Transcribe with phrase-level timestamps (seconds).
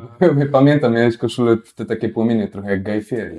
[0.53, 3.37] Pamiętam, miałeś koszulę w te takie płomienie, trochę jak Guy Fieri.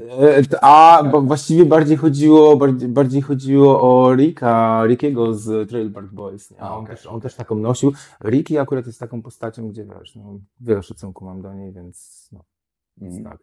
[0.51, 6.11] E, A bo właściwie bardziej chodziło, bardziej, bardziej chodziło o Ricka, Rickiego z Trail Park
[6.11, 6.53] Boys.
[6.59, 7.93] A, On, okej, też, on też taką nosił.
[8.23, 12.43] Ricky akurat jest taką postacią, gdzie wiesz, no, wiele szacunku mam do niej, więc no,
[13.01, 13.23] Mm.
[13.23, 13.37] tak.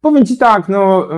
[0.00, 1.08] Powiem Ci tak, no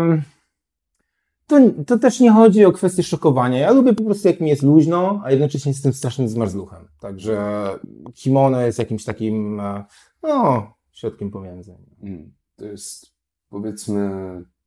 [1.46, 3.58] to, to też nie chodzi o kwestię szokowania.
[3.58, 6.88] Ja lubię po prostu jak mi jest luźno, a jednocześnie jestem strasznym zmarzluchem.
[7.00, 7.66] Także
[8.14, 9.84] kimono jest jakimś takim, e,
[10.22, 11.76] no, środkiem pomiędzy.
[12.02, 12.32] Mm.
[12.56, 13.06] To jest
[13.48, 14.10] powiedzmy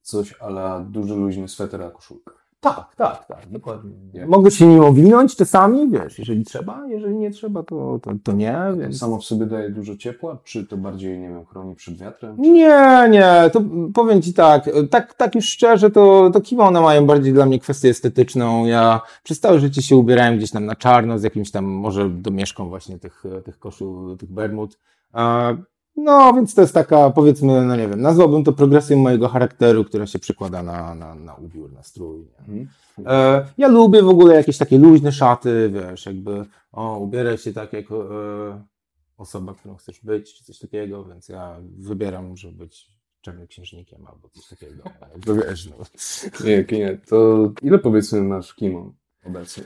[0.02, 2.34] coś ala duży luźny sweter a koszulka.
[2.59, 4.25] Tak, tak, tak, dokładnie.
[4.27, 8.58] Mogę się nim owinąć czasami, wiesz, jeżeli trzeba, jeżeli nie trzeba, to, to, to nie,
[8.72, 8.97] To więc...
[8.97, 12.35] samo w sobie daje dużo ciepła, czy to bardziej, nie wiem, chroni przed wiatrem?
[12.39, 13.61] Nie, nie, to
[13.94, 17.89] powiem Ci tak, tak, tak już szczerze, to, to kimono mają bardziej dla mnie kwestię
[17.89, 18.66] estetyczną.
[18.66, 22.69] Ja przez całe życie się ubierałem gdzieś tam na czarno z jakimś tam może domieszką
[22.69, 24.80] właśnie tych, tych koszul, tych bermud.
[25.98, 30.08] No, więc to jest taka, powiedzmy, no nie wiem, nazwałbym to progresją mojego charakteru, która
[30.08, 32.28] się przekłada na, na, na ubiór, na strój.
[32.40, 32.67] Mhm.
[33.06, 37.73] E, ja lubię w ogóle jakieś takie luźne szaty, wiesz, jakby, o, ubieraj się tak
[37.73, 37.95] jak e,
[39.18, 42.88] osoba, którą chcesz być, czy coś takiego, więc ja wybieram, żeby być
[43.22, 44.84] czarnoksiężnikiem albo coś takiego.
[45.02, 45.75] Jakby, wiesz, no.
[46.46, 48.94] Nie, nie, to ile powiedzmy masz kimon
[49.25, 49.64] obecnie?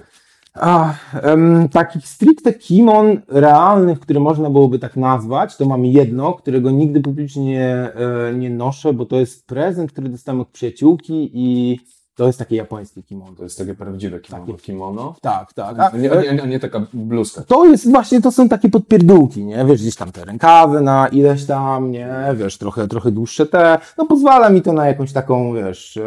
[0.54, 6.72] A, em, takich stricte kimon realnych, które można byłoby tak nazwać, to mam jedno, którego
[6.72, 11.80] nigdy publicznie e, nie noszę, bo to jest prezent, który dostałem od przyjaciółki i
[12.16, 13.36] to jest takie japońskie kimono.
[13.36, 14.46] To jest takie prawdziwe kimono.
[14.46, 14.58] Takie.
[14.58, 15.16] kimono.
[15.22, 15.80] Tak, tak.
[15.80, 17.42] A nie, a, nie, a nie taka bluzka.
[17.42, 19.66] To jest właśnie, to są takie podpierdółki, nie?
[19.66, 22.10] Wiesz, gdzieś tam te rękawy na ileś tam, nie?
[22.36, 23.80] Wiesz, trochę, trochę dłuższe te.
[23.98, 26.00] No pozwala mi to na jakąś taką, wiesz,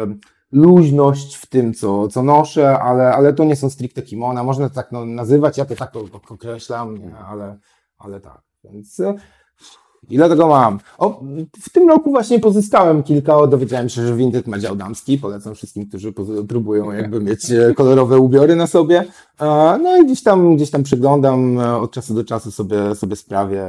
[0.51, 4.43] luźność w tym, co, co noszę, ale, ale to nie są stricte kimona.
[4.43, 7.17] Można to tak no, nazywać, ja to tak ok- określam, nie?
[7.17, 7.57] Ale,
[7.97, 8.41] ale tak.
[8.63, 9.01] Więc
[10.11, 10.79] e, ile tego mam?
[10.97, 11.21] O,
[11.61, 15.17] w tym roku właśnie pozyskałem kilka, o, dowiedziałem się, że Vinted ma dział damski.
[15.17, 16.13] Polecam wszystkim, którzy
[16.47, 19.05] próbują jakby mieć e, kolorowe ubiory na sobie.
[19.41, 23.15] E, No i gdzieś tam, gdzieś tam przyglądam, e, od czasu do czasu sobie, sobie
[23.15, 23.67] sprawię.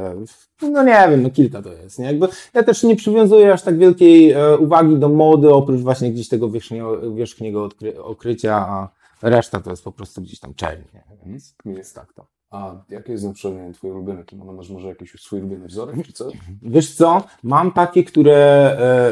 [0.61, 2.05] No nie wiem, no kilka to jest, nie?
[2.05, 6.49] Jakby ja też nie przywiązuję aż tak wielkiej uwagi do mody, oprócz właśnie gdzieś tego
[6.49, 8.89] wierzchniego, wierzchniego odkry, okrycia, a
[9.21, 11.03] reszta to jest po prostu gdzieś tam czernie.
[11.25, 12.36] Więc jest tak to.
[12.51, 14.53] A jakie jest na przykład wiem, twoje ulubione kimono?
[14.53, 16.29] Masz może jakiś swój ulubiony wzorek, czy co?
[16.61, 18.37] Wiesz co, mam takie, które,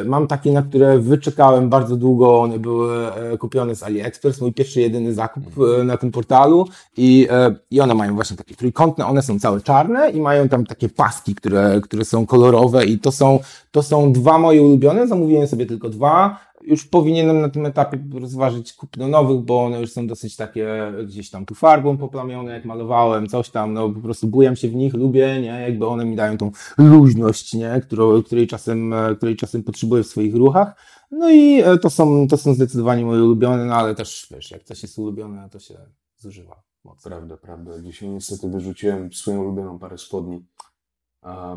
[0.01, 4.53] e, mam takie, na które wyczekałem bardzo długo, one były e, kupione z AliExpress, mój
[4.53, 5.43] pierwszy, jedyny zakup
[5.79, 6.67] e, na tym portalu.
[6.97, 7.27] I,
[7.71, 11.35] i one mają właśnie takie trójkątne, one są całe czarne i mają tam takie paski,
[11.35, 12.85] które, które są kolorowe.
[12.85, 13.39] I to są,
[13.71, 18.73] to są dwa moje ulubione, zamówiłem sobie tylko dwa, już powinienem na tym etapie rozważyć
[18.73, 23.27] kupno nowych, bo one już są dosyć takie gdzieś tam tu farbą poplamione, jak malowałem,
[23.27, 26.37] coś tam, no po prostu bujam się w nich, lubię, nie, jakby one mi dają
[26.37, 30.75] tą luźność, nie, którą, której, czasem, której czasem potrzebuję w swoich ruchach.
[31.11, 34.63] No i e, to są, to są zdecydowanie moje ulubione, no ale też, wiesz, jak
[34.63, 35.77] coś jest ulubione, to się
[36.17, 37.09] zużywa mocno.
[37.09, 37.81] Prawda, prawda.
[37.81, 40.45] Dzisiaj niestety wyrzuciłem swoją ulubioną parę spodni,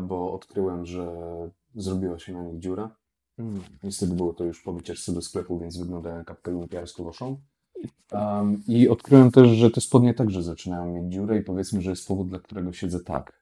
[0.01, 1.15] bo odkryłem, że
[1.75, 2.95] zrobiła się na nich dziura.
[3.39, 3.61] Mm.
[3.83, 7.37] Niestety było to już po wycieczce do sklepu, więc wygląda jak kapkę lumpiarsko-loszą.
[8.11, 12.07] Um, I odkryłem też, że te spodnie także zaczynają mieć dziurę i powiedzmy, że jest
[12.07, 13.39] powód, dla którego siedzę tak.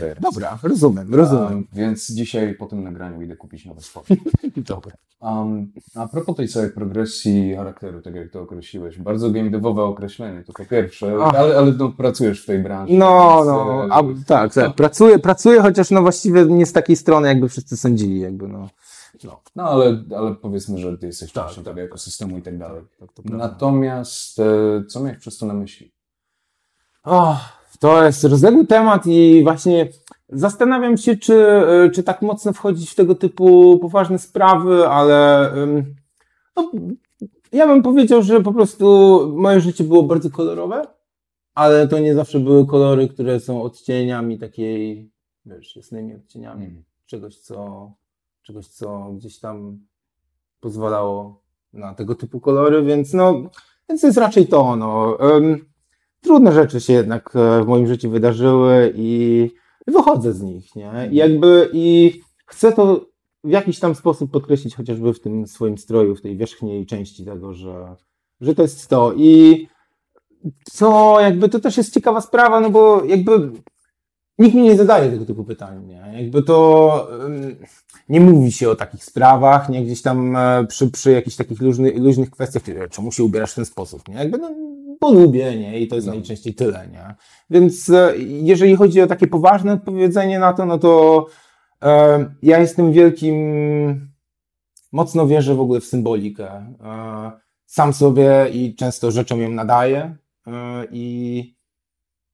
[0.00, 0.34] Teraz.
[0.34, 1.52] Dobra, rozumiem, rozumiem.
[1.52, 4.16] Um, więc dzisiaj po tym nagraniu idę kupić nowe spodnie.
[4.56, 4.92] Dobra.
[5.20, 10.44] Um, a propos tej całej progresji charakteru, tak jak to określiłeś, bardzo game devowe określenie,
[10.44, 11.34] to po pierwsze, Ach.
[11.34, 12.94] ale, ale no, pracujesz w tej branży.
[12.94, 14.74] No, więc, no, e, a, tak, tak.
[14.74, 18.68] Pracuję, pracuję, chociaż no właściwie nie z takiej strony, jakby wszyscy sądzili, jakby no.
[19.24, 19.40] No.
[19.56, 22.82] No, ale, ale powiedzmy, że ty jesteś Tak, częścią tego ekosystemu i tak dalej.
[22.98, 23.08] Tak.
[23.24, 25.92] Natomiast e, co miałeś przez to na myśli?
[27.04, 27.36] O,
[27.80, 29.88] to jest rozległy temat i właśnie
[30.28, 31.34] zastanawiam się, czy,
[31.86, 35.52] y, czy tak mocno wchodzić w tego typu poważne sprawy, ale
[36.56, 36.70] no,
[37.52, 40.82] ja bym powiedział, że po prostu moje życie było bardzo kolorowe,
[41.54, 45.10] ale to nie zawsze były kolory, które są odcieniami takiej
[45.46, 46.84] wiesz, jasnymi odcieniami Mhm.
[47.06, 47.92] czegoś, co,
[48.48, 49.78] czegoś, co gdzieś tam
[50.60, 51.42] pozwalało
[51.72, 53.42] na tego typu kolory, więc no,
[53.88, 55.18] więc jest raczej to, no.
[56.20, 59.50] Trudne rzeczy się jednak e, w moim życiu wydarzyły i
[59.86, 61.08] wychodzę z nich, nie?
[61.12, 63.06] I jakby i chcę to
[63.44, 67.54] w jakiś tam sposób podkreślić chociażby w tym swoim stroju, w tej wierzchniej części tego,
[67.54, 67.96] że,
[68.40, 69.66] że to jest to i
[70.64, 73.52] co jakby to też jest ciekawa sprawa, no bo jakby
[74.38, 76.22] nikt mi nie zadaje tego typu pytań, nie?
[76.22, 77.08] Jakby to
[78.08, 79.84] nie mówi się o takich sprawach, nie?
[79.84, 83.54] Gdzieś tam e, przy, przy jakichś takich luźnych, luźnych kwestiach, typu, czemu się ubierasz w
[83.54, 84.14] ten sposób, nie?
[84.14, 84.50] Jakby no,
[85.00, 85.80] bo lubię, nie?
[85.80, 86.14] I to jest No.
[86.14, 87.14] najczęściej tyle, nie?
[87.50, 91.26] Więc e, jeżeli chodzi o takie poważne odpowiedzenie na to, no to
[91.82, 93.34] e, ja jestem wielkim,
[94.92, 96.50] mocno wierzę w ogóle w symbolikę.
[96.84, 97.32] E,
[97.66, 101.58] sam sobie i często rzeczom ją nadaję e, i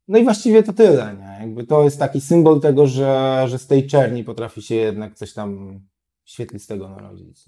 [0.09, 1.24] no i właściwie to tyle, nie?
[1.44, 5.32] Jakby to jest taki symbol tego, że, że z tej czerni potrafi się jednak coś
[5.32, 5.81] tam
[6.25, 7.44] świetlistego narodzić.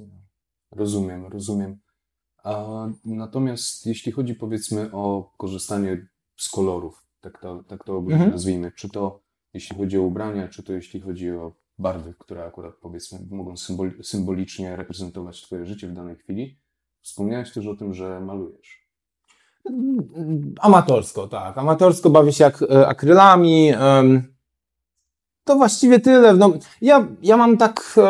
[0.70, 1.78] Rozumiem, rozumiem.
[2.42, 2.66] A
[3.04, 6.06] natomiast jeśli chodzi powiedzmy o korzystanie
[6.36, 8.30] z kolorów, tak to, tak to Mhm.
[8.30, 9.20] nazwijmy, czy to
[9.54, 13.92] jeśli chodzi o ubrania, czy to jeśli chodzi o barwy, które akurat powiedzmy mogą symbol,
[14.02, 16.58] symbolicznie reprezentować Twoje życie w danej chwili,
[17.00, 18.85] wspomniałeś też o tym, że malujesz.
[20.60, 21.58] Amatorsko, tak.
[21.58, 23.72] Amatorsko bawię się ak e, akrylami.
[25.44, 26.34] to właściwie tyle.
[26.34, 28.00] No, ja, ja mam tak.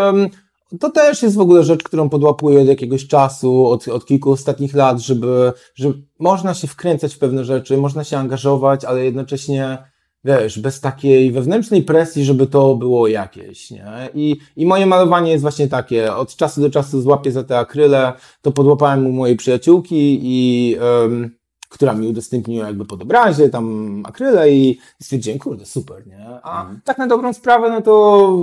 [0.80, 4.74] to też jest w ogóle rzecz, którą podłapuję od jakiegoś czasu, od, od kilku ostatnich
[4.74, 9.78] lat, żeby, że można się wkręcać w pewne rzeczy, można się angażować, ale jednocześnie,
[10.24, 14.08] wiesz, bez takiej wewnętrznej presji, żeby to było jakieś, nie?
[14.14, 16.14] I, i moje malowanie jest właśnie takie.
[16.14, 18.12] Od czasu do czasu złapię za te akryle,
[18.42, 21.36] to podłapałem u mojej przyjaciółki i em,
[21.68, 26.40] która mi udostępniła jakby pod obrazie, tam akryle i stwierdziłem, kurde, super, nie?
[26.42, 26.80] A Mhm.
[26.84, 28.36] tak na dobrą sprawę, no to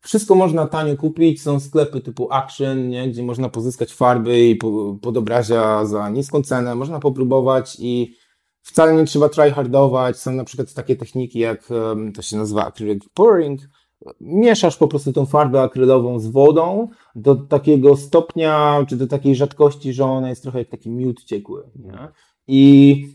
[0.00, 3.08] wszystko można tanio kupić, są sklepy typu Action, nie?
[3.08, 8.14] Gdzie można pozyskać farby i po, pod obrazia za niską cenę, można popróbować i
[8.62, 11.68] wcale nie trzeba tryhardować, są na przykład takie techniki jak,
[12.14, 13.60] to się nazywa acrylic pouring,
[14.20, 19.92] mieszasz po prostu tą farbę akrylową z wodą do takiego stopnia, czy do takiej rzadkości,
[19.92, 22.08] że ona jest trochę jak taki miód ciekły, nie?
[22.48, 23.08] I,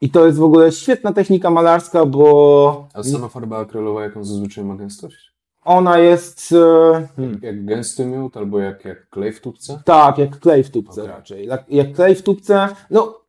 [0.00, 4.64] I to jest w ogóle świetna technika malarska, bo A sama farba akrylowa, jaką zazwyczaj
[4.64, 5.32] ma gęstość?
[5.64, 9.82] ona jest e, hmm, Jak gęsty miód, albo jak, jak klej w tubce?
[9.84, 11.14] tak, jak klej w tubce Okej.
[11.14, 11.46] raczej.
[11.46, 13.20] Jak, jak klej w tubce, no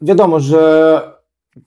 [0.00, 1.02] wiadomo, że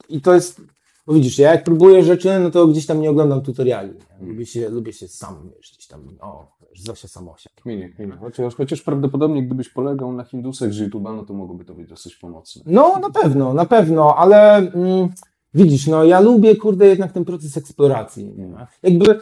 [0.10, 0.62] i to jest,
[1.10, 3.94] bo widzisz, ja jak próbuję rzeczy, no to gdzieś tam nie oglądam tutoriali.
[4.22, 4.28] Nie?
[4.28, 7.50] Lubię, się, lubię się sam, wiesz, gdzieś tam, o, wiesz, Zosia Samosia.
[7.56, 8.18] Kminie, kminie.
[8.20, 12.16] Chociaż, chociaż prawdopodobnie gdybyś polegał na Hindusach z YouTube'a, no to mogłoby to być dosyć
[12.16, 12.62] pomocne.
[12.66, 15.10] No, na pewno, na pewno, ale mm,
[15.54, 18.26] widzisz, no ja lubię, kurde, jednak ten proces eksploracji.
[18.26, 18.68] Nie?
[18.84, 19.20] Jakby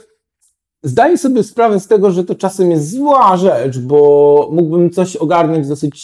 [0.83, 5.67] zdaję sobie sprawę z tego, że to czasem jest zła rzecz, bo mógłbym coś ogarnąć
[5.67, 5.97] dosyć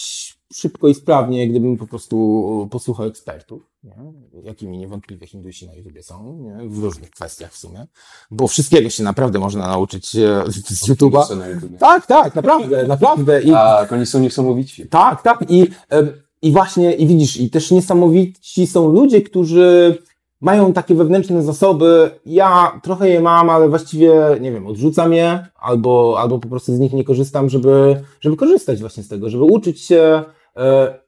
[0.54, 4.14] szybko i sprawnie, gdybym po prostu posłuchał ekspertów, nie?
[4.44, 6.70] jakimi niewątpliwie Hindusi na YouTube są, nie?
[6.70, 7.88] w różnych kwestiach w sumie,
[8.32, 11.50] bo wszystkiego się naprawdę można nauczyć e, z YouTube'a.
[11.54, 11.78] YouTubie.
[11.78, 13.42] Tak, tak, naprawdę, naprawdę.
[13.42, 14.88] I, Tak, oni są niesamowici.
[14.88, 15.46] tak, tak.
[15.50, 16.10] I, em,
[16.42, 19.98] I właśnie, i widzisz, i też niesamowici są ludzie, którzy
[20.42, 22.12] mają takie wewnętrzne zasoby.
[22.26, 26.80] Ja trochę je mam, ale właściwie, nie wiem, odrzucam je, albo, albo po prostu z
[26.80, 30.24] nich nie korzystam, żeby, żeby korzystać właśnie z tego, żeby uczyć się,
[30.58, 31.03] e,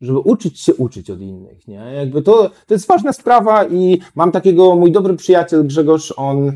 [0.00, 1.74] żeby uczyć się uczyć od innych, nie?
[1.96, 6.52] Jakby to, to jest ważna sprawa i mam takiego, mój dobry przyjaciel Grzegorz, on,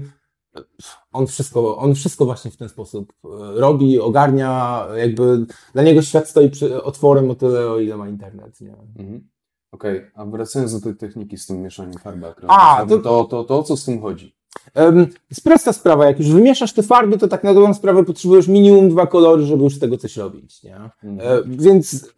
[1.12, 3.28] on wszystko, on wszystko właśnie w ten sposób e,
[3.60, 8.60] robi, ogarnia, jakby dla niego świat stoi przy otworem o tyle, o ile ma internet,
[8.60, 8.76] nie?
[8.98, 9.28] Mhm.
[9.72, 13.44] Okej, a wracając do tej techniki z tym mieszaniem farby akrylowej, A, to, to- to,
[13.44, 14.34] to, o co z tym chodzi?
[14.74, 18.48] Em, Jest prosta sprawa, jak już wymieszasz te farby, to tak na dobrą sprawę potrzebujesz
[18.48, 20.76] minimum dwa kolory, żeby już z tego coś robić, nie?
[20.76, 21.20] Mhm.
[21.20, 22.14] E, Więc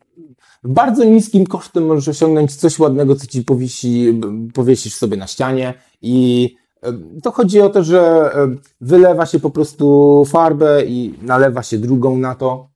[0.69, 5.75] bardzo niskim kosztem możesz osiągnąć coś ładnego, co ci powisi, b- powiesisz sobie na ścianie
[6.03, 6.93] i e,
[7.23, 8.01] to chodzi o to, że
[8.35, 8.49] e,
[8.81, 12.69] wylewa się po prostu farbę i nalewa się drugą na to.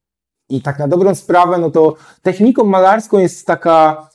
[0.48, 4.09] I tak na dobrą sprawę, no to techniką malarską jest taka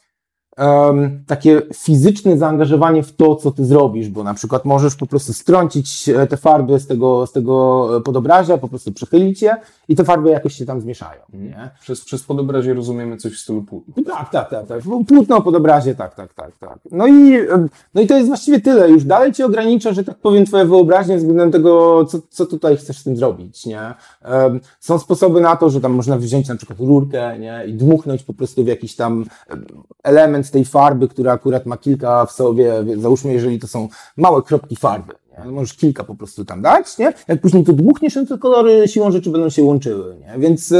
[0.57, 5.33] em, takie fizyczne zaangażowanie w to, co ty zrobisz, bo na przykład możesz po prostu
[5.33, 9.55] strącić e, te farby z tego, z tego e, podobrazia, po prostu przechylić je
[9.87, 11.69] i te farby jakoś się tam zmieszają, nie?
[11.81, 14.03] Przez, przez podobrazie rozumiemy coś w stylu płótna.
[14.05, 14.81] Tak, tak, tak, tak.
[15.07, 16.79] Płótno pod obrazie, tak, tak, tak, tak.
[16.91, 17.37] No i,
[17.93, 18.89] no i to jest właściwie tyle.
[18.89, 22.97] Już dalej cię ogranicza, że tak powiem, twoja wyobraźnia względem tego, co, co tutaj chcesz
[22.97, 23.93] z tym zrobić, nie?
[24.21, 27.63] Em, Są sposoby na to, że tam można wziąć na przykład rurkę, nie?
[27.67, 29.65] I dmuchnąć po prostu w jakiś tam em,
[30.45, 34.75] element tej farby, która akurat ma kilka w sobie, załóżmy, jeżeli to są małe kropki
[34.75, 35.45] farby, nie?
[35.45, 37.13] No możesz kilka po prostu tam dać, nie?
[37.27, 40.39] Jak później to dmuchniesz, no to kolory siłą rzeczy będą się łączyły, nie?
[40.39, 40.73] Więc,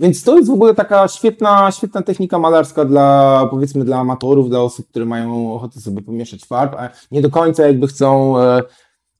[0.00, 4.60] więc to jest w ogóle taka świetna, świetna technika malarska dla, powiedzmy, dla amatorów, dla
[4.60, 8.62] osób, które mają ochotę sobie pomieszać farb, a nie do końca jakby chcą e,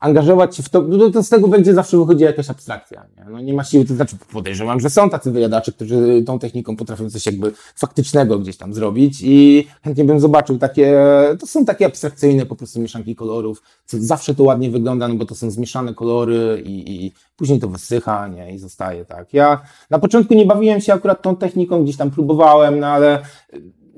[0.01, 3.07] angażować się w to, no to z tego będzie zawsze wychodzi jakaś abstrakcja.
[3.17, 3.25] Nie?
[3.31, 7.11] No nie ma siły, to znaczy podejrzewam, że są tacy wyjadacze, którzy tą techniką potrafią
[7.11, 11.01] coś jakby faktycznego gdzieś tam zrobić i chętnie bym zobaczył takie,
[11.41, 15.25] to są takie abstrakcyjne po prostu mieszanki kolorów, co zawsze to ładnie wygląda, no bo
[15.25, 19.35] to są zmieszane kolory i, i później to wysycha, nie, i zostaje tak.
[19.35, 23.23] Ja na początku nie bawiłem się akurat tą techniką, gdzieś tam próbowałem, no ale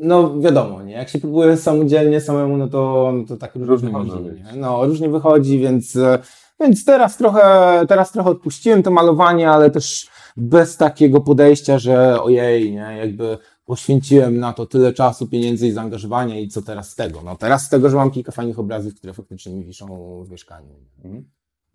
[0.00, 0.92] no wiadomo, nie?
[0.92, 4.12] Jak się próbuje samodzielnie samemu, no to, no to tak różnie wychodzi.
[4.12, 4.57] Nie?
[4.57, 6.19] No, różnie wychodzi, więc, e,
[6.61, 7.42] więc teraz trochę,
[7.88, 12.97] teraz trochę odpuściłem to malowanie, ale też bez takiego podejścia, że ojej, nie?
[12.99, 17.23] Jakby poświęciłem na to tyle czasu, pieniędzy i zaangażowania i co teraz z tego?
[17.25, 19.87] No teraz z tego, że mam kilka fajnych obrazów, które faktycznie mi wiszą
[20.25, 20.75] w mieszkaniu.
[21.04, 21.25] Mhm.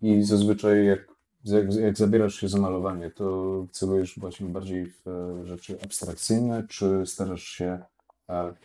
[0.02, 1.08] I zazwyczaj jak,
[1.44, 7.02] jak, jak zabierasz się za malowanie, to celujesz właśnie bardziej w e, rzeczy abstrakcyjne, czy
[7.06, 7.78] starasz się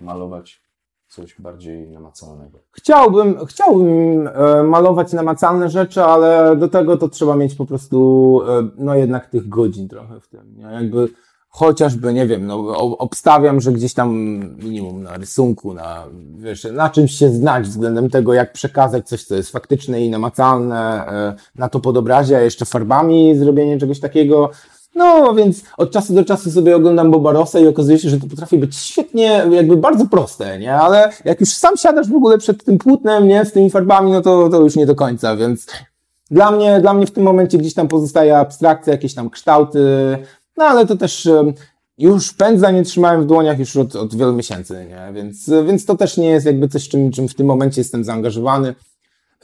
[0.02, 0.62] malować
[1.08, 2.60] coś bardziej namacalnego?
[2.72, 8.70] Chciałbym, chciałbym e, malować namacalne rzeczy, ale do tego to trzeba mieć po prostu, e,
[8.78, 10.64] no jednak tych godzin trochę w tym, nie?
[10.64, 11.08] Jakby
[11.52, 14.10] chociażby, nie wiem, no obstawiam, że gdzieś tam
[14.64, 16.06] minimum na rysunku, na,
[16.38, 21.08] wiesz, na czymś się znać względem tego, jak przekazać coś, co jest faktyczne i namacalne
[21.08, 24.50] e, na to podobrazie, a jeszcze farbami zrobienie czegoś takiego,
[24.96, 28.28] no, więc od czasu do czasu sobie oglądam Boba Rossa i okazuje się, że to
[28.28, 30.76] potrafi być świetnie, jakby bardzo proste, nie?
[30.76, 33.46] Ale jak już sam siadasz w ogóle przed tym płótnem, nie?
[33.46, 35.68] Z tymi farbami, no to, to już nie do końca, więc
[36.32, 40.18] dla mnie, dla mnie w tym momencie gdzieś tam pozostaje abstrakcja, jakieś tam kształty,
[40.58, 41.30] no ale to też
[41.98, 45.14] już pędzla nie trzymałem w dłoniach już od, od wielu miesięcy, nie?
[45.14, 48.76] Więc, więc to też nie jest jakby coś, czym, czym w tym momencie jestem zaangażowany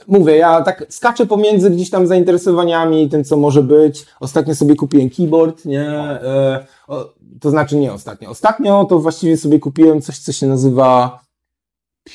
[0.06, 4.06] mówię, ja tak skaczę pomiędzy gdzieś tam zainteresowaniami, tym co może być.
[4.20, 5.90] Ostatnio sobie kupiłem keyboard, nie?
[5.90, 8.30] E, o, to znaczy nie ostatnio.
[8.30, 11.20] Ostatnio to właściwie sobie kupiłem coś, co się nazywa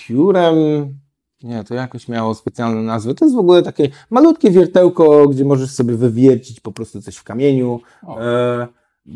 [0.08, 0.56] Purem.
[1.44, 3.14] Nie, to jakoś miało specjalną nazwę.
[3.14, 7.24] To jest w ogóle takie malutkie wiertełko, gdzie możesz sobie wywiercić po prostu coś w
[7.24, 7.80] kamieniu.
[8.20, 8.68] E,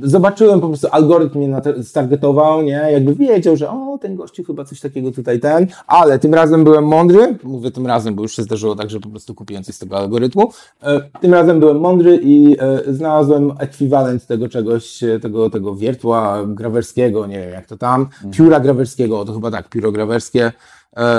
[0.01, 2.87] zobaczyłem po prostu, algorytm mnie stargetował, nie?
[2.91, 6.83] Jakby wiedział, że o, ten gościu chyba coś takiego tutaj ten, ale tym razem byłem
[6.83, 9.79] mądry, mówię tym razem, bo już się zdarzyło tak, że po prostu kupiłem coś z
[9.79, 10.51] tego algorytmu.
[10.83, 16.45] E, tym razem byłem mądry i e, znalazłem ekwiwalent tego czegoś, e, tego, tego wiertła
[16.47, 18.31] grawerskiego, nie wiem jak to tam, mhm.
[18.31, 20.51] pióra grawerskiego, to chyba tak, pióro grawerskie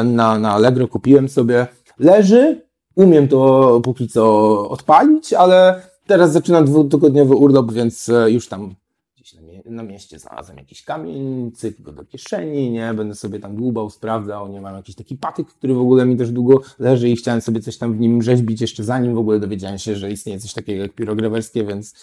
[0.04, 1.66] na, na Allegro kupiłem sobie.
[1.98, 2.62] Leży,
[2.96, 8.74] umiem to póki co odpalić, ale Teraz zaczynam dwutygodniowy urlop, więc e, już tam
[9.16, 12.94] gdzieś na, mie na mieście znalazłem jakiś kamień, cyk go do kieszeni, nie?
[12.94, 14.60] Będę sobie tam dłubał, sprawdzał, nie?
[14.60, 17.78] Mam jakiś taki patyk, który w ogóle mi też długo leży i chciałem sobie coś
[17.78, 20.92] tam w nim rzeźbić jeszcze zanim w ogóle dowiedziałem się, że istnieje coś takiego jak
[20.92, 21.94] pirograwerskie, więc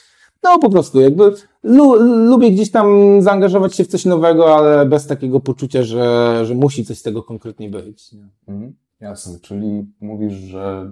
[0.43, 1.33] no po prostu jakby
[1.63, 1.95] lu
[2.25, 2.87] lubię gdzieś tam
[3.21, 7.23] zaangażować się w coś nowego, ale bez takiego poczucia, że, że musi coś z tego
[7.23, 8.11] konkretnie być.
[8.11, 8.27] Nie?
[8.47, 10.91] Mhm, jasne, czyli mówisz, że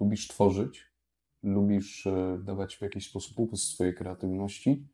[0.00, 0.87] lubisz tworzyć,
[1.42, 4.86] lubisz e, dawać w jakiś sposób upust swojej kreatywności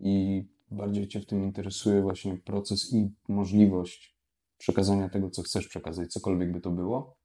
[0.00, 4.16] i bardziej Cię w tym interesuje właśnie proces i możliwość
[4.58, 7.16] przekazania tego, co chcesz przekazać, cokolwiek by to było,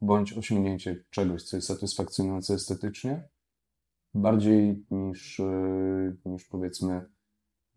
[0.00, 3.28] bądź osiągnięcie czegoś, co jest satysfakcjonujące estetycznie,
[4.14, 7.04] bardziej niż, e, niż powiedzmy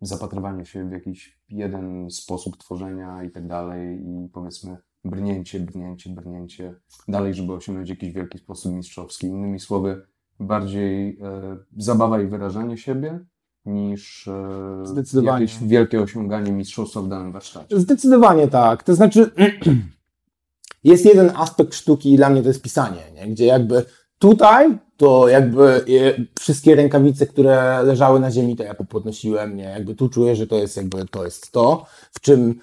[0.02, 6.76] zapatrywanie się w jakiś jeden sposób tworzenia i tak dalej i powiedzmy brnięcie, brnięcie, brnięcie
[7.08, 9.28] dalej, żeby osiągnąć jakiś wielki sposób mistrzowski.
[9.28, 10.02] Innymi słowy,
[10.40, 13.20] bardziej e, zabawa i wyrażanie siebie
[13.66, 15.46] niż e, Zdecydowanie.
[15.46, 17.80] jakieś wielkie osiąganie mistrzostwa w danym warsztacie.
[17.80, 18.84] Zdecydowanie tak.
[18.84, 19.32] To znaczy,
[20.84, 23.28] jest jeden aspekt sztuki i dla mnie to jest pisanie, nie?
[23.28, 23.86] gdzie jakby
[24.20, 25.86] tutaj to jakby
[26.40, 29.64] wszystkie rękawice, które leżały na ziemi, to ja podnosiłem, nie?
[29.64, 32.60] Jakby tu czuję, że to jest jakby, to jest to, w czym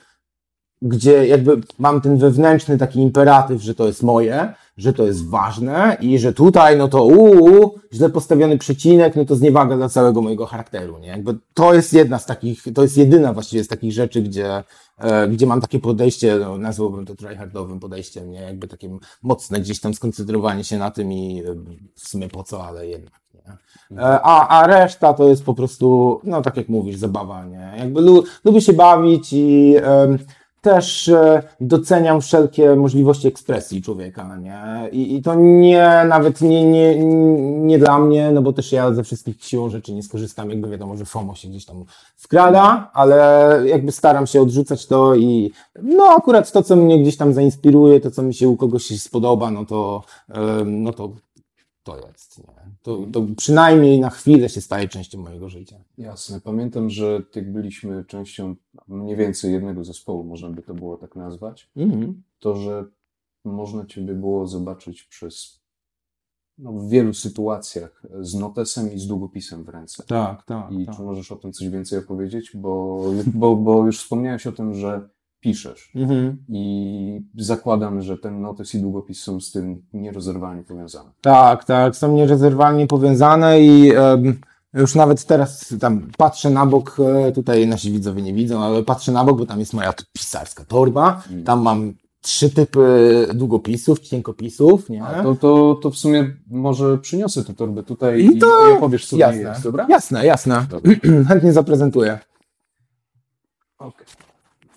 [0.83, 5.97] gdzie jakby mam ten wewnętrzny taki imperatyw, że to jest moje, że to jest ważne
[6.01, 10.47] i że tutaj, no to uuu, źle postawiony przecinek, no to zniewaga dla całego mojego
[10.47, 11.09] charakteru, nie?
[11.09, 14.65] Jakby to jest jedna z takich, to jest jedyna właściwie z takich rzeczy, gdzie,
[14.99, 18.41] e, gdzie mam takie podejście, no, nazwałbym to tryhardowym podejściem, nie?
[18.41, 21.55] Jakby takie mocne gdzieś tam skoncentrowanie się na tym i e,
[21.95, 23.21] w sumie po co, ale jednak?
[23.99, 27.73] E, a, a reszta to jest po prostu, no tak jak mówisz, zabawa, nie?
[27.79, 30.19] Jakby lu, lubię się bawić i, e,
[30.67, 34.89] też e, doceniam wszelkie możliwości ekspresji człowieka, nie?
[34.93, 36.99] I, i to nie, nawet nie, nie,
[37.59, 40.97] nie dla mnie, no bo też ja ze wszystkich siłą rzeczy nie skorzystam, jakby wiadomo,
[40.97, 41.85] że FOMO się gdzieś tam
[42.17, 47.33] wkrada, ale jakby staram się odrzucać to i no akurat to, co mnie gdzieś tam
[47.33, 51.11] zainspiruje, to, co mi się u kogoś spodoba, no to, e, no to
[51.87, 52.39] to jest.
[52.39, 52.45] Nie?
[52.83, 55.81] To, to przynajmniej na chwilę się staje częścią mojego życia.
[55.99, 56.41] Jasne.
[56.41, 58.57] Pamiętam, że jak byliśmy częścią
[58.89, 62.23] mniej więcej jednego zespołu, można by to było tak nazwać, Mhm.
[62.39, 62.85] to, że
[63.45, 65.61] można Ciebie było zobaczyć przez
[66.59, 70.05] no, w wielu sytuacjach z notesem i z długopisem w ręce.
[70.07, 70.73] Tak, tak.
[70.73, 70.97] I tak.
[70.97, 72.51] czy możesz o tym coś więcej opowiedzieć?
[72.55, 75.09] Bo, bo, bo już wspomniałeś o tym, że
[75.51, 75.91] piszesz.
[75.95, 76.37] Mhm.
[76.49, 81.11] I zakładam, że ten notes i długopis są z tym nierozerwalnie powiązane.
[81.21, 83.93] Tak, tak, są nierozerwalnie powiązane i
[84.75, 86.97] już nawet teraz tam patrzę na bok,
[87.29, 90.65] e, tutaj nasi widzowie nie widzą, ale patrzę na bok, bo tam jest moja pisarska
[90.65, 91.45] torba, Mm.
[91.45, 95.05] tam mam trzy typy długopisów, cienkopisów, nie?
[95.05, 99.07] A to, to, to w sumie może przyniosę tę torbę tutaj I to- i opowiesz,
[99.07, 99.87] co jasne, jest, dobra?
[99.89, 100.67] jasne, jasne.
[100.71, 100.93] Dobra.
[101.29, 102.19] Chętnie zaprezentuję.
[103.79, 104.07] Okej.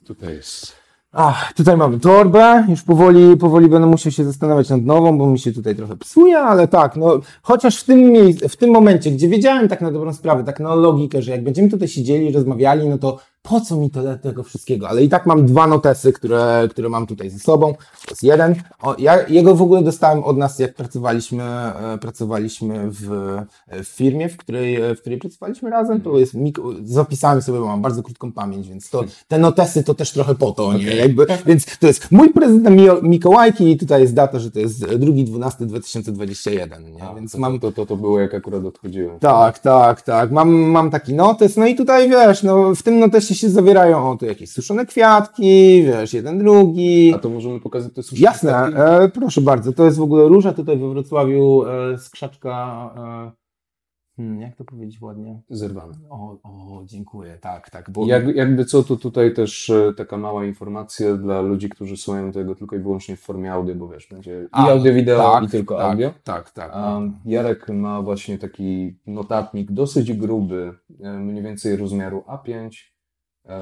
[0.09, 0.75] Tutaj jest.
[1.11, 5.39] Ach, tutaj mamy torbę, już powoli, powoli będę musiał się zastanawiać nad nową, bo mi
[5.39, 9.27] się tutaj trochę psuje, ale tak, no, chociaż w tym miejscu, w tym momencie, gdzie
[9.27, 12.97] wiedziałem tak na dobrą sprawę, tak na logikę, że jak będziemy tutaj siedzieli, rozmawiali, no
[12.97, 16.89] to po co mi tyle tego wszystkiego, ale i tak mam dwa notesy, które, które
[16.89, 17.79] mam tutaj ze sobą, to
[18.11, 22.99] jest jeden, o, ja jego w ogóle dostałem od nas, jak pracowaliśmy, e, pracowaliśmy w,
[23.67, 26.33] w firmie, w której, w której pracowaliśmy razem, to jest,
[26.83, 30.51] zapisałem sobie, bo mam bardzo krótką pamięć, więc to, te notesy to też trochę po
[30.51, 30.95] to, nie?
[30.95, 36.91] Jakby, więc to jest mój Mio- Mikołajki i tutaj jest data, że to jest 2.12.2021,
[36.91, 37.03] nie?
[37.03, 39.19] A, Więc to, mam, to, to, to było jak akurat odchodziłem.
[39.19, 40.31] tak, tak, tak.
[40.31, 44.17] Mam, mam taki notes, no i tutaj wiesz, no w tym notesie się zawierają o,
[44.17, 47.13] tu jakieś suszone kwiatki, wiesz, jeden, drugi.
[47.15, 50.53] A to możemy pokazać te suszone Jasne, e, proszę bardzo, to jest w ogóle róża
[50.53, 52.89] tutaj we Wrocławiu, e, skrzaczka,
[53.35, 53.39] e,
[54.19, 55.41] hmm, jak to powiedzieć ładnie?
[55.49, 55.93] Zerwane.
[56.09, 60.45] O, o, dziękuję, tak, tak, bo Jak, jakby co, to tutaj też e, taka mała
[60.45, 64.47] informacja dla ludzi, którzy słuchają tego tylko i wyłącznie w formie audio, bo wiesz, będzie
[64.51, 66.13] A, i audio, wideo, tak, i tylko tak, audio.
[66.23, 66.71] tak, tak.
[66.73, 72.98] A Jarek ma właśnie taki notatnik dosyć gruby, e, mniej więcej rozmiaru A5, e,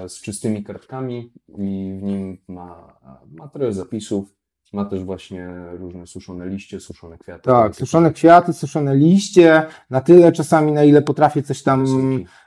[0.07, 4.37] z czystymi kartkami i w nim ma e, ma trochę zapisów.
[4.73, 7.41] Ma też właśnie różne suszone liście, suszone kwiaty.
[7.41, 11.85] Tak, suszone kwiaty, suszone liście, na tyle czasami, na ile potrafię coś tam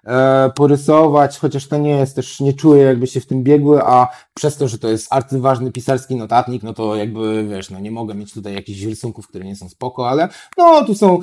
[0.04, 4.08] e, porysować, chociaż to nie jest też, nie czuję jakby się w tym biegły, a
[4.34, 8.14] przez to, że to jest arcyważny pisarski notatnik, no to jakby, wiesz, no nie mogę
[8.14, 11.18] mieć tutaj jakichś rysunków, które nie są spoko, ale no tu są,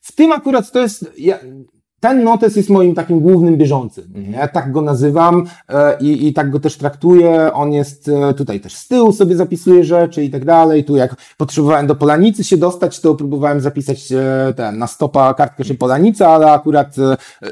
[0.00, 1.38] w tym akurat to jest, ja,
[2.02, 4.04] ten notes jest moim takim głównym bieżącym.
[4.14, 4.34] Mhm.
[4.34, 7.52] Ja tak go nazywam e, i, i tak go też traktuję.
[7.52, 10.84] On jest e, tutaj też z tyłu sobie zapisuję rzeczy i tak dalej.
[10.84, 15.64] Tu jak potrzebowałem do Polanicy się dostać, to próbowałem zapisać e, ten, na stopa kartkę,
[15.64, 16.96] że Polanica, ale akurat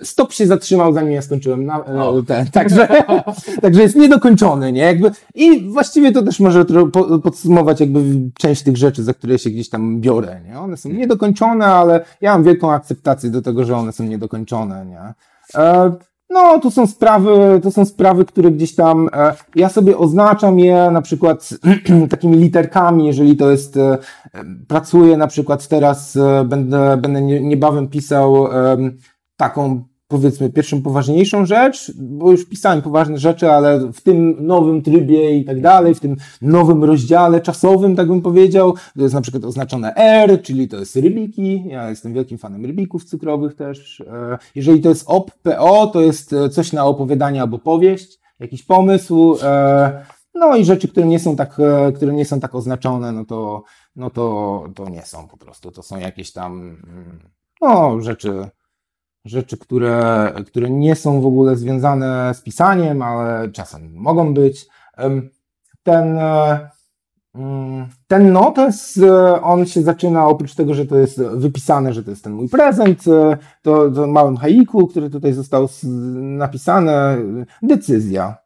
[0.03, 1.85] stop się zatrzymał, zanim ja skończyłem na,
[2.27, 2.47] ten.
[2.47, 2.89] Także,
[3.63, 4.83] także jest niedokończony, nie?
[4.83, 6.65] Jakby, I właściwie to też może
[7.23, 8.01] podsumować jakby
[8.39, 10.59] część tych rzeczy, za które się gdzieś tam biorę, nie?
[10.59, 14.40] One są niedokończone, ale ja mam wielką akceptację do tego, że one są niedokończone,
[14.87, 15.15] nie?
[15.55, 15.93] E,
[16.31, 20.91] no, to są sprawy, to są sprawy, które gdzieś tam, e, ja sobie oznaczam je
[20.91, 21.49] na przykład
[22.11, 23.99] takimi literkami, jeżeli to jest, e,
[24.69, 28.49] pracuję na przykład teraz, e, będę, będę nie- niebawem pisał
[29.37, 35.39] taką, powiedzmy, pierwszą poważniejszą rzecz, bo już pisałem poważne rzeczy, ale w tym nowym trybie
[35.39, 39.45] i tak dalej, w tym nowym rozdziale czasowym, tak bym powiedział, to jest na przykład
[39.45, 44.01] oznaczone R, czyli to jest rybiki, ja jestem wielkim fanem rybików cukrowych też.
[44.01, 48.63] E, Jeżeli to jest OP, PO, to jest e, coś na opowiadanie albo powieść, jakiś
[48.63, 51.57] pomysł, e, no i rzeczy, które nie są tak,
[51.97, 53.63] które nie są tak oznaczone, no to,
[53.97, 57.21] no to, to nie są po prostu, to są jakieś tam, mm,
[57.63, 58.51] no, rzeczy,
[59.25, 64.67] rzeczy, które, które nie są w ogóle związane z pisaniem, ale czasem mogą być.
[65.83, 66.71] Ten, e,
[67.35, 72.11] mm, ten notes, e, on się zaczyna, oprócz tego, że to jest wypisane, że to
[72.11, 75.69] jest ten mój prezent, e, to, to małym haiku, który tutaj został
[76.15, 77.19] napisane,
[77.63, 78.37] decyzja.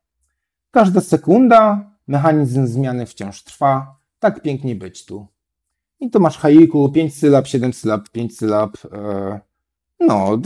[0.70, 5.26] Każda sekunda, mechanizm zmiany wciąż trwa, tak pięknie być tu.
[6.00, 9.40] I to masz haiku, 5 sylab, 7 sylab, 5 sylab, e,
[10.00, 10.38] no,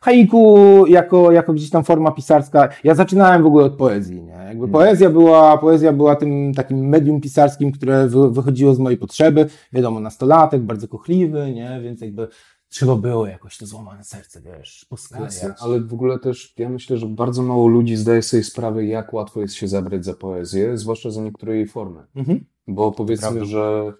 [0.00, 2.68] haiku jako, jako gdzieś tam forma pisarska.
[2.84, 4.32] Ja zaczynałem w ogóle od poezji, nie?
[4.32, 4.70] Jakby Mm.
[4.70, 9.46] poezja była, poezja była tym takim medium pisarskim, które wy, wychodziło z mojej potrzeby.
[9.72, 11.80] Wiadomo, nastolatek, bardzo kochliwy, nie?
[11.82, 12.28] Więc jakby
[12.68, 15.34] trzeba było jakoś to złamane serce, wiesz, posklejać.
[15.60, 19.40] Ale w ogóle też ja myślę, że bardzo mało ludzi zdaje sobie sprawę, jak łatwo
[19.40, 22.02] jest się zabrać za poezję, zwłaszcza za niektóre jej formy.
[22.16, 22.44] Mhm.
[22.66, 23.92] Bo powiedzmy, że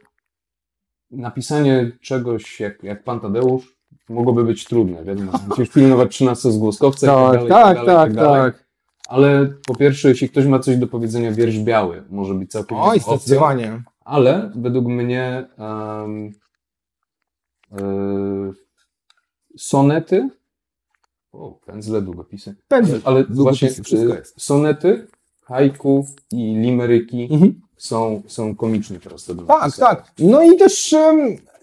[1.11, 3.74] napisanie czegoś jak, jak Pan Tadeusz
[4.09, 5.33] mogłoby być trudne, wiadomo.
[5.49, 8.53] Musisz pilnować 13 zgłoskowca i tak dalej, i tak, dalej, i tak, dalej.
[8.53, 8.65] tak.
[9.09, 12.97] Ale po pierwsze, jeśli ktoś ma coś do powiedzenia, wiersz biały może być całkiem Oj,
[12.99, 13.17] opcją.
[13.17, 13.83] zdecydowanie.
[14.05, 16.33] Ale według mnie um,
[17.73, 18.53] e,
[19.59, 20.29] sonety,
[21.33, 23.01] o, pędzle, długopisy, Pędzel.
[23.05, 25.07] ale właśnie e, sonety,
[25.43, 27.61] haiku i limeryki Mhm.
[27.77, 30.13] są, są komicznie proste do Tak, tak.
[30.19, 30.95] No i też,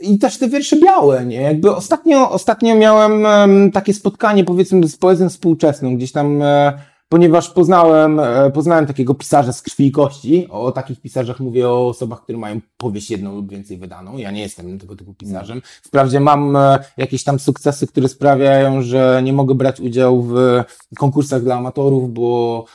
[0.01, 1.41] i też te wiersze białe, nie?
[1.41, 6.73] Jakby ostatnio, ostatnio miałem em, takie spotkanie, powiedzmy, z poezją współczesną, gdzieś tam, e,
[7.09, 10.47] ponieważ poznałem, e, poznałem takiego pisarza z krwi i kości.
[10.49, 14.17] O takich pisarzach mówię o osobach, które mają powieść jedną lub więcej wydaną.
[14.17, 15.61] Ja nie jestem tego typu pisarzem.
[15.83, 20.63] Wprawdzie mam e, jakieś tam sukcesy, które sprawiają, że nie mogę brać udziału w
[20.97, 22.65] konkursach dla amatorów, bo,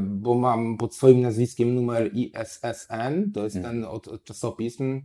[0.00, 3.74] bo mam pod swoim nazwiskiem numer ISSN, to jest Mhm.
[3.74, 5.00] ten od, od czasopism.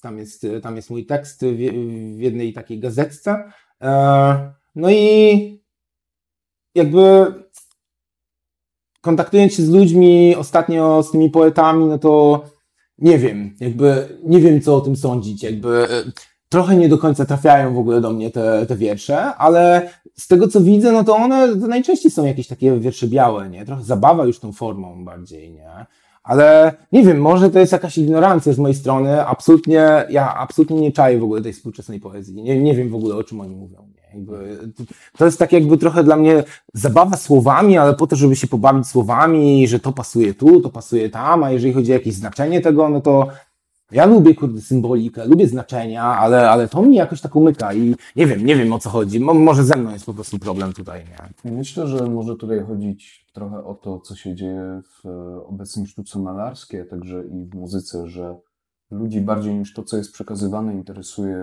[0.00, 1.56] Tam jest, tam jest mój tekst w,
[2.16, 3.52] w jednej takiej gazetce.
[3.82, 5.62] E, No i
[6.74, 7.34] jakby
[9.00, 12.44] kontaktując się z ludźmi ostatnio, z tymi poetami, no to
[12.98, 15.42] nie wiem, jakby nie wiem, co o tym sądzić.
[15.42, 16.12] Jakby e,
[16.48, 20.48] trochę nie do końca trafiają w ogóle do mnie te, te wiersze, ale z tego
[20.48, 23.64] co widzę, no to one to najczęściej są jakieś takie wiersze białe, nie?
[23.66, 25.86] Trochę zabawa już tą formą bardziej, nie?
[26.28, 29.26] Ale nie wiem, może to jest jakaś ignorancja z mojej strony.
[29.26, 32.42] Absolutnie, ja absolutnie nie czaję w ogóle tej współczesnej poezji.
[32.42, 33.88] Nie, nie wiem w ogóle, o czym oni mówią.
[34.14, 34.58] Jakby,
[35.18, 38.86] to jest tak jakby trochę dla mnie zabawa słowami, ale po to, żeby się pobawić
[38.86, 42.88] słowami, że to pasuje tu, to pasuje tam, a jeżeli chodzi o jakieś znaczenie tego,
[42.88, 43.28] no to
[43.92, 48.26] ja lubię, kurde, symbolikę, lubię znaczenia, ale, ale to mi jakoś tak umyka i nie
[48.26, 49.20] wiem, nie wiem o co chodzi.
[49.20, 51.04] Mo, może ze mną jest po prostu problem tutaj,
[51.44, 51.50] nie?
[51.52, 56.18] Myślę, że może tutaj chodzić trochę o to, co się dzieje w e, obecnej sztuce
[56.18, 58.36] malarskiej, a także i w muzyce, że
[58.90, 61.36] ludzi bardziej niż to, co jest przekazywane, interesuje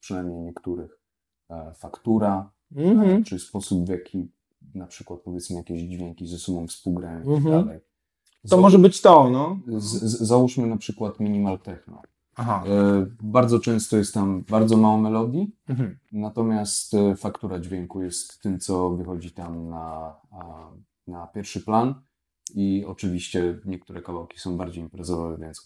[0.00, 0.98] przynajmniej niektórych
[1.50, 3.24] e, faktura, Mhm.
[3.24, 4.30] czy sposób, w jaki
[4.74, 7.64] na przykład powiedzmy jakieś dźwięki ze sobą współgrają i tak Mhm.
[7.64, 7.80] dalej.
[8.50, 9.60] To może być to, no.
[9.78, 12.02] z, z, załóżmy na przykład minimal techno.
[12.36, 12.64] Aha.
[12.66, 15.98] E, bardzo często jest tam bardzo mało melodii, Mhm.
[16.12, 20.16] Natomiast e, faktura dźwięku jest tym, co wychodzi tam na,
[21.06, 21.94] na pierwszy plan.
[22.54, 25.64] I oczywiście niektóre kawałki są bardziej imprezowe, więc.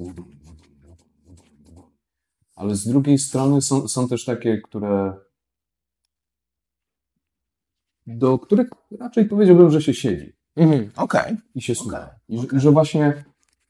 [2.57, 5.17] Ale z drugiej strony są, są też takie, które.
[8.07, 10.91] Do których raczej powiedziałbym, że się siedzi Mhm.
[10.97, 11.37] Okej.
[11.55, 11.99] i się słucha.
[11.99, 13.25] Okej, I, że- I że właśnie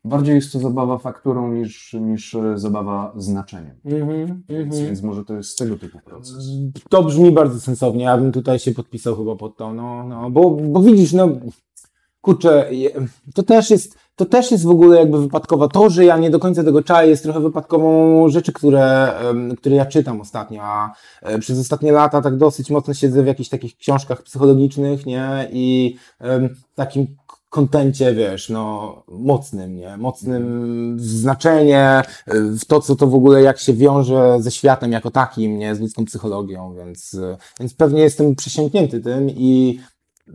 [0.04, 3.76] bardziej jest to zabawa fakturą niż, niż e, zabawa znaczeniem.
[3.84, 4.42] Mhm.
[4.48, 4.86] Więc, Mhm.
[4.86, 6.48] więc może to jest tego typu proces.
[6.90, 8.04] To brzmi bardzo sensownie.
[8.04, 11.28] Ja bym tutaj się podpisał chyba pod to, no, no, bo, bo widzisz, no,
[12.22, 12.70] kurczę,
[13.34, 15.68] to też jest, to też jest w ogóle jakby wypadkowa.
[15.68, 19.12] To, że ja nie do końca tego czaję, jest trochę wypadkową rzeczy, które,
[19.58, 23.48] które ja czytam ostatnio, a e, przez ostatnie lata tak dosyć mocno siedzę w jakichś
[23.48, 25.96] takich książkach psychologicznych, nie, i
[26.74, 27.06] takim
[27.52, 32.02] kontencie, wiesz, no, mocnym, nie, mocnym znaczenie,
[32.34, 35.74] y, w to, co to w ogóle, jak się wiąże ze światem jako takim, nie,
[35.74, 39.80] z ludzką psychologią, więc, y, więc pewnie jestem przesiąknięty tym i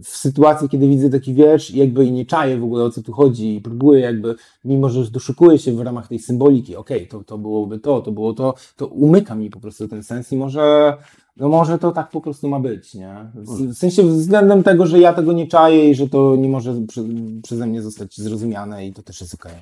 [0.04, 3.14] w sytuacji, kiedy widzę taki wiersz i jakby nie czaję w ogóle o co tu
[3.14, 7.38] chodzi i próbuję jakby, mimo że doszukuję się w ramach tej symboliki, okej, to, to
[7.38, 10.98] byłoby to, to było to, to umyka mi po prostu ten sens i może,
[11.38, 13.32] no może to tak po prostu ma być, nie?
[13.36, 16.82] W, w sensie względem tego, że ja tego nie czaję i że to nie może
[16.88, 17.04] prze,
[17.44, 19.54] przeze mnie zostać zrozumiane i to też jest okej.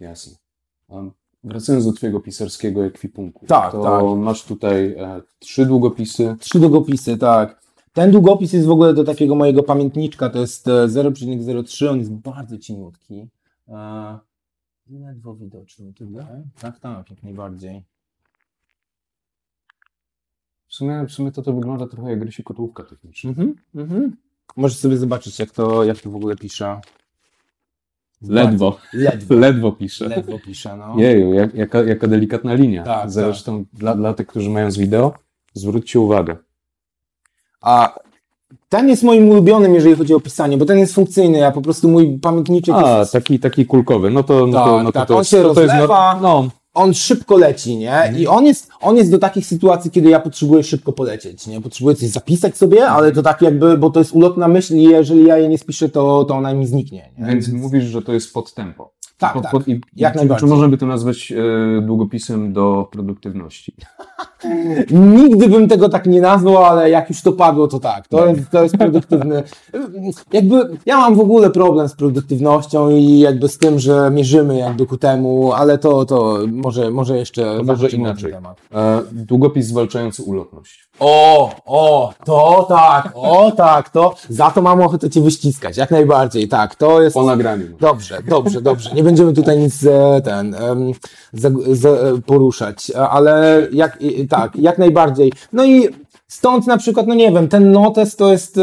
[0.00, 0.36] Jasne.
[0.88, 1.10] Um,
[1.44, 4.18] Wracając do Twojego pisarskiego ekwipunku, Tak, to tak.
[4.18, 6.36] masz tutaj e, trzy długopisy.
[6.40, 7.65] Trzy długopisy, tak.
[7.96, 12.12] Ten długopis jest w ogóle do takiego mojego pamiętniczka, to jest e, 0,03, on jest
[12.12, 13.28] bardzo cieniutki.
[13.68, 14.18] E,
[14.90, 16.42] ledwo widoczny tutaj.
[16.60, 17.82] Tak, tak, jak najbardziej.
[20.68, 23.30] W sumie, w sumie to to wygląda trochę jak grysi kotłówka techniczna.
[23.30, 24.16] Mhm, mhm.
[24.56, 26.80] Możesz sobie zobaczyć, jak to, jak to w ogóle pisze.
[28.22, 30.08] Ledwo, Ledwo, ledwo pisze.
[30.08, 30.94] ledwo pisze, no.
[30.98, 32.82] Jeju, jak, jaka, jaka delikatna linia.
[32.82, 35.14] Tak, Zresztą Dla, dla tych, którzy mają z wideo,
[35.54, 36.45] zwróćcie uwagę.
[37.66, 37.94] A
[38.68, 41.88] ten jest moim ulubionym, jeżeli chodzi o pisanie, bo ten jest funkcyjny, ja po prostu
[41.88, 43.12] mój pamiętniczek A, jest...
[43.12, 44.10] taki, taki kulkowy.
[44.10, 46.18] No to, no to, Tak, no to, tak, to on się to, to jest rozlewa.
[46.22, 48.12] no, on szybko leci, nie?
[48.18, 51.60] I on jest, on jest do takich sytuacji, kiedy ja potrzebuję szybko polecieć, nie?
[51.60, 55.24] Potrzebuję coś zapisać sobie, ale to tak jakby, bo to jest ulotna myśl i jeżeli
[55.24, 57.26] ja jej nie spiszę, to, to ona mi zniknie, nie?
[57.26, 58.92] Więc mówisz, że to jest pod tempo.
[59.18, 59.52] Tak, pod, tak.
[59.52, 60.48] pod, i, jak czy, najbardziej.
[60.48, 63.74] Czy można by to nazwać e, długopisem do produktywności?
[64.90, 68.08] Nigdy bym tego tak nie nazwał, ale jak już to padło, to tak.
[68.08, 69.42] To jest, to jest produktywny.
[70.32, 74.86] Jakby ja mam w ogóle problem z produktywnością i jakby z tym, że mierzymy jakby
[74.86, 78.32] ku temu, ale to, to może, może jeszcze To może inaczej.
[78.32, 78.60] temat.
[78.74, 80.88] E, długopis zwalczający ulotność.
[81.00, 86.48] O, o, to tak, o tak, to za to mam ochotę cię wyściskać, jak najbardziej,
[86.48, 87.14] tak, to jest...
[87.14, 87.66] Po nagraniu.
[87.80, 88.90] Dobrze, dobrze, dobrze.
[88.94, 90.60] Nie będziemy tutaj nic e, ten e,
[92.26, 95.32] poruszać, e, ale jak, tak, jak najbardziej.
[95.52, 95.88] No i
[96.28, 98.54] stąd na przykład, no nie wiem, ten notes to jest,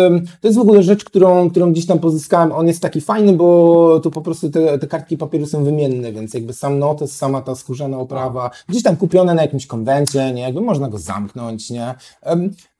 [0.41, 2.51] to jest w ogóle rzecz, którą, którą gdzieś tam pozyskałem.
[2.51, 6.33] On jest taki fajny, bo tu po prostu te, te kartki papieru są wymienne, więc
[6.33, 10.61] jakby sam notes, sama ta skórzana oprawa, gdzieś tam kupione na jakimś konwencie, nie, jakby
[10.61, 11.95] można go zamknąć, nie.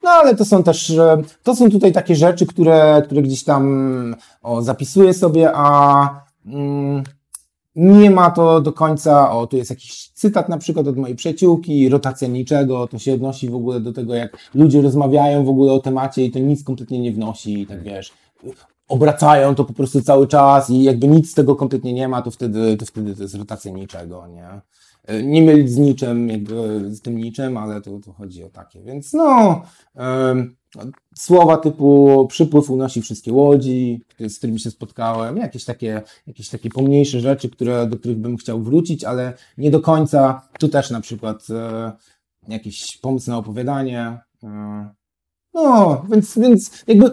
[0.02, 0.92] No ale to są też,
[1.42, 6.08] to są tutaj takie rzeczy, które, które gdzieś tam o, zapisuję sobie, a
[6.46, 7.02] mm,
[7.76, 11.88] nie ma to do końca, o tu jest jakiś cytat na przykład od mojej przyjaciółki,
[11.88, 15.78] rotacja niczego, to się odnosi w ogóle do tego, jak ludzie rozmawiają w ogóle o
[15.78, 18.12] temacie i to nic kompletnie nie wnosi i tak wiesz,
[18.88, 22.30] obracają to po prostu cały czas i jakby nic z tego kompletnie nie ma, to
[22.30, 24.48] wtedy to, wtedy to jest rotacja niczego, nie?
[25.04, 28.82] E, Nie mylić z niczym, jakby z tym niczym, ale tu, tu chodzi o takie,
[28.82, 29.62] więc no,
[29.94, 30.56] em,
[31.14, 37.20] słowa typu przypływ unosi wszystkie łodzi, z którymi się spotkałem, jakieś takie, jakieś takie pomniejsze
[37.20, 40.42] rzeczy, które, do których bym chciał wrócić, ale nie do końca.
[40.58, 41.92] Tu też na przykład e,
[42.48, 44.18] jakiś pomysł na opowiadanie.
[44.44, 44.88] E,
[45.54, 47.10] no, więc, więc jakby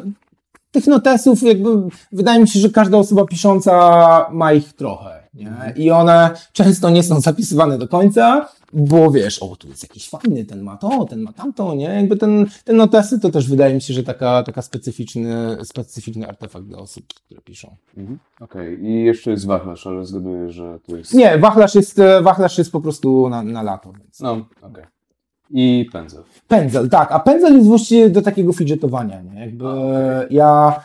[0.72, 1.70] tych notesów jakby
[2.12, 5.74] wydaje mi się, że każda osoba pisząca ma ich trochę, nie?
[5.76, 10.46] I one często nie są zapisywane do końca, bo wiesz, o, tu jest jakiś fajny,
[10.46, 11.86] ten ma to, ten ma tamto, nie?
[11.86, 16.66] Jakby ten, ten notesy to też wydaje mi się, że taka, taka specyficzny, specyficzny artefakt
[16.66, 17.76] dla osób, które piszą.
[17.98, 18.20] Mhm.
[18.40, 21.14] Okej, i jeszcze jest wachlarz, ale zgaduję, że to jest...
[21.14, 23.94] Nie, wachlarz jest, e, wachlarz jest po prostu na, na lato.
[23.94, 24.20] Więc.
[24.20, 24.84] No, okej.
[25.54, 26.24] I pędzel.
[26.48, 29.40] Pędzel, tak, a pędzel jest właściwie do takiego fidżetowania, nie?
[29.40, 29.66] Jakby
[30.30, 30.84] ja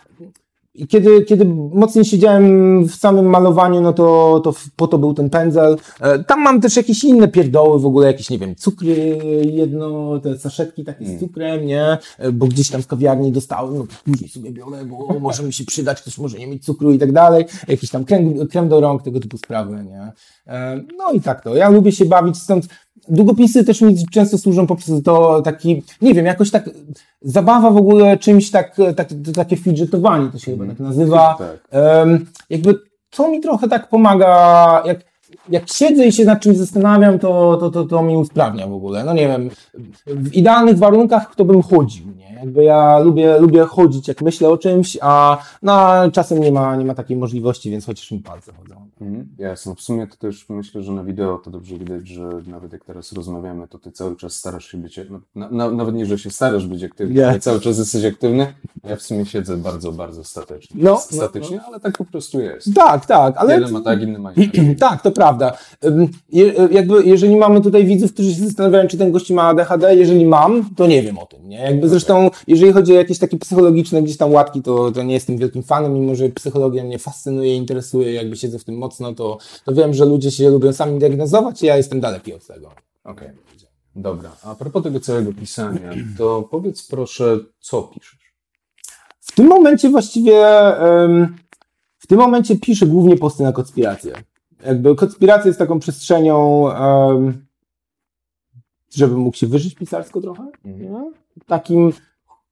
[0.76, 5.14] i kiedy, kiedy mocniej siedziałem w samym malowaniu, no to, to w- po to był
[5.14, 5.76] ten pędzel.
[6.00, 9.18] E, Tam mam też jakieś inne pierdoły, w ogóle jakieś, nie wiem, cukry
[9.52, 11.20] jedno, te saszetki takie z Mm.
[11.20, 11.98] cukrem, nie?
[12.18, 15.64] E, Bo gdzieś tam z kawiarni dostałem, no później sobie biorę, bo może mi się
[15.64, 17.44] przydać, ktoś może nie mieć cukru i tak dalej.
[17.68, 20.12] Jakiś tam krem, krem do rąk, tego typu sprawy, nie?
[20.52, 21.56] E, No i tak to.
[21.56, 22.66] Ja lubię się bawić, stąd
[23.08, 26.70] długopisy też mi często służą poprzez to taki, nie wiem, jakoś tak
[27.22, 31.36] zabawa w ogóle czymś tak, tak takie fidżetowanie to się chyba tak nazywa.
[31.38, 31.68] Tak.
[31.70, 32.74] Em, jakby
[33.10, 34.98] to mi trochę tak pomaga, jak,
[35.48, 39.04] jak siedzę i się nad czymś zastanawiam, to, to, to, to mi usprawnia w ogóle.
[39.04, 39.50] No nie wiem,
[40.06, 42.34] w idealnych warunkach to bym chodził, nie?
[42.34, 46.84] Jakby ja lubię, lubię chodzić, jak myślę o czymś, a no, czasem nie ma, nie
[46.84, 48.85] ma takiej możliwości, więc chociaż mi palce chodzą.
[49.00, 49.28] Mhm.
[49.38, 49.74] Jasne.
[49.74, 53.12] W sumie to też myślę, że na wideo to dobrze widać, że nawet jak teraz
[53.12, 56.30] rozmawiamy, to ty cały czas starasz się być, no, na, na, nawet nie, że się
[56.30, 58.54] starasz być aktywny, ale cały czas jesteś aktywny.
[58.84, 60.80] Ja w sumie siedzę bardzo, bardzo statycznie.
[60.82, 62.74] No, statycznie, ale tak po prostu jest.
[62.74, 63.54] Tak, tak, ale...
[63.54, 64.76] Jeden ma tak, inny ma inaczej.
[64.86, 65.52] Tak, to prawda.
[66.32, 70.26] Je, jakby, jeżeli mamy tutaj widzów, którzy się zastanawiają, czy ten gość ma ADHD, jeżeli
[70.26, 71.58] mam, to nie wiem o tym, nie?
[71.58, 75.36] Jakby zresztą, jeżeli chodzi o jakieś takie psychologiczne gdzieś tam łatki, to, to nie jestem
[75.36, 79.72] wielkim fanem, mimo że psychologia mnie fascynuje, interesuje, jakby siedzę w tym mocno, to, to
[79.72, 82.70] wiem, że ludzie się lubią sami diagnozować i ja jestem daleki od tego.
[83.04, 83.28] Okej.
[83.96, 84.36] Dobra.
[84.42, 88.34] A propos tego całego pisania, to powiedz proszę, co piszesz?
[89.20, 90.42] W tym momencie właściwie,
[91.98, 94.12] w tym momencie piszę głównie posty na konspirację.
[94.66, 96.68] Jakby konspiracja jest taką przestrzenią,
[98.94, 100.46] żebym mógł się wyżyć pisarsko trochę.
[100.64, 101.12] Nie?
[101.46, 101.92] Takim,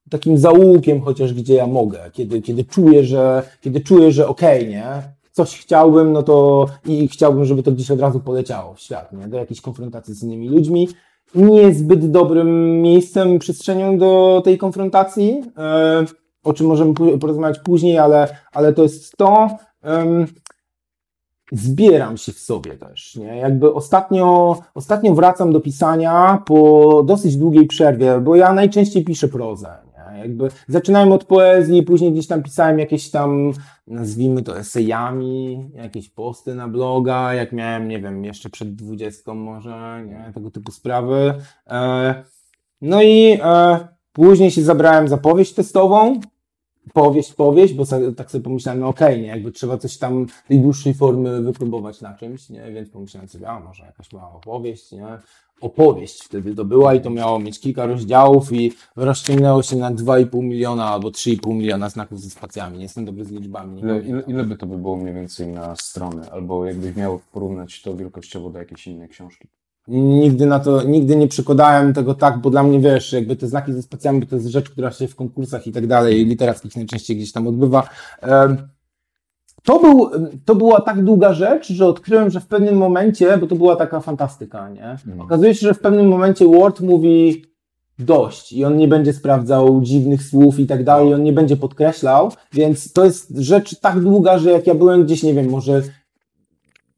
[0.09, 2.09] takim zaułkiem chociaż, gdzie ja mogę.
[2.13, 5.14] Kiedy, kiedy czuję, że, kiedy czuję, że okej, nie?
[5.35, 9.27] Coś chciałbym, no to i chciałbym, żeby to gdzieś od razu poleciało w świat, nie?
[9.27, 10.89] Do jakiejś konfrontacji z innymi ludźmi.
[11.35, 15.43] Niezbyt dobrym miejscem, przestrzenią do tej konfrontacji.
[15.57, 16.05] E,
[16.43, 19.49] o czym możemy porozmawiać później, ale, ale to jest to.
[21.51, 23.37] zbieram się w sobie też, nie?
[23.37, 29.77] Jakby ostatnio, ostatnio wracam do pisania po dosyć długiej przerwie, bo ja najczęściej piszę prozę,
[29.84, 29.84] nie?
[30.17, 33.51] Jakby zaczynałem od poezji, później gdzieś tam pisałem jakieś tam,
[33.87, 40.05] nazwijmy to esejami, jakieś posty na bloga, jak miałem, nie wiem, jeszcze przed dwudziestką może,
[40.07, 40.31] nie?
[40.33, 41.33] Tego typu sprawy.
[41.67, 42.23] E,
[42.81, 46.19] no i e, później się zabrałem za powieść testową,
[46.93, 47.83] powieść, powieść, bo
[48.17, 52.13] tak sobie pomyślałem, no okej, nie, jakby trzeba coś tam tej dłuższej formy wypróbować na
[52.13, 55.07] czymś, nie, więc pomyślałem sobie, a może jakaś mała opowieść, nie,
[55.61, 60.43] opowieść wtedy to była i to miało mieć kilka rozdziałów i rozciągnęło się na 2,5
[60.43, 63.81] miliona albo 3,5 miliona znaków ze spacjami, nie jestem dobry z liczbami.
[63.81, 66.31] Ile, ile, ile by to by było mniej więcej na stronę?
[66.31, 69.47] Albo jakbyś miał porównać to wielkościowo do jakiejś innej książki?
[69.87, 73.73] nigdy na to, nigdy nie przykładałem tego tak, bo dla mnie, wiesz, jakby te znaki
[73.73, 77.31] ze specjami to jest rzecz, która się w konkursach i tak dalej, literackich najczęściej gdzieś
[77.31, 77.89] tam odbywa.
[78.21, 78.67] Em,
[79.65, 80.09] To, był,
[80.45, 83.99] to była tak długa rzecz, że odkryłem, że w pewnym momencie, bo to była taka
[83.99, 84.97] fantastyka, nie?
[85.19, 87.45] Okazuje się, że w pewnym momencie Word mówi
[87.99, 92.31] dość i on nie będzie sprawdzał dziwnych słów i tak dalej, on nie będzie podkreślał,
[92.53, 95.81] więc to jest rzecz tak długa, że jak ja byłem gdzieś, nie wiem, może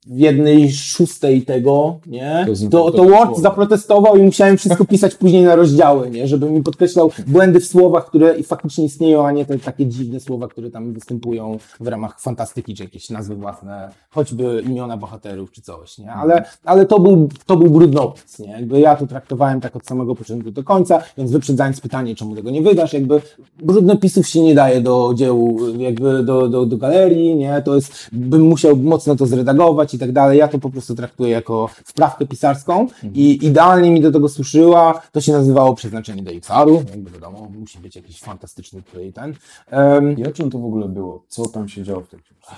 [0.08, 2.46] w jednej szóstej tego, nie?
[2.70, 6.28] To To, Word zaprotestował i musiałem wszystko pisać później na rozdziały, nie?
[6.28, 10.48] Żeby mi podkreślał błędy w słowach, które faktycznie istnieją, a nie te takie dziwne słowa,
[10.48, 15.98] które tam występują w ramach fantastyki, czy jakieś nazwy własne, choćby imiona bohaterów, czy coś,
[15.98, 16.12] nie?
[16.12, 18.50] Ale, ale to był, to był brudnopiec, nie?
[18.50, 22.50] Jakby ja to traktowałem tak od samego początku do końca, więc wyprzedzając pytanie, czemu tego
[22.50, 23.20] nie wydasz, jakby
[23.62, 27.62] brudnopisów się nie daje do dziełu, jakby do, do, do galerii, nie?
[27.64, 30.38] To jest, bym musiał mocno to zredagować i tak dalej.
[30.38, 35.02] Ja to po prostu traktuję jako wprawkę pisarską i idealnie mi do tego służyła.
[35.12, 39.34] To się nazywało przeznaczenie do XR-u, jakby wiadomo, musi być jakiś fantastyczny tutaj ten.
[39.70, 41.24] Em, I o czym to w ogóle było?
[41.28, 42.52] Co tam się działo w tej książce?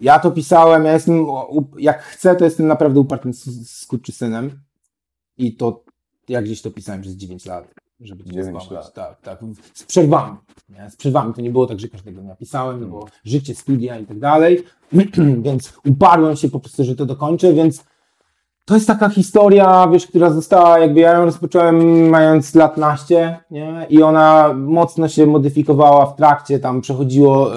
[0.00, 1.26] ja to pisałem, ja jestem,
[1.78, 3.32] jak chcę, to jestem naprawdę upartym
[3.64, 4.60] skurczysynem
[5.38, 5.84] i to,
[6.28, 8.84] ja gdzieś to pisałem przez 9 lat, żeby cię nie 9 skłamać.
[8.84, 8.94] lat.
[8.94, 9.40] Tak, tak,
[9.74, 10.36] z przerwami?
[10.90, 14.06] Z przerwami, to nie było tak, że każdego dnia pisałem, to było życie, studia i
[14.06, 14.62] tak dalej,
[15.44, 17.84] więc uparłem się po prostu, że to dokończę, więc
[18.64, 23.86] to jest taka historia, wiesz, która została, jakby ja ją rozpocząłem mając lat naście, nie?
[23.90, 27.50] I ona mocno się modyfikowała w trakcie, tam przechodziło,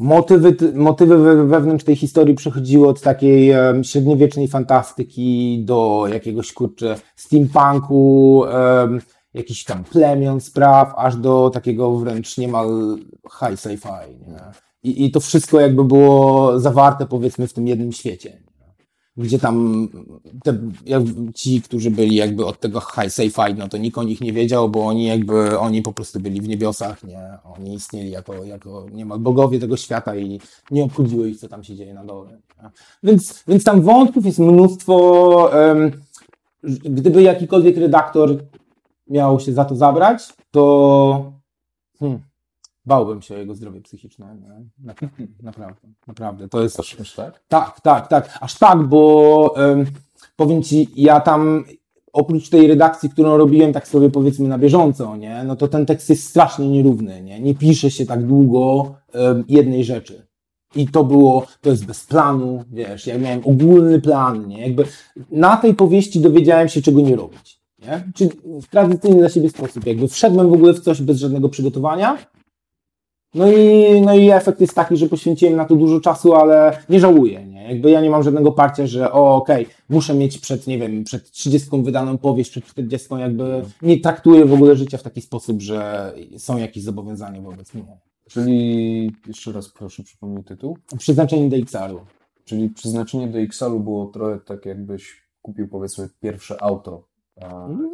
[0.00, 8.44] motywy, motywy we- wewnątrz tej historii przechodziły od takiej średniowiecznej fantastyki do jakiegoś, kurczę, steampunku,
[9.38, 12.98] jakichś tam plemion spraw, aż do takiego wręcz niemal
[13.38, 14.40] high sci-fi, nie?
[14.82, 18.42] I, I to wszystko jakby było zawarte, powiedzmy, w tym jednym świecie.
[19.16, 19.88] Gdzie tam
[20.44, 21.02] te, jak,
[21.34, 24.68] ci, którzy byli jakby od tego high sci-fi, no to nikt o nich nie wiedział,
[24.68, 27.38] bo oni jakby, oni po prostu byli w niebiosach, nie?
[27.44, 31.76] Oni istnieli jako, jako niemal bogowie tego świata i nie obchodziło ich, co tam się
[31.76, 32.38] dzieje na dole.
[33.02, 35.50] Więc, więc tam wątków jest mnóstwo.
[35.70, 35.92] em,
[36.84, 38.36] gdyby jakikolwiek redaktor
[39.10, 41.32] miał się za to zabrać, to
[41.98, 42.20] hmm,
[42.86, 44.36] bałbym się o jego zdrowie psychiczne.
[44.78, 46.48] Naprawdę, naprawdę, naprawdę.
[46.48, 47.40] To jest, Aż, tak?
[47.48, 48.38] tak, tak, tak.
[48.40, 49.86] Aż tak, bo em,
[50.36, 51.64] powiem Ci, ja tam
[52.12, 56.10] oprócz tej redakcji, którą robiłem tak sobie powiedzmy na bieżąco, nie, no to ten tekst
[56.10, 58.94] jest strasznie nierówny, nie, nie pisze się tak długo
[59.48, 60.26] jednej rzeczy.
[60.74, 64.84] I to było, to jest bez planu, wiesz, ja miałem ogólny plan, nie, jakby
[65.30, 69.86] na tej powieści dowiedziałem się, czego nie robić, nie, czy w tradycyjny dla siebie sposób,
[69.86, 72.18] jakby wszedłem w ogóle w coś bez żadnego przygotowania,
[73.34, 77.00] no i, no i efekt jest taki, że poświęciłem na to dużo czasu, ale nie
[77.00, 77.68] żałuję, nie?
[77.68, 81.30] Jakby ja nie mam żadnego parcia, że o, okej, muszę mieć przed, nie wiem, przed
[81.30, 86.12] 30 wydaną powieść, przed 40, jakby nie traktuję w ogóle życia w taki sposób, że
[86.38, 87.98] są jakieś zobowiązania wobec mnie.
[88.28, 90.78] Czyli, jeszcze raz proszę przypomnij tytuł.
[90.98, 92.00] Przeznaczenie do XR-u.
[92.44, 97.07] Czyli przeznaczenie do XL-u było trochę tak, jakbyś kupił powiedzmy pierwsze auto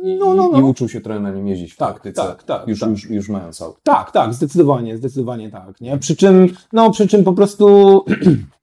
[0.03, 0.59] i, No, no, no.
[0.59, 2.91] i uczył się trochę na nim jeździć w Tak, praktyce, tak, tak, już, tak.
[2.91, 3.79] Już, już mając auto.
[3.83, 5.99] Tak, tak, zdecydowanie, zdecydowanie tak, nie?
[5.99, 8.05] Przy czym, no, przy czym po prostu,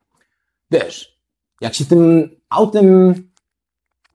[0.71, 1.17] wiesz,
[1.61, 3.13] jak się tym autem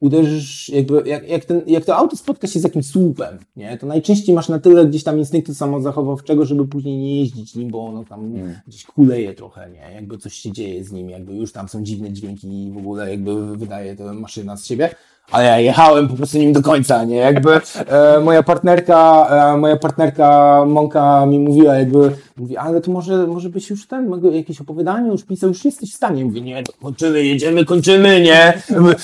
[0.01, 3.79] uderzysz, jakby, jak, jak, ten, jak to auto spotka się z jakimś słupem, nie?
[3.79, 7.87] To najczęściej masz na tyle gdzieś tam instynktu samozachowawczego, żeby później nie jeździć nim, bo
[7.87, 8.55] ono tam Mm.
[8.67, 9.95] gdzieś kuleje trochę, nie?
[9.95, 13.11] Jakby coś się dzieje z nim, jakby już tam są dziwne dźwięki i w ogóle
[13.11, 14.95] jakby wydaje to maszyna z siebie.
[15.31, 17.17] Ale ja jechałem po prostu nim do końca, nie?
[17.17, 23.27] Jakby e, moja partnerka, e, moja partnerka Monka mi mówiła, jakby, mówi, ale to może,
[23.27, 26.25] może byś już ten, jakieś opowiadanie już pisał, już jesteś w stanie.
[26.25, 28.63] Mówię, nie, no, kończymy, jedziemy, kończymy, nie?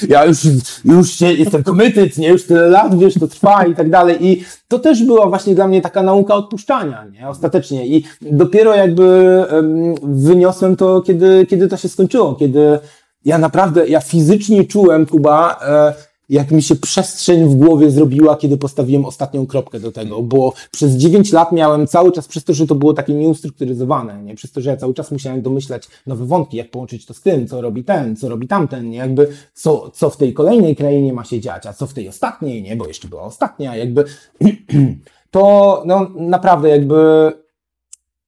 [0.09, 0.39] Ja już,
[0.85, 2.29] już się, jestem committed, nie?
[2.29, 4.27] Już tyle lat, wiesz, to trwa i tak dalej.
[4.27, 7.29] I to też była właśnie dla mnie taka nauka odpuszczania, nie?
[7.29, 7.87] Ostatecznie.
[7.87, 9.05] I dopiero jakby
[9.51, 12.79] em, wyniosłem to, kiedy, kiedy to się skończyło, kiedy
[13.25, 18.57] ja naprawdę, ja fizycznie czułem, Kuba, e, jak mi się przestrzeń w głowie zrobiła, kiedy
[18.57, 22.67] postawiłem ostatnią kropkę do tego, bo przez 9 lat miałem cały czas, przez to, że
[22.67, 24.35] to było takie nieustrukturyzowane, nie?
[24.35, 27.47] przez to, że ja cały czas musiałem domyślać nowe wątki, jak połączyć to z tym,
[27.47, 28.99] co robi ten, co robi tamten, nie?
[28.99, 32.63] jakby co, co w tej kolejnej krainie ma się dziać, a co w tej ostatniej,
[32.63, 34.05] nie, bo jeszcze była ostatnia, jakby
[35.31, 37.33] to no, naprawdę jakby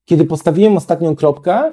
[0.05, 1.71] kiedy postawiłem ostatnią kropkę,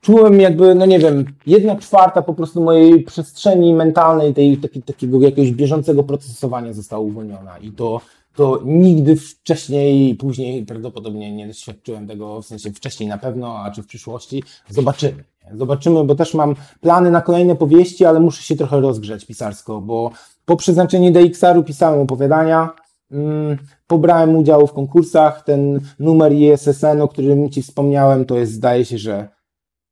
[0.00, 5.20] czułem jakby, no nie wiem, jedna czwarta po prostu mojej przestrzeni mentalnej, tej, taki, takiego
[5.20, 8.00] jakiegoś bieżącego procesowania została uwolniona i to,
[8.34, 13.82] to nigdy wcześniej, później prawdopodobnie nie doświadczyłem tego, w sensie wcześniej na pewno, a czy
[13.82, 15.24] w przyszłości, zobaczymy.
[15.52, 20.10] Zobaczymy, bo też mam plany na kolejne powieści, ale muszę się trochę rozgrzać pisarsko, bo
[20.44, 22.70] po przeznaczeniu DXR-u pisałem opowiadania,
[23.12, 25.44] mm, pobrałem udział w konkursach.
[25.44, 29.28] Ten numer ISSN, o którym Ci wspomniałem, to jest, zdaje się, że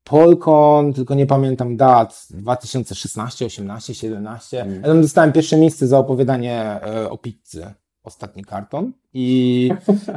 [0.07, 4.63] Polkon, tylko nie pamiętam dat, 2016, 18, 17.
[4.63, 4.75] Mm.
[4.75, 7.67] Ja tam dostałem pierwsze miejsce za opowiadanie e, o pizzy.
[8.05, 8.93] Ostatni karton.
[9.15, 9.71] I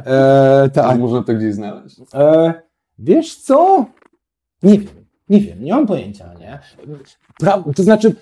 [0.06, 0.98] e, A tak.
[0.98, 1.96] można to gdzieś znaleźć?
[2.14, 2.54] E,
[2.98, 3.86] wiesz co?
[4.62, 6.58] Nie wiem, nie wiem, nie mam pojęcia, nie?
[7.38, 8.14] Pra, to znaczy,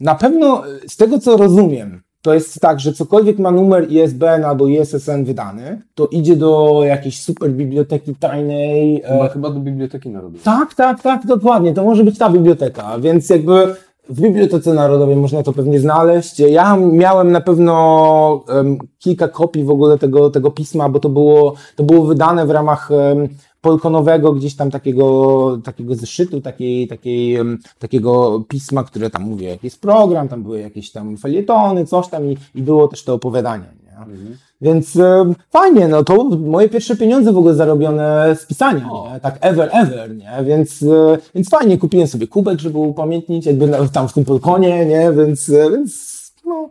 [0.00, 4.44] na pewno e, z tego co rozumiem, to jest tak, że cokolwiek ma numer ISBN
[4.44, 9.02] albo ISSN wydany, to idzie do jakiejś super biblioteki tajnej.
[9.06, 10.40] Chyba, E, chyba do Biblioteki Narodowej.
[10.44, 11.74] tak, tak, tak, dokładnie.
[11.74, 13.74] To może być ta biblioteka, więc jakby
[14.08, 16.40] w Bibliotece Narodowej można to pewnie znaleźć.
[16.40, 21.54] Ja miałem na pewno em, kilka kopii w ogóle tego, tego pisma, bo to było,
[21.76, 23.28] to było wydane w ramach em,
[23.60, 27.38] polkonowego gdzieś tam takiego, takiego zeszytu, takiej, takiej,
[27.78, 32.24] takiego pisma, które tam mówię, jaki jest program, tam były jakieś tam felietony, coś tam
[32.30, 33.66] i, i było też to opowiadanie.
[33.84, 33.98] Nie?
[33.98, 34.36] Mhm.
[34.60, 38.90] Więc e, fajnie, no to moje pierwsze pieniądze w ogóle zarobione z pisania,
[39.22, 40.44] tak ever, ever, nie?
[40.44, 45.12] Więc, e, więc fajnie, kupiłem sobie kubek, żeby upamiętnić, jakby tam w tym Polkonie, nie?
[45.12, 46.70] Więc, e, więc no.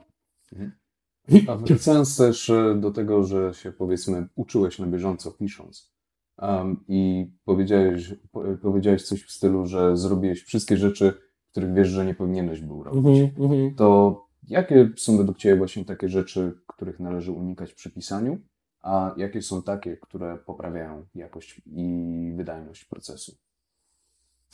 [1.47, 5.96] A wracając też e, do tego, że się powiedzmy uczyłeś na bieżąco pisząc
[6.37, 11.13] um, i powiedziałeś, po, powiedziałeś coś w stylu, że zrobiłeś wszystkie rzeczy,
[11.51, 13.19] których wiesz, że nie powinieneś był robić.
[13.19, 13.75] Mhm, mhm.
[13.75, 18.37] To jakie są według Ciebie właśnie takie rzeczy, których należy unikać przy pisaniu,
[18.81, 23.35] a jakie są takie, które poprawiają jakość i wydajność procesu?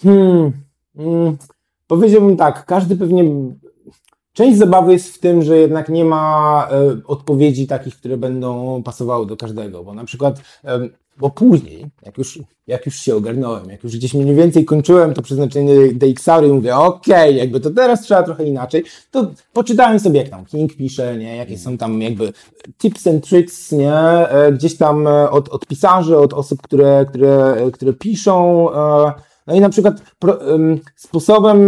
[0.02, 0.52] Hmm.
[0.96, 1.38] Mm.
[1.88, 3.24] Powiedziałbym tak, każdy pewnie.
[4.34, 9.26] Część zabawy jest w tym, że jednak nie ma e, odpowiedzi takich, które będą pasowały
[9.26, 13.84] do każdego, bo na przykład, em, bo później, jak już, jak już się ogarnąłem, jak
[13.84, 18.24] już gdzieś mniej więcej kończyłem to przeznaczenie DXR i mówię, okej, jakby to teraz trzeba
[18.24, 22.34] trochę inaczej, to poczytałem sobie, jak tam King pisze, nie, jakie są tam jakby
[22.78, 27.56] tips and tricks, nie, e, gdzieś tam e, od, od pisarzy, od osób, które, które,
[27.74, 29.14] które piszą, e,
[29.48, 30.02] no i na przykład
[30.96, 31.60] sposobem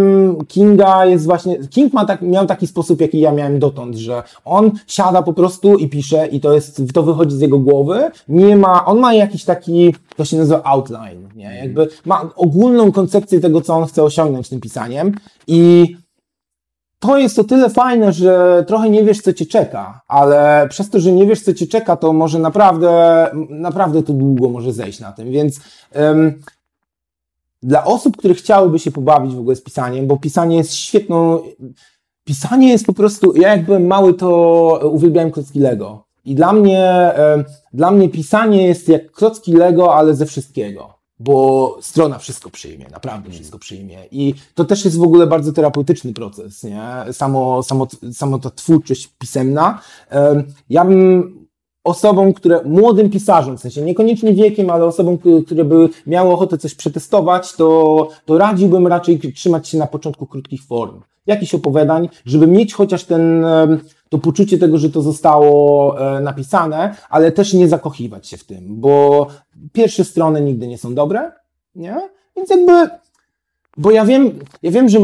[0.47, 4.71] Kinga jest właśnie, King ma tak, miał taki sposób, jaki ja miałem dotąd, że on
[4.87, 8.85] siada po prostu i pisze i to jest, to wychodzi z jego głowy, nie ma,
[8.85, 13.73] on ma jakiś taki, to się nazywa outline, nie, jakby ma ogólną koncepcję tego, co
[13.73, 15.15] on chce osiągnąć tym pisaniem.
[15.47, 15.95] I
[16.99, 20.99] to jest o tyle fajne, że trochę nie wiesz, co cię czeka, ale przez to,
[20.99, 25.11] że nie wiesz, co cię czeka, to może naprawdę, naprawdę to długo może zejść na
[25.11, 25.59] tym, więc
[25.95, 26.41] ym,
[27.65, 31.39] dla osób, które chciałyby się pobawić w ogóle z pisaniem, bo pisanie jest świetną.
[32.23, 33.35] Pisanie jest po prostu.
[33.35, 36.05] Ja jak byłem mały, to uwielbiałem klocki Lego.
[36.25, 37.11] I dla mnie,
[37.73, 40.95] dla mnie pisanie jest jak klocki Lego, ale ze wszystkiego.
[41.19, 44.05] Bo strona wszystko przyjmie, naprawdę wszystko przyjmie.
[44.11, 47.13] I to też jest w ogóle bardzo terapeutyczny proces, nie?
[47.13, 49.81] Samo, samo, samo ta twórczość pisemna.
[50.69, 51.44] Ja bym
[51.85, 56.75] osobom, które, młodym pisarzom, w sensie niekoniecznie wiekiem, ale osobom, które- by miały ochotę coś
[56.75, 61.01] przetestować, to, to radziłbym raczej trzymać się na początku krótkich form.
[61.27, 63.45] Jakichś opowiadań, żeby mieć chociaż ten,
[64.09, 68.63] to poczucie tego, że to zostało e, napisane, ale też nie zakochiwać się w tym,
[68.67, 69.27] bo
[69.73, 71.31] pierwsze strony nigdy nie są dobre,
[71.75, 71.95] nie?
[72.35, 72.89] Więc jakby,
[73.77, 74.99] bo ja wiem, ja wiem, że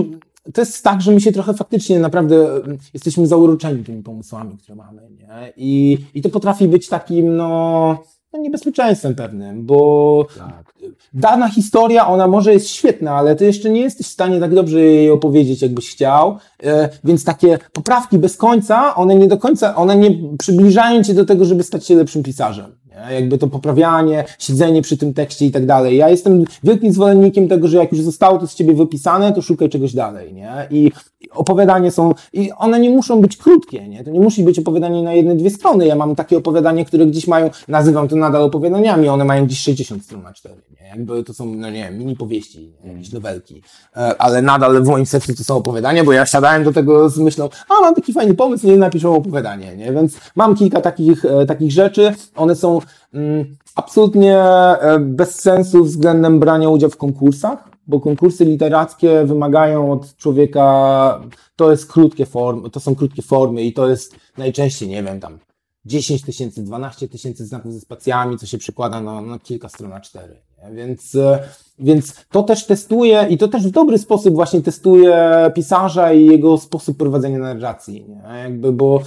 [0.53, 4.75] to jest tak, że my się trochę faktycznie naprawdę mm, jesteśmy zauroczeni tymi pomysłami, które
[4.75, 5.53] mamy, nie?
[5.57, 10.73] I, i to potrafi być takim, no, no niebezpieczeństwem pewnym, bo Tak.
[11.13, 14.79] dana historia, ona może jest świetna, ale ty jeszcze nie jesteś w stanie tak dobrze
[14.79, 19.97] jej opowiedzieć, jakbyś chciał, e, więc takie poprawki bez końca, one nie do końca, one
[19.97, 22.80] nie przybliżają cię do tego, żeby stać się lepszym pisarzem.
[23.11, 25.97] Jakby to poprawianie, siedzenie przy tym tekście i tak dalej.
[25.97, 29.69] Ja jestem wielkim zwolennikiem tego, że jak już zostało to z ciebie wypisane, to szukaj
[29.69, 30.67] czegoś dalej, nie?
[30.69, 30.91] I
[31.33, 34.03] opowiadanie są, i one nie muszą być krótkie, nie?
[34.03, 35.87] To nie musi być opowiadanie na jedne, dwie strony.
[35.87, 40.03] Ja mam takie opowiadanie, które gdzieś mają, nazywam to nadal opowiadaniami, one mają gdzieś 60
[40.03, 40.87] stron na cztery, nie?
[40.87, 42.93] Jakby to są, no nie wiem, mini powieści, nie?
[42.93, 43.61] jakieś nowelki.
[43.95, 47.17] E, Ale nadal w moim sercu to są opowiadania, bo ja siadałem do tego z
[47.17, 49.93] myślą, a mam taki fajny pomysł, nie napiszę opowiadanie, nie?
[49.93, 52.13] Więc mam kilka takich, e, takich rzeczy.
[52.35, 52.79] One są
[53.13, 60.15] mm, absolutnie e, bez sensu względem brania udziału w konkursach, bo konkursy literackie wymagają od
[60.15, 61.21] człowieka,
[61.55, 65.39] to jest krótkie formy, to są krótkie formy i to jest najczęściej, nie wiem, tam
[65.85, 70.19] 10 tysięcy, 12 tysięcy znaków ze spacjami, co się przekłada na, na kilka stron A4.
[70.63, 70.75] Nie?
[70.75, 71.49] Więc, e,
[71.81, 76.57] więc to też testuje i to też w dobry sposób właśnie testuje pisarza i jego
[76.57, 78.05] sposób prowadzenia narracji.
[78.09, 78.39] Nie?
[78.43, 79.01] Jakby, bo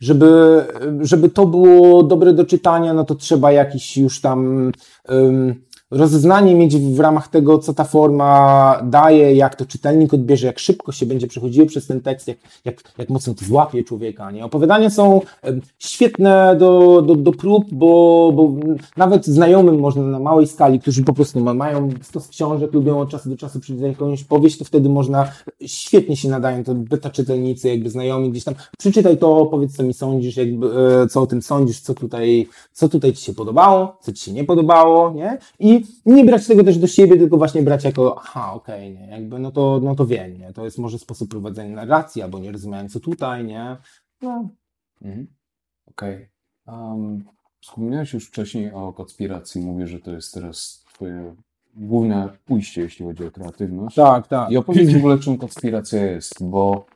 [0.00, 0.60] żeby,
[1.00, 4.72] żeby to było dobre do czytania, no to trzeba jakiś już tam
[5.10, 5.62] ym,
[5.92, 10.92] rozeznanie mieć w ramach tego, co ta forma daje, jak to czytelnik odbierze, jak szybko
[10.92, 14.30] się będzie przechodziło przez ten tekst, jak, jak, jak mocno to złapie człowieka.
[14.30, 14.44] Nie?
[14.44, 15.20] Opowiadania są
[15.78, 18.52] świetne do, do, do prób, bo, bo
[18.96, 23.10] nawet znajomym można na małej skali, którzy po prostu ma, mają stos książek, lubią od
[23.10, 25.32] czasu do czasu przeczytać jakąś powieść, to wtedy można,
[25.66, 29.94] świetnie się nadają to beta czytelnicy, jakby znajomi gdzieś tam, przeczytaj to, powiedz co mi
[29.94, 30.66] sądzisz, jakby,
[31.02, 34.32] e, co o tym sądzisz, co tutaj, co tutaj ci się podobało, co ci się
[34.32, 35.38] nie podobało, nie?
[35.60, 39.38] I nie brać tego też do siebie, tylko właśnie brać jako, aha, okej, nie, jakby,
[39.38, 42.88] no to, no to wiem, nie, to jest może sposób prowadzenia narracji, albo nie rozumiałem
[42.88, 43.76] co tutaj, nie,
[44.22, 44.48] no,
[45.04, 45.26] Mhm.
[45.86, 46.28] Okej.
[46.66, 47.24] Em,
[47.60, 49.60] wspomniałeś już wcześniej o konspiracji.
[49.60, 51.36] Mówisz, że to jest teraz twoje
[51.74, 53.96] główne pójście, jeśli chodzi o kreatywność.
[53.96, 54.50] tak, tak.
[54.50, 56.86] I opowiedz w ogóle, czym konspiracja jest, bo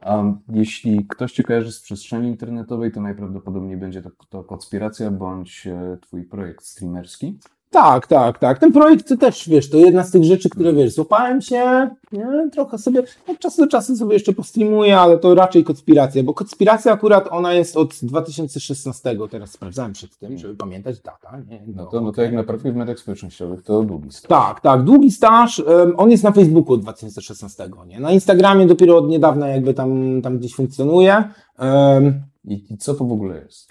[0.00, 5.66] em, jeśli ktoś cię kojarzy z przestrzeni internetowej, to najprawdopodobniej będzie to, to konspiracja bądź
[5.66, 7.38] e, twój projekt streamerski.
[7.70, 8.58] Tak, tak, tak.
[8.58, 12.26] Ten projekt to też, wiesz, to jedna z tych rzeczy, które, wiesz, złapałem się, nie,
[12.52, 16.92] trochę sobie, od czasu do czasu sobie jeszcze postreamuję, ale to raczej konspiracja, bo konspiracja
[16.92, 21.62] akurat ona jest od 2016, teraz sprawdzałem przed tym, żeby pamiętać data, nie?
[21.66, 24.28] No to, no to jak na profil w mediach społecznościowych to długi staż.
[24.28, 28.00] Tak, tak, długi staż, em, on jest na Facebooku od 2016, nie?
[28.00, 31.24] Na Instagramie dopiero od niedawna jakby tam, tam gdzieś funkcjonuje.
[31.58, 33.68] Em, I, I co to w ogóle jest?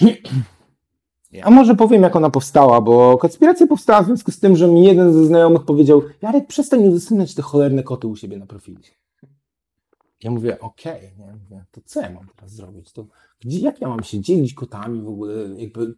[1.42, 4.84] A może powiem, jak ona powstała, bo konspiracja powstała w związku z tym, że mi
[4.84, 8.80] jeden ze znajomych powiedział, Jarek, przestań udostępniać te cholerne koty u siebie na profilu.
[10.22, 11.10] Ja mówię, okej?
[11.18, 12.92] Mówię, to co ja mam teraz zrobić?
[12.92, 13.06] To
[13.40, 15.94] gdzie, jak ja mam się dzielić kotami w ogóle, jakby,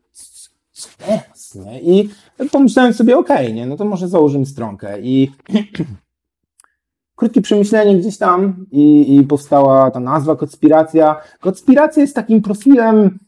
[0.73, 1.81] co teraz, nie?
[1.81, 2.11] I
[2.53, 3.67] pomyślałem sobie, okej, nie?
[3.67, 5.33] No to może założymy stronkę i
[7.17, 11.21] krótkie przemyślenie gdzieś tam i, i powstała ta nazwa Konspiracja.
[11.41, 13.19] Konspiracja jest takim profilem,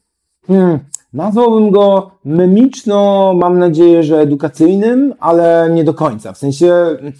[0.47, 0.79] hmm,
[1.13, 6.33] nazwałbym go memiczno, mam nadzieję, że edukacyjnym, ale nie do końca.
[6.33, 7.13] W sensie mm,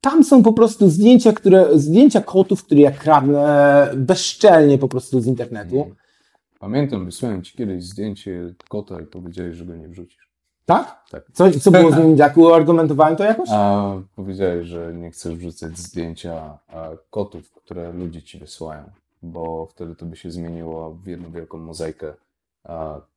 [0.00, 5.26] tam są po prostu zdjęcia, które, zdjęcia kotów, które ja kradnę bezczelnie po prostu z
[5.26, 5.94] internetu.
[6.58, 10.30] Pamiętam, wysłałem ci kiedyś zdjęcie kota i powiedziałeś, że go nie wrzucisz.
[10.66, 11.04] Tak?
[11.10, 11.24] Tak.
[11.32, 12.54] Co, co było z nim, Jaku?
[12.54, 13.48] Argumentowałem to jakoś?
[13.52, 16.58] A powiedziałeś, że nie chcesz wrzucać zdjęcia
[17.10, 18.84] kotów, które ludzie ci wysyłają,
[19.22, 22.12] bo wtedy to by się zmieniło w jedną wielką mozaikę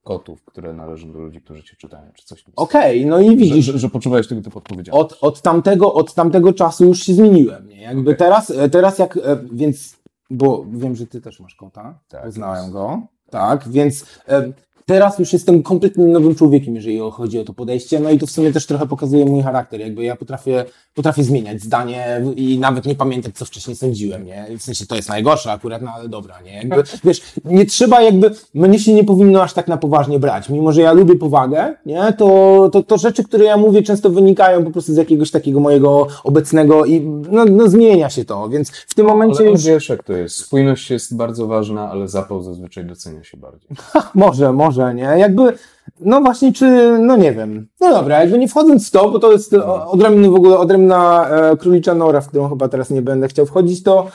[0.04, 2.46] kotów, które należą do ludzi, którzy cię czytają, czy coś.
[2.56, 3.90] Okej, no i widzisz, że, że
[4.28, 5.14] tego typu odpowiedzialność.
[5.14, 7.68] od, od, tamtego, od tamtego czasu już się zmieniłem.
[7.68, 7.82] Nie?
[7.82, 8.18] Jakby Okej.
[8.18, 9.22] teraz, e, teraz jak, e,
[9.52, 9.98] więc,
[10.30, 12.74] bo wiem, że ty też masz kota, Tak, poznałem jest.
[12.74, 14.54] go, tak, więc e,
[14.86, 18.32] teraz już jestem kompletnie nowym człowiekiem, jeżeli chodzi o to podejście, no i to w
[18.32, 22.96] sumie też trochę pokazuje mój charakter, jakby ja potrafię, potrafię zmieniać zdanie i nawet nie
[22.96, 26.54] pamiętać, co wcześniej sądziłem, nie, w sensie to jest najgorsze akurat, no ale dobra, nie,
[26.54, 30.72] jakby, wiesz, nie trzeba jakby, mnie się nie powinno aż tak na poważnie brać, mimo
[30.72, 34.72] że ja lubię powagę, nie, to, to, to rzeczy, które ja mówię często wynikają po
[34.72, 39.06] prostu z jakiegoś takiego mojego obecnego i no, no zmienia się to, więc w tym
[39.06, 39.64] momencie Ale już...
[39.64, 40.38] wiesz, jak to jest.
[40.38, 43.70] Spójność jest bardzo ważna, ale zapał zazwyczaj docenia się bardziej.
[44.16, 45.04] Może, może, nie?
[45.04, 45.54] Jakby,
[46.00, 47.68] no właśnie, czy, no nie wiem.
[47.82, 51.30] No dobra, jakby nie wchodząc w to, bo to jest o- odrębny w ogóle, odrębna
[51.30, 54.08] e, królicza nora, w którą chyba teraz nie będę chciał wchodzić, to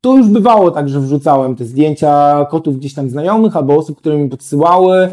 [0.00, 4.18] to już bywało tak, że wrzucałem te zdjęcia kotów gdzieś tam znajomych albo osób, które
[4.18, 5.08] mi podsyłały.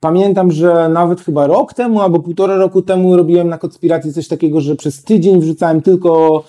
[0.00, 4.60] Pamiętam, że nawet chyba rok temu albo półtora roku temu robiłem na konspiracji coś takiego,
[4.60, 6.44] że przez tydzień wrzucałem tylko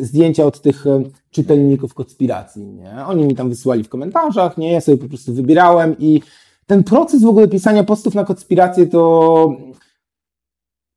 [0.00, 0.84] zdjęcia od tych
[1.30, 2.66] czytelników konspiracji.
[2.66, 3.06] Nie?
[3.06, 4.72] Oni mi tam wysyłali w komentarzach, nie?
[4.72, 6.22] Ja sobie po prostu wybierałem i
[6.66, 9.52] ten proces w ogóle pisania postów na konspirację to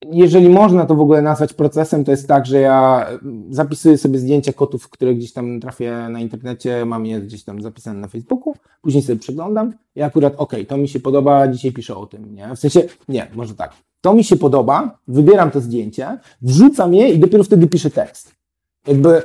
[0.09, 3.07] jeżeli można to w ogóle nazwać procesem, to jest tak, że ja
[3.49, 7.99] zapisuję sobie zdjęcia kotów, które gdzieś tam trafię na internecie, mam je gdzieś tam zapisane
[7.99, 12.05] na Facebooku, później sobie przeglądam i akurat, okej, to mi się podoba, dzisiaj piszę o
[12.05, 12.55] tym, nie?
[12.55, 13.73] W sensie, nie, może tak.
[14.01, 18.35] To mi się podoba, wybieram to zdjęcie, wrzucam je i dopiero wtedy piszę tekst.
[18.87, 19.23] Jakby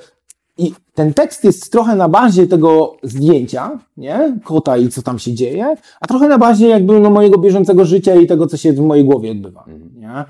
[0.59, 4.39] i ten tekst jest trochę na bazie tego zdjęcia, nie?
[4.45, 8.15] Kota i co tam się dzieje, a trochę na bazie jakby no, mojego bieżącego życia
[8.15, 9.65] i tego, co się w mojej głowie odbywa,
[9.95, 10.25] nie?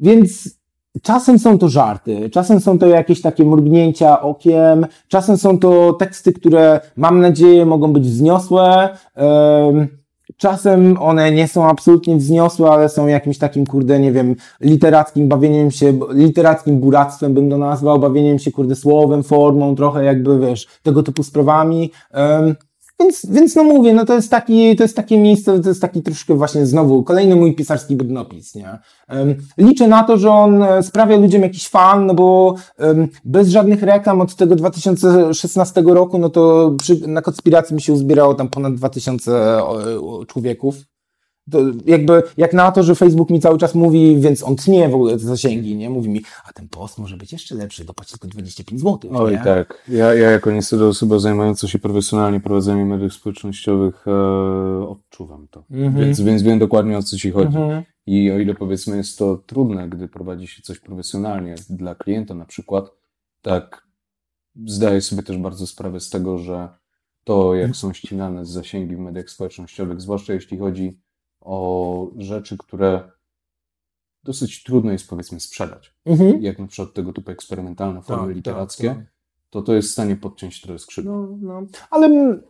[0.00, 0.58] Więc
[1.02, 6.32] czasem są to żarty, czasem są to jakieś takie mrugnięcia okiem, czasem są to teksty,
[6.32, 9.88] które mam nadzieję mogą być wzniosłe, em,
[10.36, 15.70] Czasem one nie są absolutnie wzniosłe, ale są jakimś takim, kurde, nie wiem, literackim bawieniem
[15.70, 21.02] się, literackim buractwem bym to nazwał, bawieniem się, kurde, słowem, formą, trochę jakby, wiesz, tego
[21.02, 21.90] typu sprawami.
[23.02, 26.02] Więc, więc no mówię, no to jest taki, to jest takie miejsce, to jest taki
[26.02, 28.78] troszkę właśnie znowu kolejny mój pisarski brudnopis, nie?
[29.08, 33.48] Um, liczę na to, że on e, sprawia ludziom jakiś fan, no bo um, bez
[33.48, 38.48] żadnych reklam od tego 2016 roku, no to przy, na konspiracji mi się uzbierało tam
[38.48, 39.32] ponad 2000
[39.62, 39.78] o,
[40.18, 40.91] o, człowieków.
[41.50, 44.94] To jakby, jak na to, że Facebook mi cały czas mówi, więc on tnie w
[44.94, 45.90] ogóle te zasięgi, nie?
[45.90, 49.38] Mówi mi, a ten post może być jeszcze lepszy, dopłać tylko 25 zł, Oj, nie?
[49.38, 49.84] tak.
[49.88, 55.64] Ja, ja jako niestety osoba zajmująca się profesjonalnie prowadzeniem mediów społecznościowych e, odczuwam to.
[55.70, 56.04] Mhm.
[56.04, 57.56] Więc, więc wiem dokładnie o co ci chodzi.
[57.56, 57.82] Mhm.
[58.06, 62.44] I o ile powiedzmy jest to trudne, gdy prowadzi się coś profesjonalnie dla klienta na
[62.44, 62.90] przykład,
[63.42, 63.86] tak
[64.66, 66.68] zdaję sobie też bardzo sprawę z tego, że
[67.24, 71.00] to jak są ścinane zasięgi w mediach społecznościowych, zwłaszcza jeśli chodzi
[71.44, 73.10] o rzeczy, które
[74.24, 76.42] dosyć trudno jest powiedzmy sprzedać, Mhm.
[76.42, 79.06] jak na przykład tego typu eksperymentalne formy Tak, literackie, tak, tak.
[79.50, 81.12] to to jest w stanie podciąć trochę skrzydła.
[81.12, 81.62] No, no.
[81.90, 82.42] Ale mm,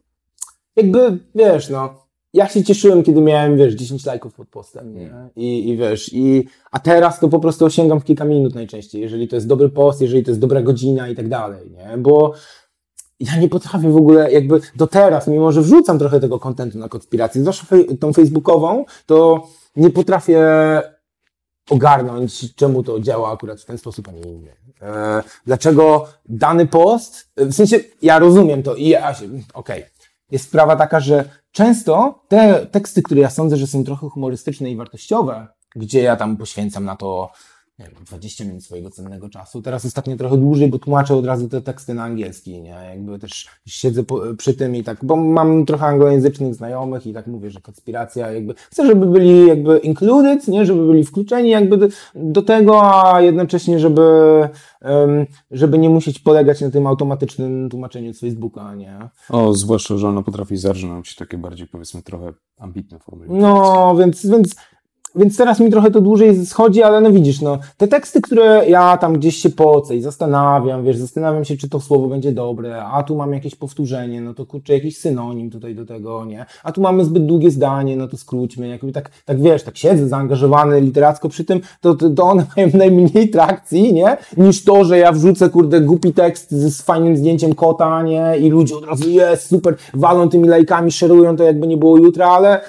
[0.77, 2.03] jakby, wiesz, no,
[2.35, 5.15] ja się cieszyłem, kiedy miałem, wiesz, 10 lajków pod postem, nie?
[5.37, 9.29] I, I wiesz, i, a teraz to po prostu osiągam w kilka minut najczęściej, jeżeli
[9.29, 11.99] to jest dobry post, jeżeli to jest dobra godzina i tak dalej, nie?
[11.99, 12.35] Bo
[13.23, 16.89] ja nie potrafię w ogóle, jakby do teraz, mimo że wrzucam trochę tego kontentu na
[16.89, 19.47] konspirację, zwłaszcza fej- tą facebookową, to
[19.77, 20.43] nie potrafię
[21.71, 24.53] ogarnąć, czemu to działa akurat w ten sposób, a nie inny.
[24.83, 29.85] E, dlaczego dany post, w sensie ja rozumiem to i ja się, okej.
[30.31, 34.77] Jest sprawa taka, że często te teksty, które ja sądzę, że są trochę humorystyczne i
[34.77, 35.47] wartościowe,
[35.77, 37.31] gdzie ja tam poświęcam na to
[37.79, 39.63] nie wiem, 20 minut swojego cennego czasu.
[39.63, 42.71] Teraz ostatnio trochę dłużej, bo tłumaczę od razu te teksty na angielski, nie?
[42.91, 47.27] Jakby też siedzę po, przy tym i tak, bo mam trochę anglojęzycznych znajomych i tak
[47.27, 50.67] mówię, że konspiracja jakby, chcę, żeby byli jakby included, nie?
[50.67, 54.03] Żeby byli wkluczeni jakby do, do tego, a jednocześnie, żeby,
[54.81, 59.09] em, żeby nie musieć polegać na tym automatycznym tłumaczeniu z Facebooka, nie?
[59.29, 63.27] O, zwłaszcza, że ona potrafi zarżnąć takie bardziej powiedzmy trochę ambitne formy.
[63.29, 64.57] No, więc, więc,
[65.15, 68.97] więc teraz mi trochę to dłużej schodzi, ale no widzisz, no, te teksty, które ja
[68.97, 73.03] tam gdzieś się pocę i zastanawiam, wiesz, zastanawiam się, czy to słowo będzie dobre, a
[73.03, 76.47] tu mam jakieś powtórzenie, no to kurczę, jakiś synonim tutaj do tego, nie?
[76.65, 80.09] A tu mamy zbyt długie zdanie, no to skróćmy, jakby tak, tak wiesz, tak siedzę
[80.09, 84.17] zaangażowany literacko przy tym, to, to, to one mają najmniej trakcji, nie?
[84.37, 88.39] Niż to, że ja wrzucę, kurde, głupi tekst z, z fajnym zdjęciem kota, nie?
[88.39, 92.29] I ludzie od razu, jest, super, walą tymi lajkami, szerują to jakby nie było jutra,
[92.29, 92.61] ale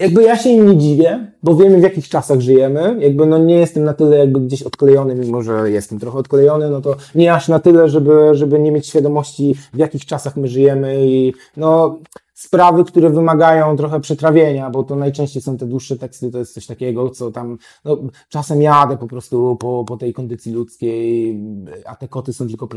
[0.00, 2.96] jakby ja się im nie dziwię, bo wiemy w jakich czasach żyjemy.
[3.00, 6.80] Jakby no nie jestem na tyle jakby gdzieś odklejony, mimo że jestem trochę odklejony, no
[6.80, 11.06] to nie aż na tyle, żeby, żeby nie mieć świadomości w jakich czasach my żyjemy
[11.06, 11.98] i no
[12.34, 16.66] sprawy, które wymagają trochę przetrawienia, bo to najczęściej są te dłuższe teksty, to jest coś
[16.66, 17.98] takiego, co tam, no
[18.28, 21.40] czasem jadę po prostu po, po tej kondycji ludzkiej,
[21.84, 22.68] a te koty są tylko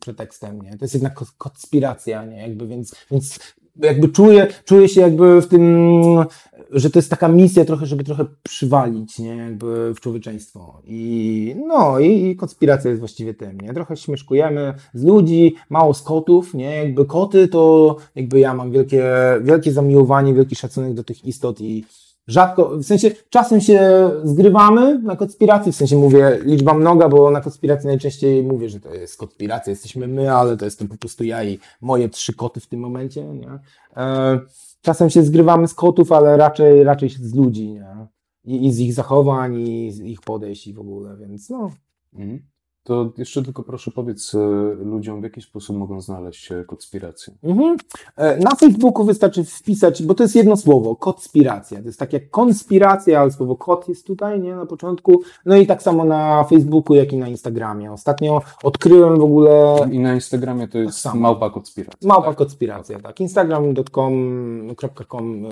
[0.00, 0.70] pretekstem, nie?
[0.70, 2.36] To jest jednak ko- konspiracja, nie?
[2.36, 3.38] Jakby więc, więc
[3.76, 6.24] jakby czuję, czuję się jakby w tym,
[6.72, 10.82] że to jest taka misja trochę, żeby trochę przywalić, nie, jakby w człowieczeństwo.
[10.84, 16.02] I no, i, i konspiracja jest właściwie tym, nie, trochę śmieszkujemy z ludzi, mało z
[16.02, 19.04] kotów, nie, jakby koty to, jakby ja mam wielkie,
[19.42, 21.84] wielkie zamiłowanie, wielki szacunek do tych istot i
[22.26, 27.40] rzadko, w sensie czasem się zgrywamy na konspiracji, w sensie mówię liczba mnoga, bo na
[27.40, 31.44] konspiracji najczęściej mówię, że to jest konspiracja, jesteśmy my, ale to jestem po prostu ja
[31.44, 33.58] i moje trzy koty w tym momencie, nie?
[33.96, 34.40] E,
[34.82, 38.06] czasem się zgrywamy z kotów, ale raczej, raczej z ludzi, nie?
[38.44, 41.70] I, I z ich zachowań, i z ich podejść i w ogóle, więc no.
[42.12, 42.51] Mhm.
[42.84, 44.38] To jeszcze tylko proszę powiedz e,
[44.84, 47.34] ludziom, w jaki sposób mogą znaleźć e, konspirację.
[47.42, 47.76] Mhm.
[48.16, 51.80] E, Na Facebooku wystarczy wpisać, bo to jest jedno słowo, konspiracja.
[51.80, 55.22] To jest tak jak konspiracja, ale słowo kot jest tutaj, nie, na początku.
[55.46, 57.92] No i tak samo na Facebooku, jak i na Instagramie.
[57.92, 61.20] Ostatnio odkryłem w ogóle I na Instagramie to jest samo.
[61.20, 62.08] małpa konspiracja.
[62.08, 62.36] małpa tak?
[62.36, 63.20] konspiracja, tak.
[63.20, 65.44] Instagram.com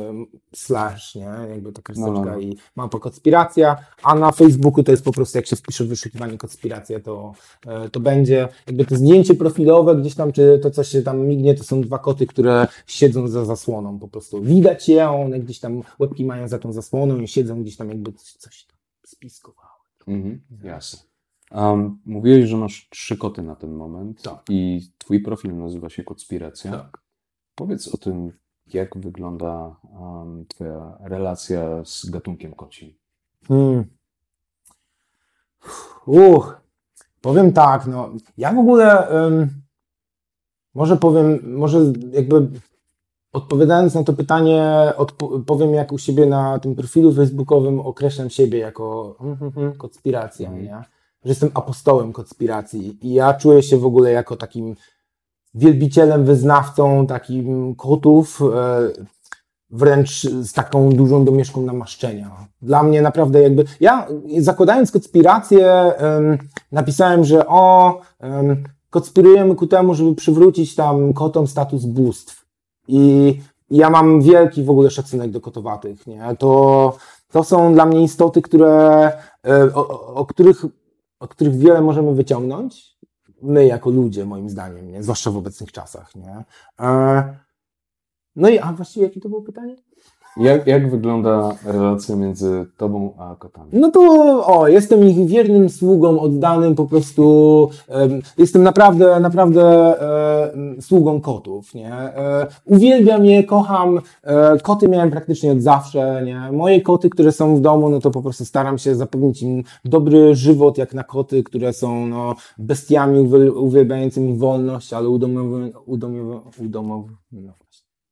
[0.55, 2.41] slash, nie, jakby taka No, no, listeczka no.
[2.41, 6.39] i małpa konspiracja, a na Facebooku to jest po prostu, jak się wpisze w wyszukiwanie
[6.39, 7.20] konspiracja, to,
[7.67, 11.55] e, to będzie jakby to zdjęcie profilowe gdzieś tam, czy to coś się tam mignie,
[11.55, 14.43] to są dwa koty, które siedzą za zasłoną po prostu.
[14.43, 18.13] Widać je, one gdzieś tam łebki mają za tą zasłoną i siedzą gdzieś tam jakby
[18.13, 19.71] coś tam spiskowały.
[20.07, 21.11] Mhm, jasne.
[21.51, 24.45] Um, mówiłeś, że masz trzy koty na ten moment Tak.
[24.49, 26.71] i twój profil nazywa się Konspiracja.
[26.71, 27.03] Tak.
[27.55, 28.33] Powiedz o tym,
[28.75, 32.95] jak wygląda um, twoja relacja z gatunkiem kocim.
[33.49, 33.85] Hmm.
[36.07, 36.60] Uch,
[37.21, 39.49] powiem tak, no, ja w ogóle ym,
[40.75, 41.79] może powiem, może
[42.13, 42.49] jakby
[43.33, 48.59] odpowiadając na to pytanie, odpo- powiem jak u siebie na tym profilu facebookowym określam siebie
[48.59, 50.65] jako hmm, hmm, hmm, konspiracja, Mhm.
[50.65, 50.85] nie?
[51.25, 54.77] Że jestem apostołem konspiracji i ja czuję się w ogóle jako takim
[55.55, 59.05] wielbicielem, wyznawcą takim kotów, e,
[59.71, 62.31] wręcz z taką dużą domieszką namaszczenia.
[62.63, 64.07] Dla mnie naprawdę jakby, ja
[64.39, 66.39] zakładając konspirację em,
[66.73, 72.47] napisałem, że o, em, konspirujemy ku temu, żeby przywrócić tam kotom status bóstw.
[72.89, 73.39] I
[73.71, 76.37] ja mam wielki w ogóle szacunek do kotowatych, nie?
[76.39, 76.97] To,
[77.33, 79.13] to są dla mnie istoty, które,
[79.47, 80.65] e, o, o, których,
[81.21, 82.97] o których wiele możemy wyciągnąć.
[83.43, 85.03] My jako ludzie, moim zdaniem, nie?
[85.03, 86.15] zwłaszcza w obecnych czasach.
[86.15, 86.45] Nie?
[88.37, 89.77] No i, a właściwie jakie to było pytanie?
[90.37, 93.69] Jak, jak wygląda relacja między tobą a kotami?
[93.73, 94.01] No to,
[94.47, 99.63] o, jestem ich wiernym sługą, oddanym po prostu, em, jestem naprawdę, naprawdę
[100.03, 101.93] e, sługą kotów, nie?
[101.95, 106.53] E, uwielbiam je, kocham, e, koty miałem praktycznie od zawsze, nie?
[106.53, 110.35] Moje koty, które są w domu, no to po prostu staram się zapewnić im dobry
[110.35, 117.13] żywot, jak na koty, które są, no, bestiami uwiel- uwielbiającymi wolność, ale udomowy, udomowy, udomowy,
[117.33, 117.53] no.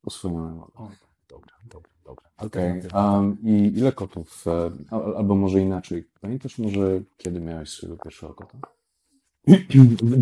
[0.09, 0.61] Oswojone.
[0.75, 0.89] O,
[1.29, 2.29] dobra, dobra, dobra.
[2.37, 2.81] Okej.
[2.93, 4.45] Um, I ile kotów?
[4.47, 6.07] e, al- Albo może inaczej.
[6.21, 8.57] Pamiętasz może, kiedy miałeś swojego pierwszego kota?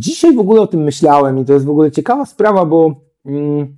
[0.06, 3.78] Dzisiaj w ogóle o tym myślałem i to jest w ogóle ciekawa sprawa, bo mm,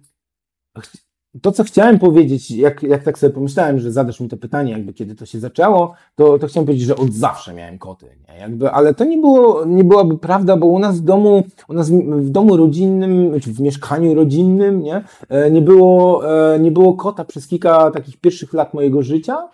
[1.41, 4.93] to, co chciałem powiedzieć, jak, jak tak sobie pomyślałem, że zadasz mi to pytanie, jakby
[4.93, 8.39] kiedy to się zaczęło, to, to chciałem powiedzieć, że od zawsze miałem koty, nie?
[8.39, 11.91] Jakby, ale to nie, było, nie byłaby prawda, bo u nas w domu, u nas
[11.91, 16.23] w, domu rodzinnym, czy w mieszkaniu rodzinnym, nie, E, nie, było,
[16.53, 19.49] e, nie było kota przez kilka takich pierwszych lat mojego życia.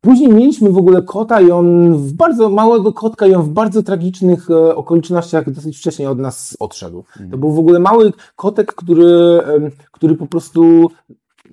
[0.00, 3.82] Później mieliśmy w ogóle kota i on w bardzo małego kotka i on w bardzo
[3.82, 7.04] tragicznych e, okolicznościach dosyć wcześnie od nas odszedł.
[7.30, 9.40] To był w ogóle mały kotek, który,
[9.92, 10.90] który po prostu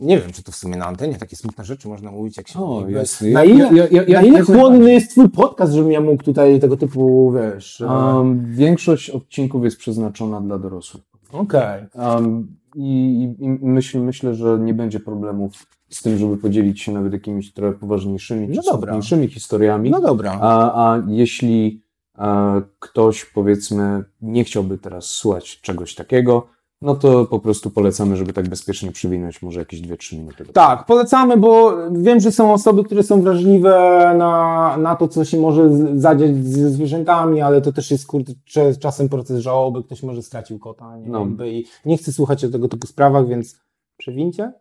[0.01, 2.59] nie wiem, czy to w sumie na antenie takie smutne rzeczy można mówić, jak się
[2.59, 3.29] O, jasne.
[3.29, 4.93] Na ile, ja- ja- ja- na ile najbardziej.
[4.93, 7.81] jest twój podcast, żebym ja mógł tutaj tego typu, wiesz...
[7.81, 11.03] Um, większość odcinków jest przeznaczona dla dorosłych.
[11.31, 11.83] Okej.
[11.95, 17.13] Um, I i myśl, myślę, że nie będzie problemów z tym, żeby podzielić się nawet
[17.13, 19.89] jakimiś trochę poważniejszymi No czy smutniejszymi historiami.
[19.89, 20.37] No dobra.
[20.41, 21.81] A, a jeśli
[22.17, 26.47] e, ktoś, powiedzmy, nie chciałby teraz słuchać czegoś takiego,
[26.81, 30.45] no to po prostu polecamy, żeby tak bezpiecznie przywinąć może jakieś 2-3 minuty.
[30.53, 33.71] Tak, polecamy, bo wiem, że są osoby, które są wrażliwe
[34.17, 35.69] na, na to, co się może
[35.99, 40.59] zadziać ze zwierzętami, ale to też jest kurde, cze- czasem proces żałoby, ktoś może stracił
[40.59, 41.09] kota, nie?
[41.09, 41.27] No.
[41.45, 43.59] I nie chcę słuchać o tego typu sprawach, więc
[43.97, 44.53] przewincie.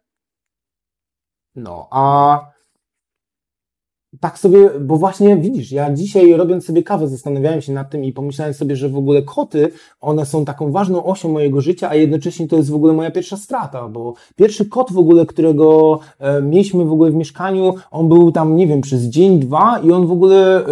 [1.56, 2.54] No, a
[4.20, 8.12] tak sobie, bo właśnie widzisz, ja dzisiaj robiąc sobie kawę zastanawiałem się nad tym i
[8.12, 9.68] pomyślałem sobie, że w ogóle koty,
[10.00, 13.36] one są taką ważną osią mojego życia, a jednocześnie to jest w ogóle moja pierwsza
[13.36, 18.32] strata, bo pierwszy kot w ogóle, którego e, mieliśmy w ogóle w mieszkaniu, on był
[18.32, 20.64] tam, nie wiem, przez dzień, dwa i on w ogóle,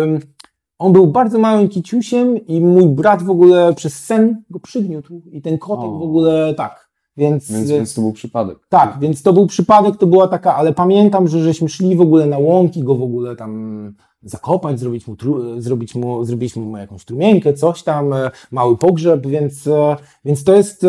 [0.79, 5.43] on był bardzo małym kiciusiem i mój brat w ogóle przez sen go przygniótł i
[5.43, 5.99] ten kotek O.
[5.99, 6.92] w ogóle tak.
[7.17, 8.59] Więc, Więc, więc to był przypadek.
[8.69, 12.27] tak, więc to był przypadek, to była taka, ale pamiętam, że żeśmy szli w ogóle
[12.27, 17.05] na łąki, go w ogóle tam zakopać, zrobić mu, tru, zrobić mu, zrobiliśmy mu jakąś
[17.05, 20.81] trumienkę, coś tam, e, mały pogrzeb, więc, e, więc to jest,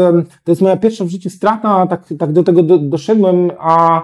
[0.43, 4.01] to jest moja pierwsza w życiu strata, tak, tak do tego do, doszedłem, a,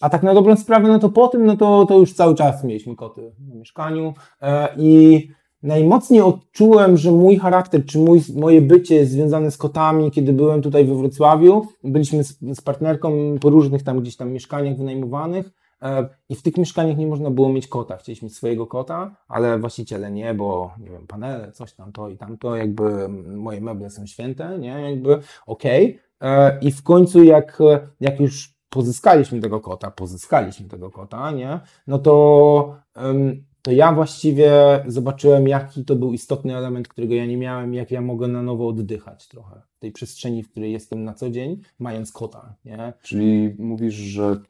[0.00, 2.64] a tak na dobrą sprawę, no to po tym, no to, to już cały czas
[2.64, 5.28] mieliśmy koty w mieszkaniu e, i
[5.62, 10.62] najmocniej odczułem, że mój charakter, czy mój, moje bycie jest związane z kotami, kiedy byłem
[10.62, 11.66] tutaj we Wrocławiu.
[11.84, 15.50] Byliśmy z, z partnerką po różnych tam gdzieś tam mieszkaniach wynajmowanych
[15.82, 17.96] e, i w tych mieszkaniach nie można było mieć kota.
[17.96, 22.56] Chcieliśmy swojego kota, ale właściciele nie, bo nie wiem, panele, coś tam to i tamto,
[22.56, 25.98] jakby moje meble są święte, nie, jakby okej.
[26.20, 27.58] E, I w końcu jak,
[28.00, 34.52] jak już pozyskaliśmy tego kota, pozyskaliśmy tego kota, nie, no to em, to ja właściwie
[34.86, 38.68] zobaczyłem, jaki to był istotny element, którego ja nie miałem, jak ja mogę na nowo
[38.68, 42.92] oddychać trochę w tej przestrzeni, w której jestem na co dzień, mając kota, nie?
[43.02, 44.40] Czyli mówisz, że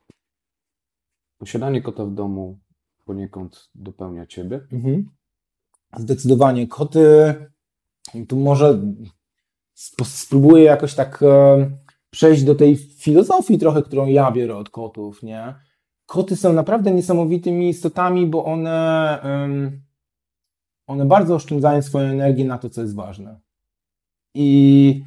[1.39, 2.59] posiadanie kota w domu
[3.05, 4.61] poniekąd dopełnia ciebie.
[4.73, 5.11] Mhm.
[5.97, 6.67] Zdecydowanie.
[6.67, 7.35] Koty,
[8.29, 8.81] tu może
[9.87, 11.71] sp- spróbuję jakoś tak e,
[12.11, 15.55] przejść do tej filozofii trochę, którą ja biorę od kotów, nie?
[16.09, 19.81] Koty są naprawdę niesamowitymi istotami, bo one, em,
[20.87, 23.41] one bardzo oszczędzają swoją energię na to, co jest ważne.
[24.35, 25.05] I,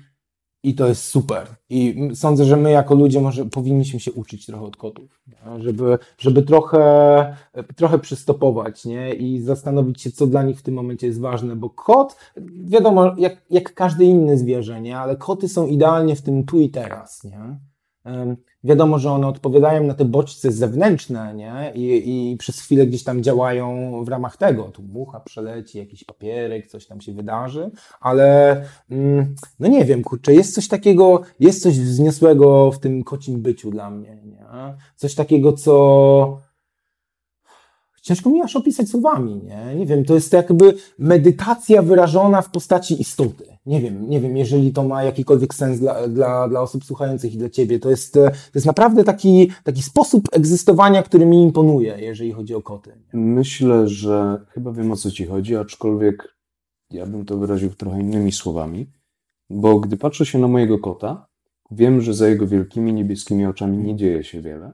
[0.64, 1.47] I to jest super.
[1.70, 5.64] I sądzę, że my jako ludzie może powinniśmy się uczyć trochę od kotów, nie?
[5.64, 7.36] żeby, żeby trochę,
[7.76, 9.14] trochę przystopować nie?
[9.14, 12.16] i zastanowić się, co dla nich w tym momencie jest ważne, bo kot,
[12.64, 14.97] wiadomo, jak, jak każde inne zwierzę, nie?
[14.97, 17.24] ale koty są idealnie w tym tu i teraz.
[17.24, 17.60] Nie?
[18.04, 21.72] Em, Wiadomo, że one odpowiadają na te bodźce zewnętrzne, nie?
[21.76, 24.64] I, I przez chwilę gdzieś tam działają w ramach tego.
[24.64, 28.55] Tu mucha przeleci, jakiś papierek, coś tam się wydarzy, ale
[28.89, 33.72] mm, no nie wiem, kurczę, jest coś takiego, jest coś wzniosłego w tym kocim byciu
[33.72, 34.45] dla mnie, nie?
[34.95, 36.38] Coś takiego, co
[38.01, 39.76] ciężko mi aż opisać słowami, nie?
[39.76, 44.74] Nie wiem, to jest jakby medytacja wyrażona w postaci istoty, nie wiem, nie wiem, jeżeli
[44.74, 47.80] to ma jakikolwiek sens dla, dla, dla osób słuchających i dla ciebie.
[47.80, 52.55] To jest, e, to jest naprawdę taki, taki sposób egzystowania, który mi imponuje, jeżeli chodzi
[52.55, 52.91] o koty.
[53.14, 56.36] Myślę, że chyba wiem o co ci chodzi, aczkolwiek
[56.91, 58.91] ja bym to wyraził trochę innymi słowami,
[59.49, 61.28] bo gdy patrzę się na mojego kota,
[61.72, 64.72] wiem, że za jego wielkimi niebieskimi oczami nie dzieje się wiele,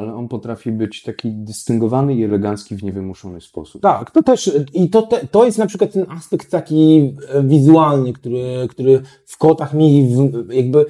[0.00, 3.82] ale on potrafi być taki dystyngowany i elegancki w niewymuszony sposób.
[3.82, 8.12] Tak, to też, i to, te, to jest na przykład ten aspekt taki e, wizualny,
[8.12, 10.86] który, który w kotach mi w, jakby,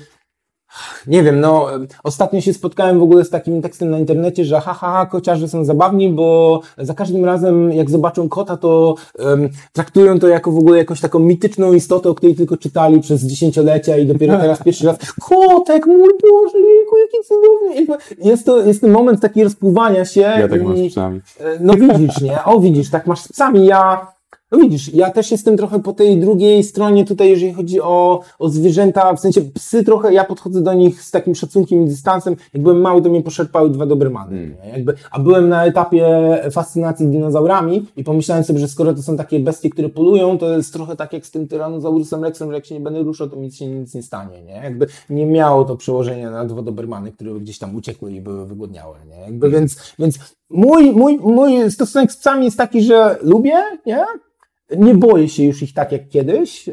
[1.06, 1.66] nie wiem, no,
[2.04, 5.48] ostatnio się spotkałem w ogóle z takim tekstem na internecie, że ha, ha, ha kociarze
[5.48, 10.58] są zabawni, bo za każdym razem, jak zobaczą kota, to um, traktują to jako w
[10.58, 14.86] ogóle jakąś taką mityczną istotę, o której tylko czytali przez dziesięciolecia i dopiero teraz pierwszy
[14.86, 17.98] raz, kotek, mój Boże, jejku, jaki cudowny.
[18.18, 20.20] Jest to, jest ten moment taki rozpływania się.
[20.20, 21.20] Ja tak mam i- z psami.
[21.40, 22.44] E, No widzisz, nie?
[22.44, 23.66] O, widzisz, tak masz z psami.
[23.66, 24.06] Ja,
[24.52, 28.48] no widzisz, ja też jestem trochę po tej drugiej stronie tutaj, jeżeli chodzi o, o
[28.48, 32.36] zwierzęta, w sensie psy trochę, ja podchodzę do nich z takim szacunkiem i dystansem.
[32.54, 34.54] Jak byłem mały, to mnie poszarpały dwa Dobermany, Mm.
[34.72, 36.08] Jakby, a byłem na etapie
[36.52, 40.72] fascynacji dinozaurami i pomyślałem sobie, że skoro to są takie bestie, które polują, to jest
[40.72, 43.52] trochę tak jak z tym Tyrannosaurusem Rexem, że jak się nie będę ruszał, to mi
[43.52, 44.52] się nic nie stanie, nie?
[44.52, 48.96] Jakby nie miało to przełożenia na dwa Dobermany, które gdzieś tam uciekły i były wygłodniałe,
[49.08, 49.20] nie?
[49.20, 50.18] Jakby, więc, więc
[50.50, 54.04] mój, mój, mój stosunek z psami jest taki, że lubię, nie?
[54.76, 56.70] Nie boję się już ich tak jak kiedyś.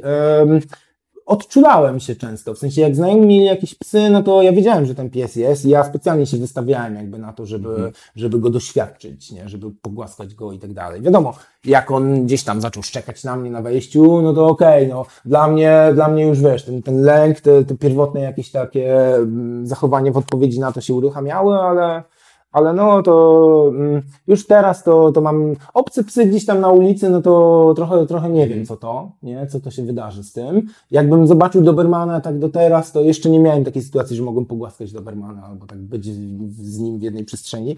[1.27, 4.95] Odczulałem się często, w sensie jak znajomi mieli jakieś psy, no to ja wiedziałem, że
[4.95, 9.31] ten pies jest i ja specjalnie się wystawiałem jakby na to, żeby, żeby go doświadczyć,
[9.31, 9.49] nie?
[9.49, 11.01] żeby pogłaskać go i tak dalej.
[11.01, 11.33] Wiadomo,
[11.65, 15.47] jak on gdzieś tam zaczął szczekać na mnie na wejściu, no to okej, no dla
[15.47, 20.11] mnie, dla mnie już wiesz, ten, ten lęk, te, te pierwotne jakieś takie mm, zachowanie
[20.11, 22.03] w odpowiedzi na to się uruchamiały, ale
[22.57, 27.09] ale no to mm, już teraz to, to mam obce psy gdzieś tam na ulicy,
[27.09, 30.67] no to trochę, trochę nie wiem co to, nie, co to się wydarzy z tym.
[30.91, 34.91] Jakbym zobaczył Dobermana tak do teraz, to jeszcze nie miałem takiej sytuacji, że mogłem pogłaskać
[34.91, 36.05] Dobermana albo tak być
[36.55, 37.75] z nim w jednej przestrzeni.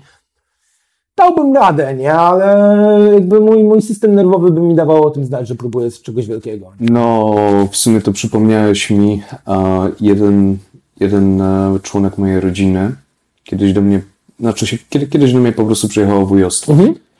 [1.17, 5.47] Dałbym radę, nie, ale jakby mój, mój system nerwowy by mi dawał o tym znać,
[5.47, 6.71] że próbuję z czegoś wielkiego.
[6.79, 7.35] No,
[7.71, 10.57] w sumie to przypomniałeś mi, a jeden,
[10.99, 12.95] jeden e, członek mojej rodziny
[13.43, 14.01] kiedyś do mnie,
[14.39, 16.73] znaczy się, kiedy, kiedyś do mnie po prostu przyjechało wujostwo.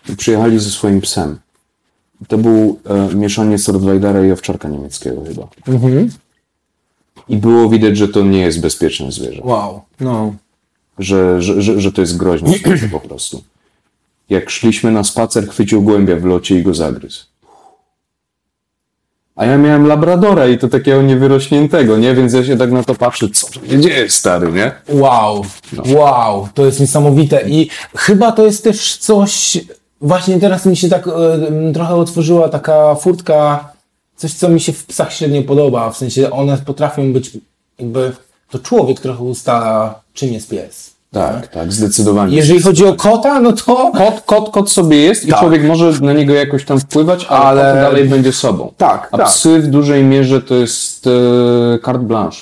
[0.10, 1.40] I przyjechali ze swoim psem.
[2.28, 5.48] To był e, mieszaniec Rottweilera i owczarka niemieckiego chyba.
[7.30, 9.42] I było widać, że to nie jest bezpieczne zwierzę.
[9.44, 10.36] Wow, no.
[11.00, 13.44] Że, że, że, że to jest groźne zwierzę po prostu.
[14.30, 17.26] Jak szliśmy na spacer, chwycił głębia w locie i go zagryzł.
[19.40, 22.16] A ja miałem labradora i to takiego niewyrośniętego, nie?
[22.16, 24.72] Więc ja się tak na to patrzę, co się dzieje, stary, nie?
[24.90, 25.46] Wow,
[25.86, 29.58] wow, to jest niesamowite i chyba to jest też coś,
[30.02, 33.74] właśnie teraz mi się tak m, trochę otworzyła taka furtka,
[34.16, 37.32] coś co mi się w psach średnio podoba, w sensie one potrafią być
[37.80, 38.12] jakby,
[38.50, 40.92] to człowiek trochę ustala czym jest pies.
[41.12, 42.38] Tak, tak, zdecydowanie.
[42.38, 43.92] Jeżeli chodzi o kota, no to...
[43.98, 45.40] Kot, kot, kot sobie jest i Tak.
[45.40, 48.74] człowiek może na niego jakoś tam wpływać, ale, Ale- dalej będzie sobą.
[48.78, 49.28] Tak, A tak.
[49.28, 52.38] psy w dużej mierze to jest e, carte blanche.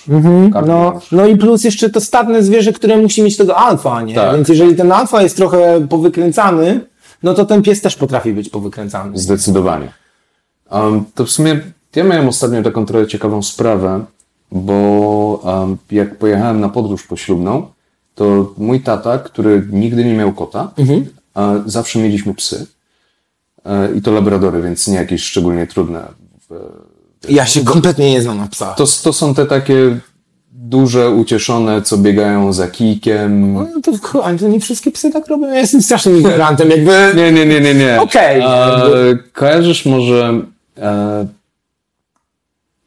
[0.54, 1.08] Carte No, blanche.
[1.12, 4.16] no i plus jeszcze to stadne zwierzę, które musi mieć tego alfa, nie?
[4.16, 4.36] Tak.
[4.36, 6.80] Więc jeżeli ten alfa jest trochę powykręcany,
[7.24, 9.18] no to ten pies też potrafi być powykręcany.
[9.18, 9.88] Zdecydowanie.
[10.72, 11.60] Um, to w sumie
[11.96, 14.06] ja miałem ostatnio taką trochę ciekawą sprawę,
[14.52, 14.74] bo
[15.44, 17.68] um, jak pojechałem na podróż poślubną,
[18.18, 20.72] to mój tata, który nigdy nie miał kota,
[21.34, 22.68] a zawsze mieliśmy psy.
[23.66, 26.08] E, I to labradory, więc nie jakieś szczególnie trudne.
[27.30, 28.76] Ja się kompletnie nie znam na psach.
[28.78, 29.98] To, to są te takie
[30.52, 33.54] duże, ucieszone, co biegają za kijkiem.
[33.54, 35.48] No to, ku- ale to nie wszystkie psy tak robią.
[35.48, 37.12] Ja jestem strasznym ignorantem, jakby...
[37.16, 38.02] Nie, nie, nie, nie, nie.
[38.02, 38.42] Okej.
[38.42, 38.46] E,
[39.34, 40.42] kojarzysz może...
[40.78, 41.28] E,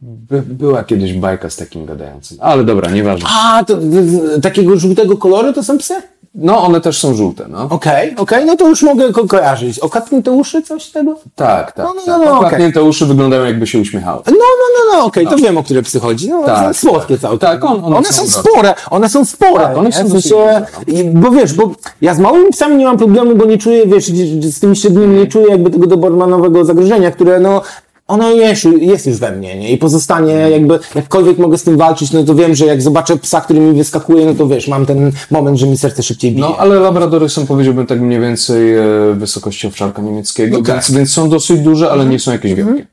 [0.03, 2.39] by, była kiedyś bajka z takim gadającym.
[2.41, 3.29] Ale dobra, nieważne.
[3.33, 3.77] A, to,
[4.43, 5.95] takiego żółtego koloru to są psy?
[6.35, 7.67] No, one też są żółte, no.
[7.71, 9.79] Okej, okej, no to już mogę ko kojarzyć.
[9.79, 11.17] Okatnięte uszy, coś tego?
[11.35, 11.87] Tak, tak.
[11.87, 12.19] No, no, tak.
[12.19, 14.23] no, no, Okładnięte uszy wyglądają jakby się uśmiechały.
[14.27, 14.39] No, no,
[14.93, 16.29] no, no, okej, to wiem, o które psy chodzi.
[16.29, 17.39] No, Tak, są słodkie całkiem.
[17.39, 19.65] Tak, on- one one są są spore, one są spore.
[19.65, 21.71] Tak, one są W sensie, i- Bo wiesz, bo
[22.01, 24.05] ja z małymi psami nie mam problemu, bo nie czuję, wiesz,
[24.41, 27.63] z tymi średnimi nie czuję jakby tego dobermanowego zagrożenia, które no,
[28.11, 29.73] ono jest, jest już we mnie, nie?
[29.73, 33.41] I pozostanie jakby, jakkolwiek mogę z tym walczyć, no to wiem, że jak zobaczę psa,
[33.41, 36.41] który mi wyskakuje, no to wiesz, mam ten moment, że mi serce szybciej bije.
[36.41, 38.85] No, ale labradory są, powiedziałbym, tak mniej więcej e,
[39.15, 40.75] wysokości owczarka niemieckiego, Okej.
[40.75, 42.87] więc, więc są dosyć duże, ale nie są jakieś wielkie.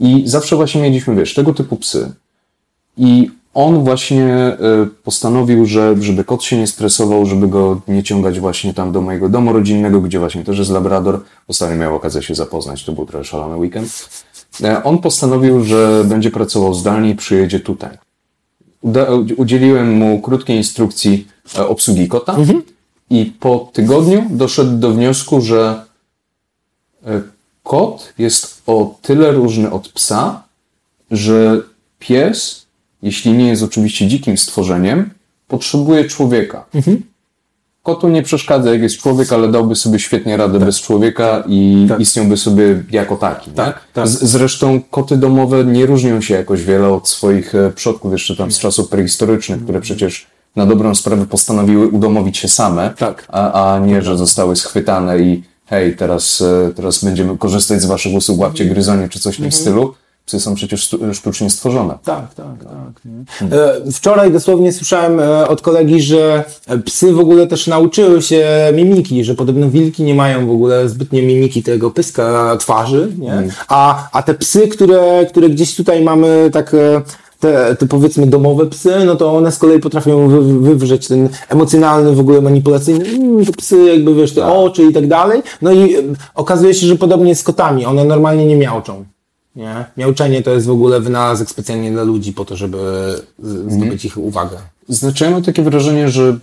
[0.00, 2.12] I zawsze właśnie mieliśmy, wiesz, tego typu psy.
[2.96, 4.56] I on właśnie e,
[5.04, 9.28] postanowił, że żeby kot się nie stresował, żeby go nie ciągać właśnie tam do mojego
[9.28, 11.20] domu rodzinnego, gdzie właśnie też jest labrador.
[11.48, 14.08] Ostatnio miał okazję się zapoznać, to był trochę szalony weekend.
[14.62, 17.98] E, On postanowił, że będzie pracował zdalnie i przyjedzie tutaj.
[19.36, 22.36] Udzieliłem mu krótkiej instrukcji e, obsługi kota
[23.10, 25.84] i po tygodniu doszedł do wniosku, że
[27.06, 27.22] e,
[27.62, 30.42] kot jest o tyle różny od psa,
[31.10, 31.62] że
[31.98, 32.66] pies,
[33.02, 35.10] jeśli nie jest oczywiście dzikim stworzeniem,
[35.48, 36.64] potrzebuje człowieka.
[37.82, 42.00] Kotu nie przeszkadza, jak jest człowiek, ale dałby sobie świetnie radę bez człowieka i Tak.
[42.00, 43.50] istniałby sobie jako taki.
[43.50, 44.08] Tak, tak.
[44.08, 48.52] Z, zresztą koty domowe nie różnią się jakoś wiele od swoich e, przodków jeszcze tam
[48.52, 50.26] z czasów prehistorycznych, które przecież
[50.56, 53.24] na dobrą sprawę postanowiły udomowić się same, Tak.
[53.28, 58.14] a, a nie, że zostały schwytane i hej, teraz, e, teraz będziemy korzystać z waszych
[58.14, 59.94] usług, łapcie gryzonie czy coś w tym stylu.
[60.26, 61.98] Psy są przecież sztucznie stworzone.
[62.04, 63.12] Tak, tak, tak.
[63.52, 66.44] E, Wczoraj dosłownie słyszałem e, od kolegi, że
[66.84, 71.22] psy w ogóle też nauczyły się mimiki, że podobno wilki nie mają w ogóle zbytnio
[71.22, 73.48] mimiki tego pyska twarzy, nie?
[73.68, 77.02] A, a te psy, które, które gdzieś tutaj mamy tak e,
[77.40, 82.12] te, te powiedzmy domowe psy, no to one z kolei potrafią wy, wywrzeć ten emocjonalny
[82.14, 85.42] w ogóle manipulacyjny, mm, te psy jakby wiesz, te oczy i tak dalej.
[85.62, 85.96] No i
[86.34, 89.04] okazuje się, że podobnie z kotami, one normalnie nie miałczą.
[89.56, 89.84] Nie?
[89.96, 92.78] Miauczenie to jest w ogóle wynalazek specjalnie dla ludzi po to, żeby
[93.38, 94.56] z- zdobyć ich uwagę.
[94.88, 96.38] Znaczy, ja mam takie wrażenie, że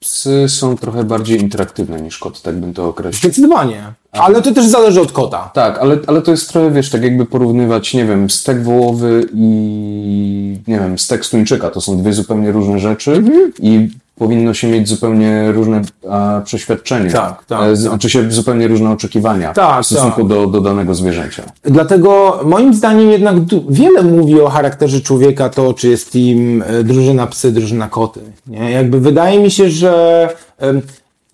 [0.00, 3.20] psy są trochę bardziej interaktywne niż kot, tak bym to określił.
[3.32, 3.92] Zdecydowanie.
[4.12, 5.50] Ale to też zależy od kota.
[5.54, 10.58] Tak, ale, ale to jest trochę, wiesz, tak jakby porównywać, nie wiem, stek wołowy i,
[10.68, 11.70] nie wiem, stek tuńczyka.
[11.70, 13.52] To są dwie zupełnie różne rzeczy Mhm.
[13.58, 13.88] i
[14.20, 17.10] powinno się mieć zupełnie różne a, przeświadczenie.
[17.10, 20.28] Tak, tak, E, z- Znaczy się zupełnie różne oczekiwania Tak, w stosunku tak.
[20.28, 21.42] do, do danego zwierzęcia.
[21.62, 23.34] Dlatego moim zdaniem jednak
[23.68, 28.20] wiele mówi o charakterze człowieka to, czy jest im e, drużyna psy, drużyna koty.
[28.46, 28.70] Nie?
[28.70, 30.28] Jakby wydaje mi się, że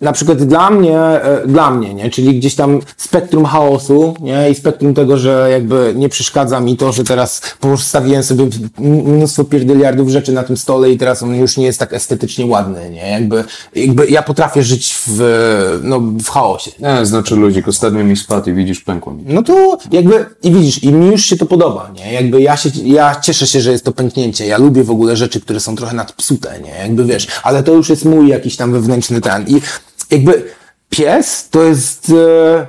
[0.00, 2.10] na przykład dla mnie, e, dla mnie, nie?
[2.10, 4.50] czyli gdzieś tam spektrum chaosu nie?
[4.50, 8.46] i spektrum tego, że jakby nie przeszkadza mi to, że teraz postawiłem sobie
[8.78, 12.90] mnóstwo pierdyliardów rzeczy na tym stole i teraz on już nie jest tak estetycznie ładny.
[12.90, 13.10] Nie?
[13.10, 13.44] Jakby,
[13.74, 15.20] jakby ja potrafię żyć w,
[15.82, 16.70] no, w chaosie.
[16.80, 19.24] Nie, znaczy ludzik, ostatnio mi spadł i widzisz, pękło mi.
[19.26, 22.12] No to jakby, i widzisz, i mi już się to podoba, nie?
[22.12, 24.46] Jakby ja się, ja cieszę się, że jest to pęknięcie.
[24.46, 26.82] Ja lubię w ogóle rzeczy, które są trochę nadpsute, nie?
[26.82, 29.44] Jakby wiesz, ale to już jest mój jakiś tam wewnętrzny ten.
[29.48, 29.60] I
[30.10, 30.42] jakby
[30.90, 32.66] pies to jest, e,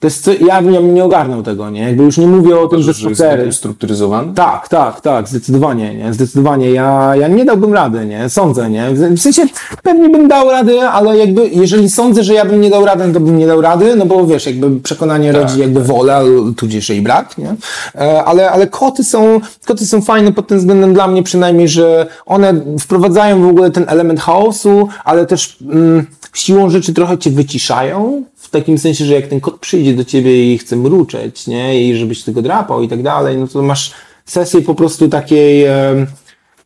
[0.00, 1.80] to jest co, ja bym nie ogarnął tego, nie?
[1.82, 3.36] Jakby już nie mówię o tym, że jest spacery.
[3.36, 4.34] taki ustrukturyzowany?
[4.34, 6.70] Tak, tak, tak, zdecydowanie, nie, zdecydowanie.
[6.70, 8.90] Ja, ja nie dałbym rady, nie, sądzę, nie.
[8.90, 9.42] W sensie
[9.82, 13.20] pewnie bym dał radę, ale jakby, jeżeli sądzę, że ja bym nie dał rady, to
[13.20, 17.00] bym nie dał rady, no bo wiesz, jakby przekonanie rodzi jakby wolę, al- tudzież jej
[17.02, 17.54] brak, nie.
[17.94, 22.06] E, Ale, ale koty są, koty są fajne pod tym względem dla mnie przynajmniej, że
[22.26, 26.06] one wprowadzają w ogóle ten element chaosu, ale też mm,
[26.38, 30.54] siłą rzeczy trochę cię wyciszają, w takim sensie, że jak ten kot przyjdzie do ciebie
[30.54, 33.92] i chce mruczeć, nie, i żebyś tego drapał i tak dalej, no to masz
[34.24, 36.06] sesję po prostu takiej, em,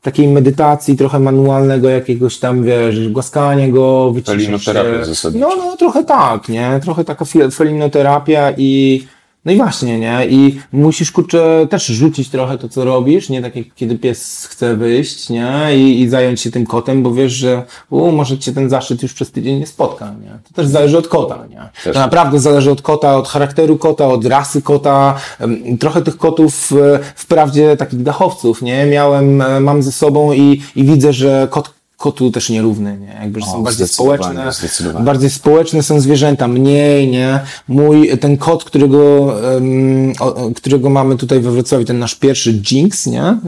[0.03, 5.49] takiej medytacji, trochę manualnego jakiegoś tam, wiesz, głaskania go, wyciszyć Felinoterapię zasadniczo.
[5.49, 9.05] No, no, trochę tak, nie, trochę taka fel- felinoterapia i
[9.45, 10.27] no i właśnie, nie?
[10.27, 13.43] I musisz, kurczę, też rzucić trochę to, co robisz, nie?
[13.43, 15.53] Tak jak kiedy pies chce wyjść, nie?
[15.77, 19.13] I, i zająć się tym kotem, bo wiesz, że u, może cię ten zaszczyt już
[19.13, 20.39] przez tydzień nie spotka, nie?
[20.49, 21.69] To też zależy od kota, nie?
[21.85, 21.95] Też.
[21.95, 25.15] To naprawdę zależy od kota, od charakteru kota, od rasy kota.
[25.81, 28.87] Trochę tych kotów, e, wprawdzie takich dachowców, nie?
[28.87, 33.19] Miałem, e, mam ze sobą i, i widzę, że kot kotu też nierówny, nie?
[33.21, 34.51] Jakby, że O, są bardziej społeczne.
[35.01, 37.41] Bardziej społeczne są zwierzęta, mniej, nie?
[37.69, 43.07] Mój, ten kot, którego, em, o, którego mamy tutaj we Wrocławiu, ten nasz pierwszy Jinx,
[43.07, 43.39] nie?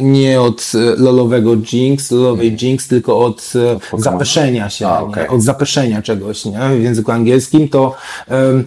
[0.00, 4.02] Nie od e, lolowego Jinx, lolowej Jinx, tylko od e, Pokemona?
[4.04, 5.28] zapeszenia się, A, okej.
[5.28, 6.58] od zapeszenia czegoś, nie?
[6.78, 7.94] W języku angielskim to
[8.28, 8.64] em,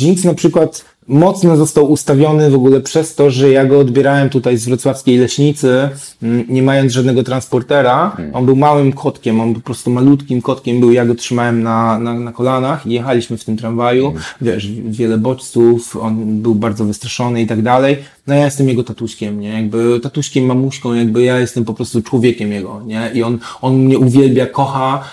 [0.00, 4.56] Jinx na przykład mocno został ustawiony w ogóle przez to, że ja go odbierałem tutaj
[4.56, 5.88] z wrocławskiej leśnicy,
[6.22, 8.12] mm, nie mając żadnego transportera.
[8.16, 8.34] Hmm.
[8.34, 12.14] On był małym kotkiem, on po prostu malutkim kotkiem był, ja go trzymałem na, na,
[12.14, 14.22] na kolanach i jechaliśmy w tym tramwaju, Hmm.
[14.40, 17.96] wiesz, wiele bodźców, on był bardzo wystraszony i tak dalej.
[18.26, 19.48] No ja jestem jego tatuśkiem, nie?
[19.48, 23.10] Jakby tatuśkiem, mamuśką, jakby ja jestem po prostu człowiekiem jego, nie?
[23.14, 25.04] I on, on mnie uwielbia, kocha.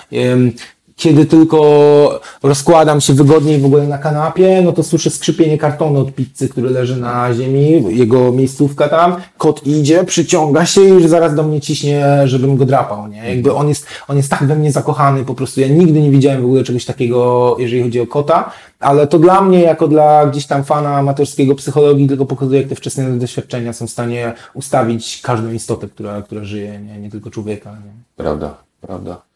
[0.95, 6.15] Kiedy tylko rozkładam się wygodniej w ogóle na kanapie, no to słyszę skrzypienie kartonu od
[6.15, 11.35] pizzy, który leży na ziemi, jego miejscówka tam, kot idzie, przyciąga się i już zaraz
[11.35, 13.29] do mnie ciśnie, żebym go drapał, nie?
[13.29, 16.41] Jakby on jest, on jest tak we mnie zakochany, po prostu ja nigdy nie widziałem
[16.41, 20.45] w ogóle czegoś takiego, jeżeli chodzi o kota, ale to dla mnie, jako dla gdzieś
[20.45, 25.51] tam fana amatorskiego psychologii, tylko pokazuje, jak te wczesne doświadczenia są w stanie ustawić każdą
[25.51, 27.91] istotę, która, która żyje, nie, nie tylko człowieka, nie?
[28.15, 29.32] Prawda, prawda.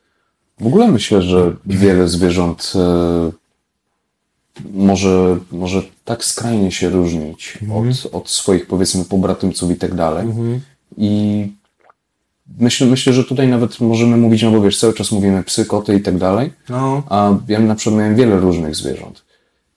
[0.59, 3.31] W ogóle myślę, że wiele zwierząt e,
[4.73, 7.57] może, może tak skrajnie się różnić
[8.05, 10.27] od, od swoich, powiedzmy, pobratymców i tak dalej.
[10.97, 11.47] I
[12.59, 15.95] myślę, myślę, że tutaj nawet możemy mówić, no bo wiesz, cały czas mówimy psy, koty
[15.95, 17.03] i tak dalej, No.
[17.09, 19.26] a ja na przykład miałem wiele różnych zwierząt.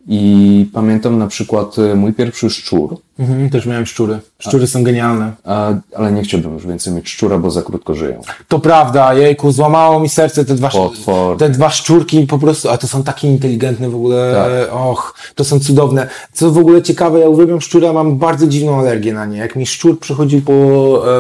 [0.08, 4.18] I pamiętam na przykład e, mój pierwszy szczur, Mhm, też miałem szczury.
[4.38, 5.32] Szczury są genialne.
[5.44, 8.20] a, ale nie chciałbym już więcej mieć szczura, bo za krótko żyją.
[8.48, 11.36] To prawda, jejku, złamało mi serce te dwa, Potwor.
[11.38, 14.74] te dwa szczurki po prostu, a to są takie inteligentne w ogóle, Tak.
[14.74, 16.08] och, to są cudowne.
[16.32, 19.38] Co w ogóle ciekawe, ja uwielbiam szczura, mam bardzo dziwną alergię na nie.
[19.38, 20.52] Jak mi szczur przechodził po,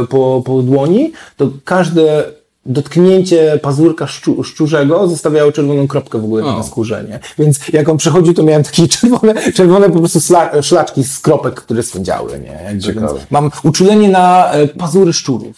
[0.02, 2.24] e, po, po dłoni, to każde
[2.66, 6.56] dotknięcie pazurka szczu, szczurzego zostawiało czerwoną kropkę w ogóle O.
[6.56, 7.20] na skórze, nie?
[7.38, 11.54] Więc jak on przechodził, to miałem takie czerwone, czerwone po prostu sla, szlaczki z kropek,
[11.54, 12.80] które swędziały, nie?
[12.86, 15.56] Jakby, mam uczulenie na e, pazury szczurów.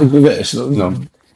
[0.00, 0.92] Jakby, wiesz, no, No.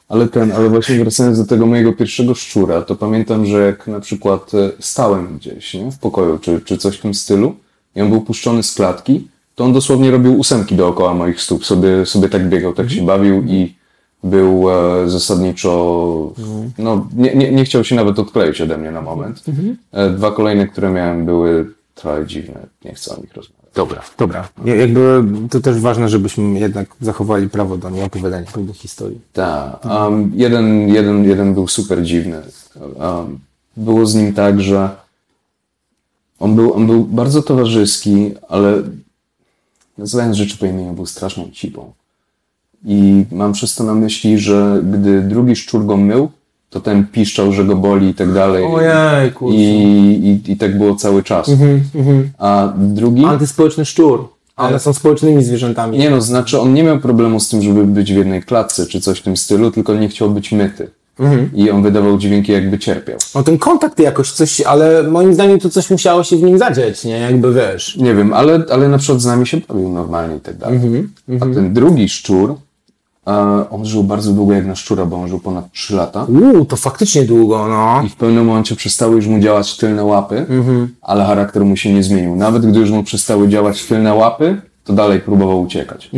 [0.09, 4.01] Ale ten, ale właśnie wracając do tego mojego pierwszego szczura, to pamiętam, że jak na
[4.01, 7.55] przykład e, stałem gdzieś nie, w pokoju, czy, czy coś w tym stylu,
[7.97, 12.07] i on był puszczony z klatki, to on dosłownie robił ósemki dookoła moich stóp, sobie,
[12.07, 13.78] sobie tak biegał, tak się bawił i
[14.25, 16.33] był e, zasadniczo,
[16.79, 19.45] no nie, nie, nie chciał się nawet odkleić ode mnie na moment.
[19.93, 23.59] E, dwa kolejne, które miałem, były trochę dziwne, nie chcę o nich rozmawiać.
[23.75, 24.49] Dobra, dobra.
[24.65, 29.21] Ja- Jakby to też ważne, żebyśmy jednak zachowali prawo do nieopowiadania pewnych historii.
[29.33, 29.85] Tak.
[29.85, 32.43] Um, jeden, jeden, jeden był super dziwny.
[32.97, 33.39] Um,
[33.77, 34.91] było z nim tak, że
[36.39, 38.83] on był, on był bardzo towarzyski, ale
[39.99, 41.93] nazywając rzeczy po imieniu, był straszną cipą.
[42.85, 46.29] I mam przez to na myśli, że gdy drugi szczur go mył,
[46.71, 48.65] to ten piszczał, że go boli i tak dalej.
[48.65, 49.59] Ojej, kurczę.
[49.59, 51.51] I, i, I tak było cały czas.
[52.39, 53.25] A drugi...
[53.25, 54.29] Antyspołeczny szczur.
[54.57, 55.99] A one są społecznymi zwierzętami.
[55.99, 59.01] Nie no, znaczy on nie miał problemu z tym, żeby być w jednej klatce czy
[59.01, 60.91] coś w tym stylu, tylko nie chciał być myty.
[61.55, 63.19] I on wydawał dźwięki jakby cierpiał.
[63.35, 67.05] No ten kontakt jakoś coś, ale moim zdaniem to coś musiało się w nim zadzieć,
[67.05, 67.19] nie?
[67.19, 67.97] Jakby wiesz.
[67.97, 70.81] Nie wiem, ale, ale na przykład z nami się bawił normalnie i tak dalej.
[71.41, 72.55] A ten drugi szczur,
[73.71, 76.25] on żył bardzo długo jak na szczura, bo on żył ponad 3 lata.
[76.25, 78.03] Uuu, to faktycznie długo, no.
[78.07, 80.47] I w pewnym momencie przestały już mu działać tylne łapy,
[81.03, 82.37] ale charakter mu się nie zmienił.
[82.37, 86.11] Nawet gdy już mu przestały działać tylne łapy, to dalej próbował uciekać.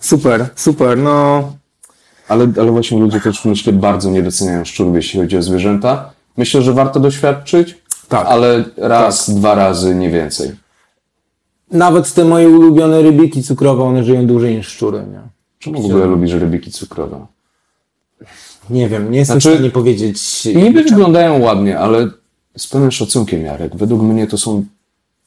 [0.00, 1.44] Super, super, no.
[2.28, 6.10] Ale, ale właśnie ludzie też myślę bardzo nie doceniają szczurów, jeśli chodzi o zwierzęta.
[6.36, 7.78] Myślę, że warto doświadczyć,
[8.08, 8.26] Tak.
[8.26, 10.50] ale raz, dwa razy, nie więcej.
[11.72, 15.37] Nawet te moje ulubione rybiki cukrowe, one żyją dłużej niż szczury, nie?
[15.58, 17.26] Czemu w ogóle lubisz rybiki cukrowe?
[18.70, 20.44] Nie wiem, nie jestem Znaczy, w stanie powiedzieć.
[20.44, 22.08] Niby wyglądają ładnie, ale
[22.56, 24.64] z pełnym szacunkiem, Jarek, według mnie to są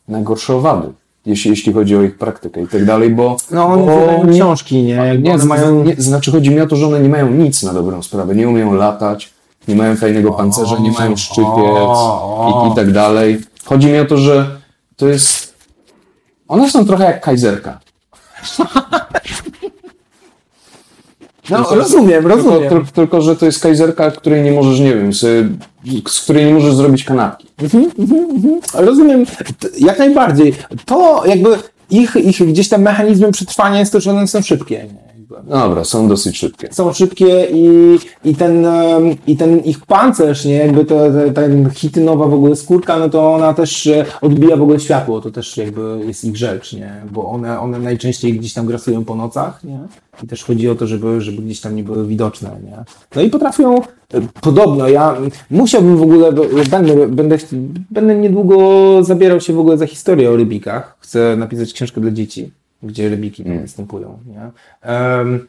[0.07, 0.87] najgorsze owady,
[1.25, 3.37] jeśli, jeśli chodzi o ich praktykę i tak dalej, bo...
[3.51, 4.93] No, one bo nie- książki, nie?
[4.93, 5.83] Jakby Nie, one z- mają...
[5.83, 8.35] nie, znaczy chodzi mi o to, że one nie mają nic na dobrą sprawę.
[8.35, 9.29] Nie umieją latać,
[9.67, 11.97] nie mają fajnego pancerza, nie mają szczypiec
[12.67, 13.41] i, i tak dalej.
[13.65, 14.57] Chodzi mi o to, że
[14.95, 15.53] to jest...
[16.47, 17.79] One są trochę jak kajzerka.
[21.51, 22.69] No, rozumiem, Tylko, rozumiem.
[22.69, 25.47] tylko, tylko, że to jest kajzerka, której nie możesz, nie wiem, sobie,
[26.07, 27.47] z której nie możesz zrobić kanapki.
[28.73, 29.25] Rozumiem,
[29.59, 30.53] T- jak najbardziej.
[30.85, 31.49] To jakby
[31.89, 34.85] ich, ich gdzieś tam mechanizmem przetrwania jest to, że one są szybkie.
[35.43, 36.73] Dobra, są dosyć szybkie.
[36.73, 38.65] Są szybkie i, i, ten,
[39.27, 40.53] i ten ich pancerz, nie?
[40.53, 40.99] Jakby to,
[41.35, 45.31] ten hitynowa w ogóle skórka, no to ona też e, odbija w ogóle światło, to
[45.31, 47.01] też jakby jest ich rzecz, nie?
[47.11, 49.79] Bo one, one najczęściej gdzieś tam grasują po nocach, nie?
[50.23, 52.77] I też chodzi o to, żeby, żeby gdzieś tam nie były widoczne, nie?
[53.15, 53.81] No i potrafią,
[54.13, 55.17] e, podobno, ja
[55.51, 56.33] musiałbym w ogóle,
[56.69, 57.37] będę, będę,
[57.91, 58.57] będę niedługo
[59.03, 60.97] zabierał się w ogóle za historię o rybikach.
[60.99, 62.51] Chcę napisać książkę dla dzieci,
[62.83, 64.51] gdzie rybiki tam występują, nie?
[64.81, 65.47] Em,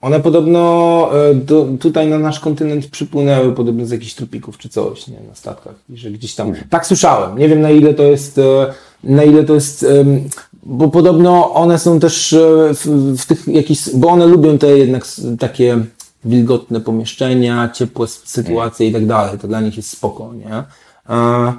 [0.00, 5.08] one podobno e, do, tutaj na nasz kontynent przypłynęły podobno z jakichś tropików czy coś,
[5.08, 5.74] nie, na statkach.
[5.90, 6.52] I że gdzieś tam.
[6.70, 7.38] Tak słyszałem.
[7.38, 8.74] Nie wiem na ile to jest, e,
[9.04, 9.86] na ile to jest,
[10.62, 15.04] bo podobno one są też e, w, w tych jakichś, bo one lubią te jednak
[15.38, 15.78] takie
[16.24, 19.38] wilgotne pomieszczenia, ciepłe sytuacje i tak dalej.
[19.38, 20.54] To dla nich jest spoko, nie?
[21.16, 21.52] E,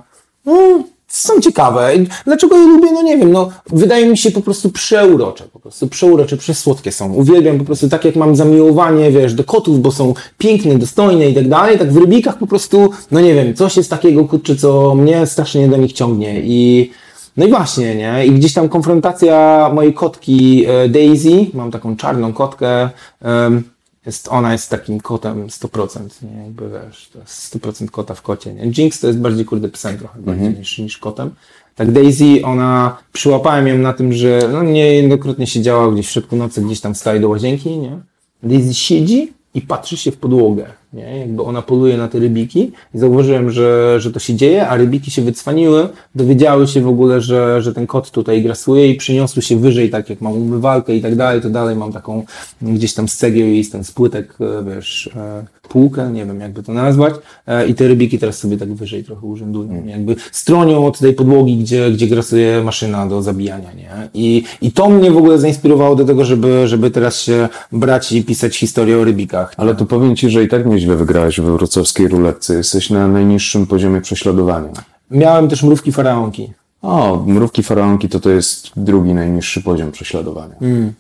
[0.46, 0.84] no,
[1.14, 1.92] są ciekawe.
[2.26, 2.92] Dlaczego je lubię?
[2.92, 7.14] No nie wiem, no wydaje mi się po prostu przeurocze, po prostu przeurocze, przesłodkie są.
[7.14, 11.36] Uwielbiam po prostu tak jak mam zamiłowanie, wiesz, do kotów, bo są piękne, dostojne i
[11.36, 14.96] tak dalej, tak w rybikach po prostu, no nie wiem, coś jest takiego, kurczę, co
[14.96, 16.92] mnie strasznie do nich ciągnie i
[17.38, 18.26] no i właśnie, nie?
[18.26, 22.90] I gdzieś tam konfrontacja mojej kotki e, Daisy, mam taką czarną kotkę,
[23.22, 23.64] em,
[24.06, 26.44] jest, ona jest takim kotem 100%, nie?
[26.44, 28.72] Jakby wiesz, to jest 100% kota w kocie, nie?
[28.78, 31.32] Jinx to jest bardziej kurde psem trochę bardziej niż, niż kotem.
[31.76, 36.62] Tak Daisy, ona, przyłapałem ją na tym, że no niejednokrotnie siedziała gdzieś w środku nocy,
[36.62, 38.00] gdzieś tam wstaje do łazienki, nie?
[38.44, 41.20] Daisy siedzi i patrzy się w podłogę, nie?
[41.20, 45.12] Jakby ona poluje na te rybiki i zauważyłem, że, że to się dzieje, a rybiki
[45.12, 49.60] się wycwaniły, dowiedziały się w ogóle, że, że ten kot tutaj grasuje i przyniosły się
[49.60, 52.26] wyżej, tak jak mam umywalkę i tak dalej, to dalej mam taką
[52.62, 56.40] gdzieś tam z cegieł i z ten z płytek, e, wiesz, e, półkę, nie wiem
[56.40, 57.14] jakby to nazwać
[57.48, 61.58] e, i te rybiki teraz sobie tak wyżej trochę urzędują, jakby stronią od tej podłogi,
[61.58, 64.10] gdzie, gdzie grasuje maszyna do zabijania, nie?
[64.14, 68.24] I, i to mnie w ogóle zainspirowało do tego, żeby, żeby teraz się brać i
[68.24, 69.54] pisać historię o rybikach.
[69.58, 72.54] Ale to powiem Ci, że i tak nieźle wygrałeś we wrocławskiej ruletce.
[72.56, 74.70] Jesteś na najniższym poziomie prześladowania.
[75.12, 76.54] Miałem też mrówki faraonki.
[76.82, 80.56] O, mrówki faraonki to to jest drugi najniższy poziom prześladowania.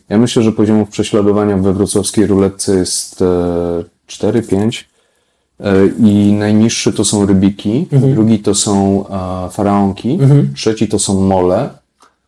[0.09, 4.83] Ja myślę, że poziomów prześladowania we wrocławskiej ruletce jest e, 4-5
[5.59, 10.19] e, i najniższy to są rybiki, drugi to są e, faraonki,
[10.55, 11.69] trzeci to są mole,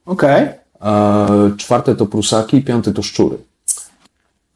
[0.06, 0.48] Okej.
[0.82, 3.38] e, czwarte to prusaki, piąty to szczury.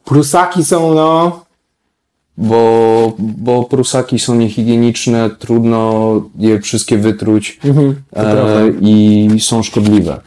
[0.06, 1.46] Prusaki są, no,
[2.42, 7.60] Bo, bo prusaki są niehigieniczne, trudno je wszystkie wytruć
[8.16, 10.22] e, i są szkodliwe.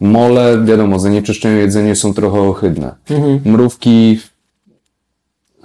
[0.00, 2.94] Mole, wiadomo, zanieczyszczają jedzenie, są trochę ohydne.
[3.44, 4.20] Mrówki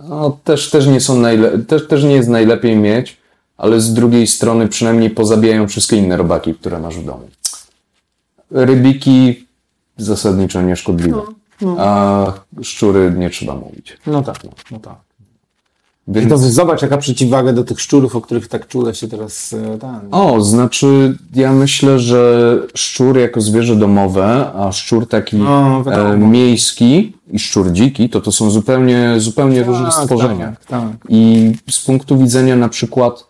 [0.09, 3.17] no, też, też, nie są najle- też, też nie jest najlepiej mieć,
[3.57, 7.27] ale z drugiej strony przynajmniej pozabijają wszystkie inne robaki, które masz w domu.
[8.51, 9.47] Rybiki
[9.97, 11.21] zasadniczo nieszkodliwe,
[11.77, 13.97] a szczury nie trzeba mówić.
[14.07, 14.95] no tak, no, no tak.
[16.07, 16.29] I Więc...
[16.29, 19.77] to zobacz, jaka przeciwwaga do tych szczurów, o których tak czule się teraz e.
[20.11, 27.16] O, znaczy ja myślę, że szczur jako zwierzę domowe, a szczur taki No, e, miejski
[27.31, 30.47] i szczur dziki, to to są zupełnie, zupełnie różne Tak, stworzenia.
[30.47, 30.91] Tak, tak.
[31.09, 33.27] I z punktu widzenia na przykład,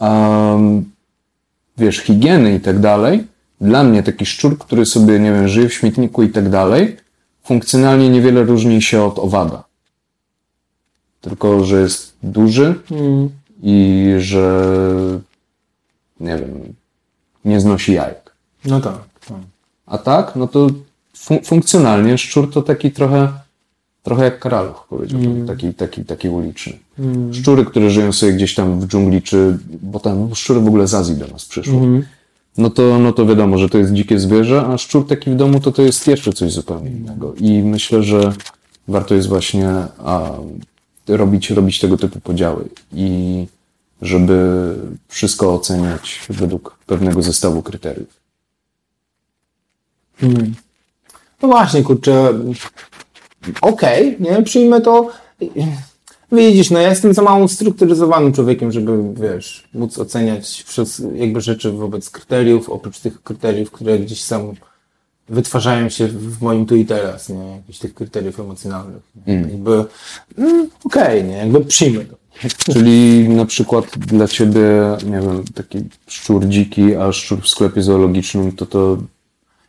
[0.00, 0.84] um,
[1.78, 3.24] wiesz, higieny i tak dalej,
[3.60, 6.96] dla mnie taki szczur, który sobie, nie wiem, żyje w śmietniku i tak dalej,
[7.44, 9.64] funkcjonalnie niewiele różni się od owada.
[11.20, 13.30] Tylko, że jest duży Mm.
[13.62, 14.70] i że,
[16.20, 16.74] nie wiem,
[17.44, 18.32] nie znosi jajek.
[18.64, 18.98] No tak,
[19.28, 19.38] tak.
[19.86, 20.66] A tak, no to
[21.16, 23.32] fun- funkcjonalnie szczur to taki trochę,
[24.02, 26.72] trochę jak karaluch, powiedziałbym, taki, taki, taki uliczny.
[27.32, 30.94] Szczury, które żyją sobie gdzieś tam w dżungli, czy, bo tam szczury w ogóle z
[30.94, 31.74] Azji do nas przyszły.
[32.58, 35.60] No to, no to wiadomo, że to jest dzikie zwierzę, a szczur taki w domu
[35.60, 37.34] to to jest jeszcze coś zupełnie innego.
[37.34, 38.32] I myślę, że
[38.88, 39.68] warto jest właśnie
[40.04, 40.30] a,
[41.08, 43.46] robić, robić tego typu podziały i
[44.02, 44.74] żeby
[45.08, 48.20] wszystko oceniać według pewnego zestawu kryteriów.
[51.42, 52.34] No właśnie, kurczę,
[53.60, 55.10] okej, nie, przyjmę to.
[56.32, 61.72] Widzisz, no ja jestem za mało strukturyzowanym człowiekiem, żeby, wiesz, móc oceniać wszystkie jakby rzeczy
[61.72, 64.54] wobec kryteriów, oprócz tych kryteriów, które gdzieś są,
[65.28, 69.02] wytwarzają się w moim tu i teraz, nie, jakichś tych kryteriów emocjonalnych.
[69.26, 69.34] Nie?
[69.34, 69.84] Jakby,
[70.38, 72.16] mm, okej, nie, jakby przyjmę to.
[72.72, 74.70] Czyli na przykład dla ciebie,
[75.04, 78.96] nie wiem, taki szczur dziki, a szczur w sklepie zoologicznym, to to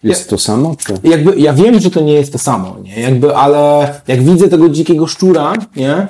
[0.04, 0.76] jest Ja- to samo?
[0.76, 0.94] Czy?
[1.04, 3.02] jakby, ja wiem, że to nie jest to samo, nie?
[3.02, 6.08] Jakby, ale jak widzę tego dzikiego szczura, nie?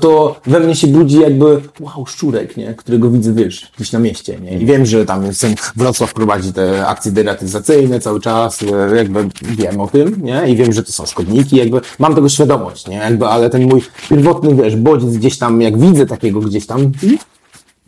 [0.00, 2.74] To we mnie się budzi jakby, wow, szczurek, nie?
[2.74, 4.58] Którego widzę, wiesz, gdzieś na mieście, nie?
[4.58, 9.80] I wiem, że tam jest, Wrocław prowadzi te akcje deratyzacyjne cały czas, e, jakby wiem
[9.80, 10.48] o tym, nie?
[10.48, 12.96] I wiem, że to są szkodniki, jakby mam tego świadomość, nie?
[12.96, 16.92] Jakby, ale ten mój pierwotny, wiesz, bodziec gdzieś tam, jak widzę takiego gdzieś tam,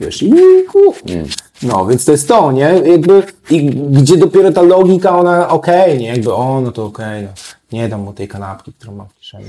[0.00, 0.32] wiesz, i
[0.72, 0.78] ku,
[1.62, 2.62] no, więc to jest to, nie?
[2.84, 6.06] Jakby, i gdzie dopiero ta logika, ona, okej, nie?
[6.08, 7.28] Jakby, o, no to okej, no.
[7.72, 9.44] Nie dam mu tej kanapki, którą mam w kieszeni.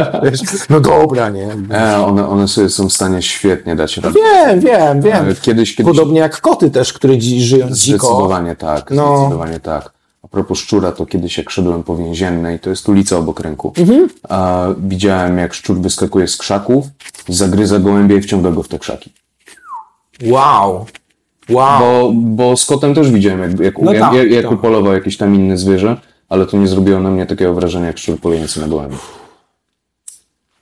[0.70, 1.48] no dobra, nie?
[1.70, 4.14] E, one, one sobie są w stanie świetnie dać radę.
[4.20, 5.34] Wiem, wiem, wiem.
[5.42, 8.06] Kiedyś, kiedyś Podobnie jak koty też, które dzi- żyją dziko.
[8.06, 9.16] zdecydowanie tak, No.
[9.18, 9.92] zdecydowanie tak.
[10.24, 14.08] A propos szczura, to kiedyś jak szedłem po więziennej, to jest ulica obok rynku, Mhm.
[14.28, 16.84] a widziałem jak szczur wyskakuje z krzaków,
[17.28, 19.12] zagryza gołębia i wciąga go w te krzaki.
[20.26, 20.86] Wow.
[21.52, 21.80] Wow.
[21.80, 24.52] Bo, bo z kotem też widziałem, jak, jak, No jak, tak, jak, jak tak.
[24.52, 25.96] upolował jakieś tam inne zwierzę,
[26.28, 28.96] ale to nie zrobiło na mnie takiego wrażenia jak szczur polujący na gołębia.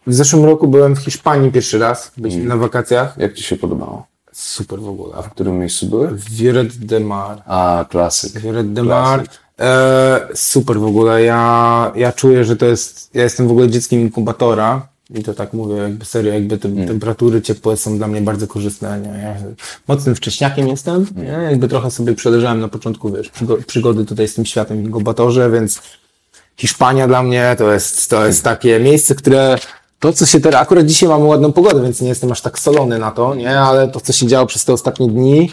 [0.07, 3.15] W zeszłym roku byłem w Hiszpanii pierwszy raz, byliśmy na wakacjach.
[3.19, 4.07] Jak ci się podobało?
[4.33, 5.15] Super w ogóle.
[5.17, 6.11] A w którym miejscu były?
[6.31, 7.43] Viret de Mar.
[7.47, 8.39] A, klasyk.
[8.43, 9.25] Viret de Mar.
[9.61, 11.23] E, super w ogóle.
[11.23, 13.11] Ja, ja czuję, że to jest.
[13.15, 14.87] Ja jestem w ogóle dzieckiem inkubatora.
[15.15, 19.01] I to tak mówię, jakby serio, jakby te temperatury ciepłe są dla mnie bardzo korzystne.
[19.01, 19.23] Nie?
[19.23, 19.37] Ja
[19.89, 21.07] mocnym wcześniakiem jestem.
[21.17, 21.39] Nie?
[21.51, 25.51] Jakby trochę sobie przeleżałem na początku, wiesz, przygo- przygody tutaj z tym światem w inkubatorze,
[25.51, 25.83] więc
[26.57, 29.59] Hiszpania dla mnie to jest, to jest takie miejsce, które
[29.99, 32.99] to, co się teraz, akurat dzisiaj mamy ładną pogodę, więc nie jestem aż tak solony
[32.99, 35.51] na to, nie, ale to, co się działo przez te ostatnie dni,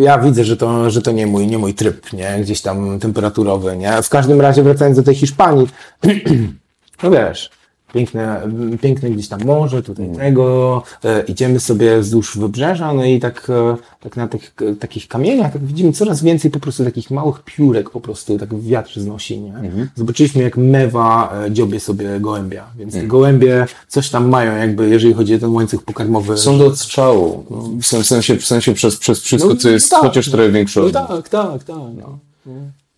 [0.00, 3.76] ja widzę, że to, że to nie mój, nie mój tryb, nie, gdzieś tam temperaturowy,
[3.76, 4.02] nie.
[4.02, 5.68] W każdym razie wracając do tej Hiszpanii,
[7.02, 7.50] no wiesz,
[7.92, 8.40] piękne,
[8.80, 10.18] piękne gdzieś tam morze, tutaj Mm.
[10.18, 15.08] tego, e, idziemy sobie wzdłuż wybrzeża, no i tak, e, tak na tych e, takich
[15.08, 19.40] kamieniach, tak widzimy coraz więcej po prostu takich małych piórek po prostu, tak wiatr znosi,
[19.40, 19.54] nie?
[19.54, 19.88] Mhm.
[19.96, 23.04] Zobaczyliśmy jak mewa e, dziobie sobie gołębia, więc Mm.
[23.04, 26.36] te gołębie coś tam mają jakby, jeżeli chodzi o ten łańcuch pokarmowy.
[26.38, 27.44] Są do odstrzału.
[27.80, 30.06] W sen- w sensie, w sensie przez, przez wszystko, No, co jest no tak.
[30.08, 31.06] chociaż trochę większe No od nich.
[31.08, 31.76] tak, tak, tak.
[31.96, 32.18] No.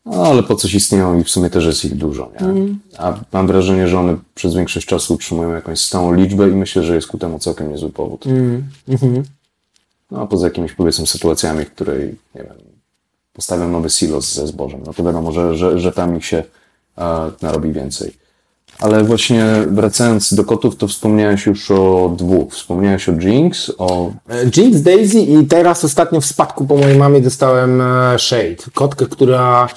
[0.04, 2.46] No, ale po coś istnieją i w sumie też jest ich dużo, nie?
[2.46, 2.78] Mhm.
[2.98, 6.94] A mam wrażenie, że one przez większość czasu utrzymują jakąś stałą liczbę i myślę, że
[6.94, 8.26] jest ku temu całkiem niezły powód.
[8.26, 9.22] Mm, mhm.
[10.10, 12.54] No a poza jakimiś powiedzmy sytuacjami, w której, nie wiem,
[13.32, 16.44] postawiam nowy silos ze zbożem, no to wiadomo, że, że, że tam ich się
[16.98, 18.21] e, narobi więcej.
[18.80, 22.52] Ale właśnie wracając do kotów, to wspomniałeś już o dwóch.
[22.52, 24.10] Wspomniałeś o Jinx, o...
[24.30, 29.06] E, Jinx Daisy i teraz ostatnio w spadku po mojej mamie dostałem e, Shade, kotkę,
[29.06, 29.68] która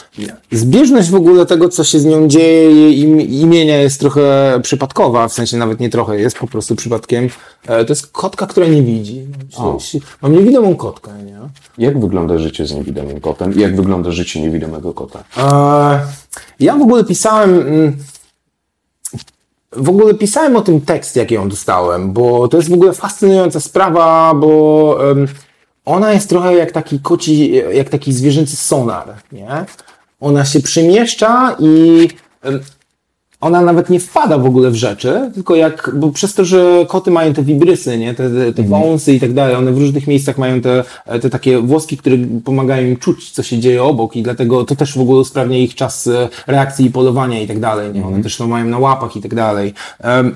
[0.51, 5.27] zbieżność w ogóle tego, co się z nią dzieje, jej im, imienia jest trochę przypadkowa,
[5.27, 7.29] w sensie nawet nie trochę, jest po prostu przypadkiem.
[7.67, 9.27] E, To jest kotka, która nie widzi.
[9.57, 9.77] O.
[10.21, 11.39] Mam niewidomą kotkę, nie?
[11.77, 15.23] Jak wygląda życie z niewidomym kotem jak wygląda życie niewidomego kota?
[16.59, 17.59] Ja w ogóle pisałem.
[17.59, 17.97] mm,
[19.75, 23.59] W ogóle pisałem o tym tekst, jaki ją dostałem, bo to jest w ogóle fascynująca
[23.59, 24.97] sprawa, bo
[25.85, 29.65] ona jest trochę jak taki koci, jak taki zwierzęcy sonar, nie?
[30.19, 32.07] Ona się przemieszcza i
[33.41, 37.11] ona nawet nie wpada w ogóle w rzeczy, tylko jak, bo przez to, że koty
[37.11, 40.37] mają te wibrysy, nie, te, te, te wąsy i tak dalej, one w różnych miejscach
[40.37, 40.83] mają te,
[41.21, 44.97] te takie włoski, które pomagają im czuć, co się dzieje obok i dlatego to też
[44.97, 48.37] w ogóle usprawnia ich czas e, reakcji i polowania i tak dalej, nie, one też
[48.37, 49.73] to mają na łapach i tak dalej.
[49.99, 50.35] Em,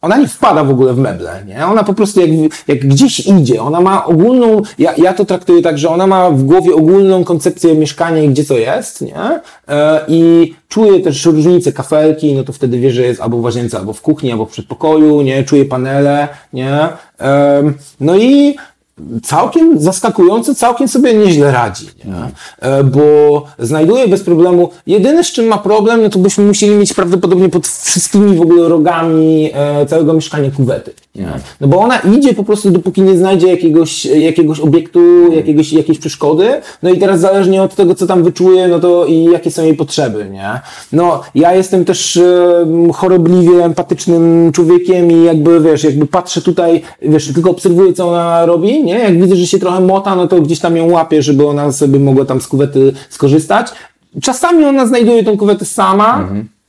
[0.00, 1.66] ona nie wpada w ogóle w meble, nie?
[1.66, 2.30] Ona po prostu jak,
[2.68, 6.42] jak gdzieś idzie, ona ma ogólną, ja, ja to traktuję tak, że ona ma w
[6.42, 9.40] głowie ogólną koncepcję mieszkania i gdzie co jest, nie?
[9.68, 13.78] E, I czuje też różnice kafelki, no to wtedy wie, że jest albo w łazience,
[13.78, 15.44] albo w kuchni, albo w przedpokoju, nie?
[15.44, 16.88] Czuje panele, nie?
[18.00, 18.56] No i
[19.22, 22.14] całkiem zaskakująco, całkiem sobie nieźle radzi, nie?
[22.58, 26.94] E, bo znajduje bez problemu, jedyne z czym ma problem, no to byśmy musieli mieć
[26.94, 30.92] prawdopodobnie pod wszystkimi w ogóle rogami e, całego mieszkania kuwety.
[31.14, 31.28] Nie?
[31.60, 36.48] No bo ona idzie po prostu, dopóki nie znajdzie jakiegoś, jakiegoś obiektu, jakiegoś, jakiejś przeszkody,
[36.82, 39.76] no i teraz zależnie od tego, co tam wyczuje, no to i jakie są jej
[39.76, 40.60] potrzeby, nie?
[40.92, 47.32] No, ja jestem też e, chorobliwie empatycznym człowiekiem i jakby, wiesz, jakby patrzę tutaj, wiesz,
[47.32, 48.98] tylko obserwuję, co ona robi, nie?
[48.98, 51.98] Jak widzę, że się trochę mota, no to gdzieś tam ją łapię, żeby ona sobie
[51.98, 53.66] mogła tam z kuwety skorzystać.
[54.22, 56.28] Czasami ona znajduje tą kuwetę sama,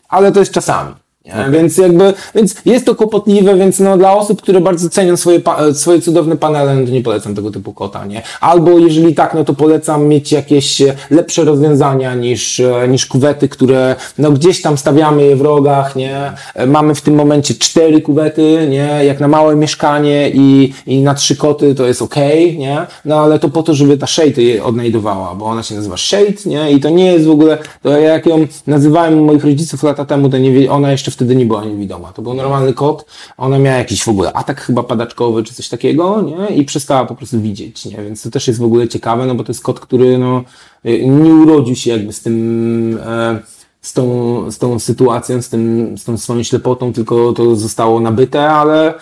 [0.10, 0.96] ale to jest czasami.
[1.26, 1.34] Nie?
[1.52, 5.42] Więc jakby, więc jest to kłopotliwe, więc no dla osób, które bardzo cenią swoje,
[5.74, 8.22] swoje cudowne panele, no to nie polecam tego typu kota, nie?
[8.42, 13.50] Albo jeżeli tak, no to polecam mieć jakieś e, lepsze rozwiązania niż, e, niż kuwety,
[13.50, 16.32] które no gdzieś tam stawiamy je w rogach, nie?
[16.56, 19.06] E, Mamy w tym momencie cztery kuwety, nie?
[19.06, 22.88] Jak na małe mieszkanie i, i na trzy koty to jest okej, nie?
[23.06, 26.34] No ale to po to, żeby ta Shade je odnajdowała, bo ona się nazywa Shade,
[26.46, 26.72] nie?
[26.72, 30.38] I to nie jest w ogóle, to jak ją nazywałem moich rodziców lata temu, to
[30.38, 32.14] nie, ona jeszcze wtedy nie była niewidoma.
[32.14, 33.06] To był normalny kot,
[33.38, 36.56] ona miała jakiś w ogóle atak chyba padaczkowy czy coś takiego, nie?
[36.56, 37.98] I przestała po prostu widzieć, nie?
[37.98, 40.44] Więc to też jest w ogóle ciekawe, no bo to jest kot, który no,
[40.86, 43.40] y, nie urodził się jakby z tym, e,
[43.82, 48.50] z tą, z tą sytuacją, z, tym, z tą swoją ślepotą, tylko to zostało nabyte,
[48.50, 48.94] ale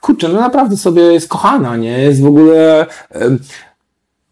[0.00, 1.98] kurczę, no naprawdę sobie jest kochana, nie?
[1.98, 3.38] Jest w ogóle em,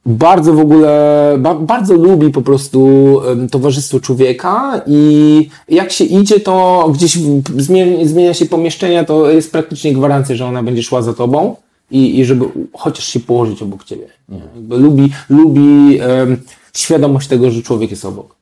[0.07, 3.21] bardzo w ogóle, ba, bardzo lubi po prostu
[3.51, 7.19] towarzystwo człowieka i jak się idzie, to gdzieś
[7.57, 11.57] zmienia, zmienia się pomieszczenia, to jest praktycznie gwarancja, że ona będzie szła za tobą
[11.91, 14.07] i, i żeby chociaż się położyć obok ciebie.
[14.55, 16.37] Jakby lubi, lubi em,
[16.77, 18.37] świadomość tego, że człowiek jest obok.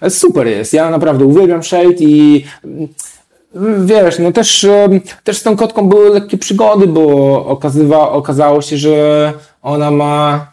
[0.00, 0.72] Ale super jest.
[0.72, 2.44] Ja naprawdę uwielbiam Shade i
[3.54, 4.66] mm, wiesz, no też,
[5.24, 9.32] też z tą kotką były lekkie przygody, bo okazywa, okazało się, że
[9.62, 10.46] ona ma,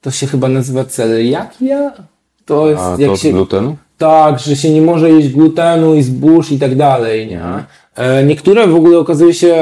[0.00, 1.92] to się chyba nazywa celiakia?
[2.44, 3.76] To jest, A jak to się, glutenu?
[3.98, 7.42] tak, że się nie może jeść glutenu i zbóż i tak dalej, nie?
[7.96, 9.54] E, Niektóre w ogóle okazuje się,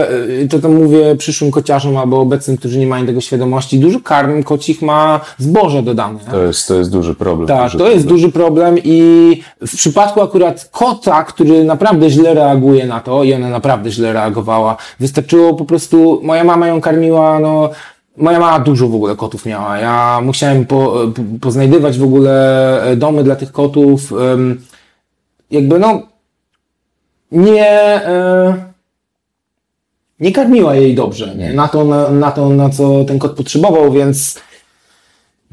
[0.43, 4.43] e, to tam mówię przyszłym kociarzom albo obecnym, którzy nie mają tego świadomości, dużo karm
[4.43, 6.19] kocich ma zboże dodane.
[6.31, 7.49] To jest, to jest duży problem.
[7.49, 8.16] Tak, duży to jest problem.
[8.16, 13.49] duży problem i w przypadku akurat kota, który naprawdę źle reaguje na to i ona
[13.49, 17.71] naprawdę źle reagowała, wystarczyło po prostu, moja mama ją karmiła, no,
[18.16, 19.78] moja mama dużo w ogóle kotów miała.
[19.78, 24.12] Ja musiałem po, po, poznajdywać w ogóle e, domy dla tych kotów.
[25.51, 26.03] jakby no,
[27.32, 27.69] nie,
[28.07, 28.55] e,
[30.20, 31.53] nie karmiła jej dobrze, nie?
[31.53, 34.41] Na to, na, na to, na co ten kot potrzebował, więc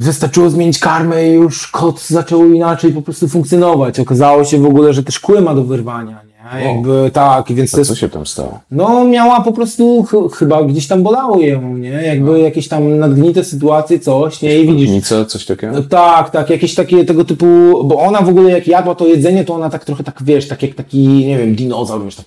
[0.02, 4.00] Wystarczyło zmienić karmę i już kot zaczął inaczej po prostu funkcjonować.
[4.00, 6.22] Okazało się w ogóle, że też kły ma do wyrwania,
[6.56, 6.64] Nie?
[6.66, 8.60] Jakby tak, więc to A jest co się tam stało?
[8.72, 11.90] no, miała po prostu, ch chyba gdzieś tam bolało ją, nie?
[11.90, 14.60] Jakby jakieś tam nadgnite sytuacje, coś, nie?
[14.60, 14.90] I widzisz.
[14.90, 15.74] Nic, coś takiego?
[15.74, 17.46] No, tak, tak, jakieś takie tego typu,
[17.84, 20.64] bo ona w ogóle jak jadła to jedzenie, to ona tak trochę tak, wiesz, tak
[20.64, 22.26] jak taki, nie wiem, dinozaur, wiesz, tak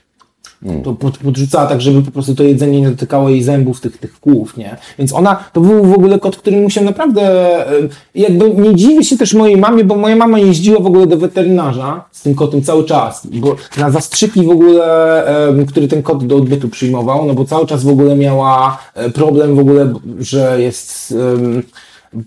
[0.85, 4.20] to pod, podrzucała tak, żeby po prostu to jedzenie nie dotykało jej zębów, tych, tych
[4.20, 4.77] kłów, nie?
[4.99, 7.23] Więc ona, to był w ogóle kot, który musiał naprawdę,
[7.69, 11.16] e, jakby nie dziwię się też mojej mamie, bo moja mama jeździła w ogóle do
[11.16, 15.24] weterynarza z tym kotem cały czas, bo na zastrzyki w ogóle,
[15.69, 19.57] który ten kot do odbytu przyjmował, no bo cały czas w ogóle miała e, problem
[19.57, 21.15] w ogóle, że jest...
[21.35, 21.62] em,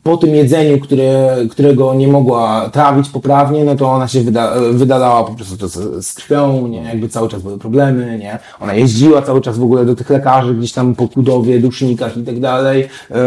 [0.03, 5.23] po tym jedzeniu, które, którego nie mogła trawić poprawnie, no to ona się wyda, wydalała
[5.23, 6.83] po prostu z, z krwią, nie?
[6.83, 8.39] Jakby cały czas były problemy, nie?
[8.59, 12.23] Ona jeździła cały czas w ogóle do tych lekarzy, gdzieś tam po kudowie, dusznikach i
[12.23, 12.89] tak dalej.
[13.09, 13.17] Yy,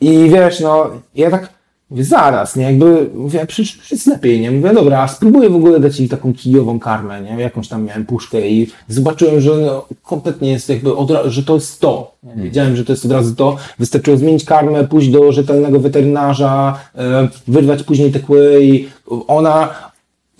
[0.00, 1.59] I wiesz, no, ja tak
[1.90, 2.64] mówię, zaraz, nie?
[2.64, 4.50] Jakby, mówię, przecież już jest lepiej, nie?
[4.50, 7.42] Mówię, dobra, spróbuję w ogóle dać jej taką kijową karmę, nie?
[7.42, 11.80] Jakąś tam miałem puszkę i zobaczyłem, że no, kompletnie jest jakby, od, że to jest
[11.80, 12.12] to.
[12.22, 12.42] Nie?
[12.42, 13.56] Wiedziałem, że to jest od razu to.
[13.78, 18.88] Wystarczyło zmienić karmę, pójść do rzetelnego weterynarza, e, wyrwać później te kły i
[19.26, 19.68] ona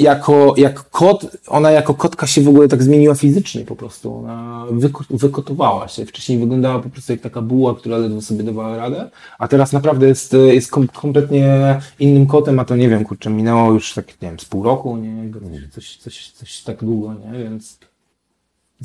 [0.01, 4.15] jako, jak kot, ona jako kotka się w ogóle tak zmieniła fizycznie po prostu.
[4.15, 6.07] Ona wyko- wykotowała się.
[6.07, 10.07] Wcześniej wyglądała po prostu jak taka buła, która ledwo sobie dawała radę, a teraz naprawdę
[10.09, 14.29] jest, jest kom- kompletnie innym kotem, a to nie wiem, kurczę, minęło już tak, nie
[14.29, 15.31] wiem, z pół roku, nie?
[15.73, 17.45] Coś, coś, coś tak długo, nie?
[17.45, 17.79] Więc...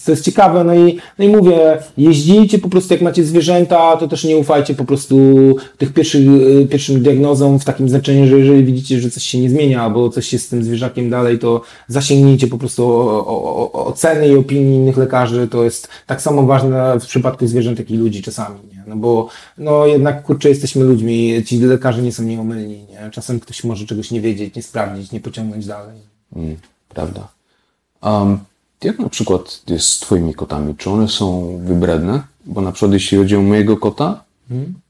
[0.06, 4.08] To jest ciekawe, no i, no i mówię, jeździcie po prostu jak macie zwierzęta, to
[4.08, 5.16] też nie ufajcie po prostu
[5.78, 9.50] tych pierwszych, y, pierwszym diagnozom w takim znaczeniu, że jeżeli widzicie, że coś się nie
[9.50, 13.86] zmienia, albo coś jest z tym zwierzakiem dalej, to zasięgnijcie po prostu o, o, o,
[13.86, 15.48] oceny i opinii innych lekarzy.
[15.48, 18.84] To jest tak samo ważne w przypadku zwierząt, jak i ludzi czasami, nie?
[18.88, 19.28] No bo
[19.58, 23.10] no jednak kurczę, jesteśmy ludźmi, ci lekarze nie są nieomylni, nie?
[23.12, 25.98] Czasem ktoś może czegoś nie wiedzieć, nie sprawdzić, nie pociągnąć dalej.
[26.36, 26.58] Mm,
[26.90, 27.28] prawda.
[28.04, 28.40] Um,
[28.86, 30.76] jak na przykład jest z twoimi kotami?
[30.76, 32.22] Czy one są wybredne?
[32.46, 34.24] Bo na przykład jeśli chodzi o mojego kota,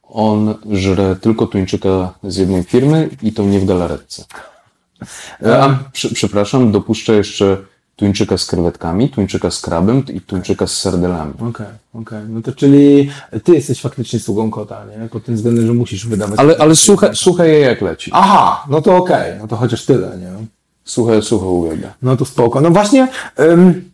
[0.04, 4.24] on żre tylko tuńczyka z jednej firmy i to nie w galaretce.
[5.46, 7.58] E, A, przy, przepraszam, dopuszczę jeszcze
[7.96, 11.34] tuńczyka z krewetkami, tuńczyka z krabem i tuńczyka z sardelami.
[11.50, 12.20] Okej, okej.
[12.30, 13.10] No to czyli
[13.44, 15.10] ty jesteś faktycznie sługą kota, nie?
[15.10, 16.40] Pod tym względem, że musisz wydawać.
[16.40, 18.12] Ale, ale słuchaj, słuchaj je jak leci.
[18.14, 20.46] Aha, no to okej, no to chociaż tyle, nie?
[20.86, 21.94] Słuchaj, słuchaj uwielbia.
[22.02, 22.62] No to spoko.
[22.62, 23.08] No właśnie,
[23.38, 23.92] um,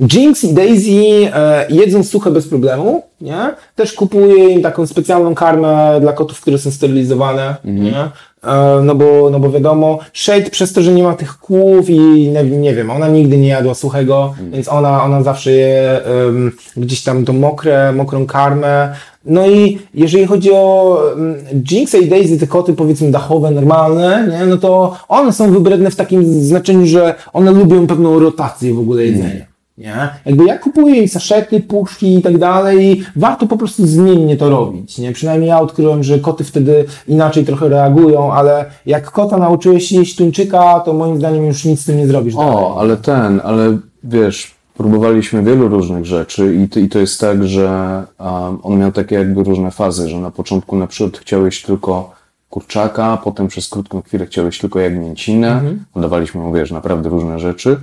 [0.00, 0.90] Jinx i Daisy
[1.34, 3.54] e, jedzą suche bez problemu, nie?
[3.74, 7.98] Też kupuję im taką specjalną karmę dla kotów, które są sterylizowane, nie?
[8.44, 12.28] E, no, bo, no bo wiadomo, Shade przez to, że nie ma tych kłów i
[12.28, 17.02] nie, nie wiem, ona nigdy nie jadła suchego, więc ona, ona zawsze je em, gdzieś
[17.02, 18.94] tam tą mokre, mokrą karmę.
[19.24, 21.34] No i jeżeli chodzi o um,
[21.70, 24.46] Jinxa i Daisy, te koty powiedzmy dachowe, normalne, nie?
[24.46, 29.04] no to one są wybredne w takim znaczeniu, że one lubią pewną rotację w ogóle
[29.04, 29.47] jedzenia.
[29.78, 30.08] Nie?
[30.26, 34.50] Jakby ja kupuję im saszety, puszki i tak dalej i warto po prostu zmiennie to
[34.50, 35.12] robić, nie?
[35.12, 40.80] Przynajmniej ja odkryłem, że koty wtedy inaczej trochę reagują, ale jak kota nauczyłeś jeść tuńczyka,
[40.80, 42.34] to moim zdaniem już nic z tym nie zrobisz.
[42.34, 42.54] dalej.
[42.54, 47.44] O, ale ten, ale wiesz, próbowaliśmy wielu różnych rzeczy i, to- i to jest tak,
[47.46, 52.10] że um, on miał takie jakby różne fazy, że na początku na przykład chciałeś tylko
[52.50, 55.62] kurczaka, potem przez krótką chwilę chciałeś tylko jagnięcinę,
[55.96, 57.76] dawaliśmy mu, wiesz, naprawdę różne rzeczy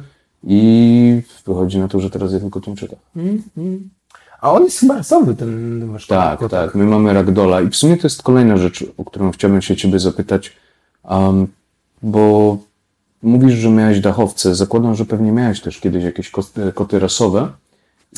[0.46, 2.96] i wychodzi na to, że teraz je tylko tuńczyka.
[4.42, 6.52] A on jest chyba rasowy, ten wasz Tak, kot.
[6.52, 6.76] tak.
[6.76, 10.00] My mamy ragdola i w sumie to jest kolejna rzecz, o którą chciałbym się ciebie
[10.00, 10.54] zapytać,
[11.04, 11.48] um,
[12.04, 12.58] bo
[13.24, 14.56] mówisz, że miałeś dachowce.
[14.56, 17.48] Zakładam, że pewnie miałeś też kiedyś jakieś koty, koty rasowe.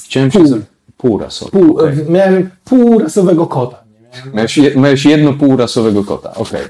[0.06, 0.40] Chciałem się...
[0.40, 0.48] Pół.
[0.48, 0.58] Za...
[0.98, 1.52] Półrasowe.
[1.52, 2.06] Pół, okej.
[2.10, 3.84] Miałem półrasowego kota.
[4.34, 6.62] Miałeś, je, miałeś jedno półrasowego kota, okej.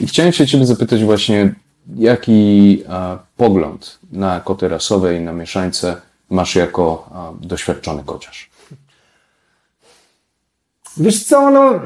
[0.00, 1.54] I chciałem się ciebie zapytać właśnie,
[1.94, 2.84] jaki
[3.36, 6.00] pogląd na koty rasowe i na mieszańce
[6.30, 7.10] masz jako
[7.40, 8.50] doświadczony kociarz?
[10.96, 11.80] Wiesz co, no...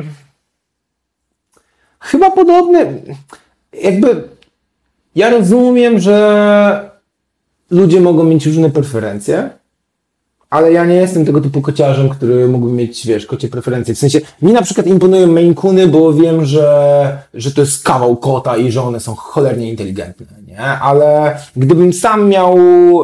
[2.00, 3.02] Chyba podobny.
[3.72, 4.28] Jakby...
[5.14, 6.90] Ja rozumiem, że
[7.70, 9.50] ludzie mogą mieć różne preferencje,
[10.50, 13.94] ale ja nie jestem tego typu kociarzem, który mógłby mieć, wiesz, kocie preferencje.
[13.94, 18.16] W sensie, mi na przykład imponują Maine Coony, bo wiem, że, że to jest kawał
[18.16, 20.58] kota i że one są cholernie inteligentne, nie?
[20.60, 22.56] Ale gdybym sam miał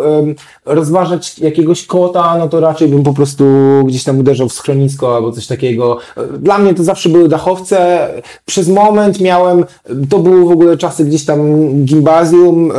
[0.03, 3.45] em, rozważać jakiegoś kota, no to raczej bym po prostu
[3.87, 5.99] gdzieś tam uderzał w schronisko albo coś takiego.
[6.39, 8.09] Dla mnie to zawsze były dachowce.
[8.45, 9.65] Przez moment miałem,
[10.09, 11.41] to były w ogóle czasy gdzieś tam
[11.85, 12.75] gimnazjum, e,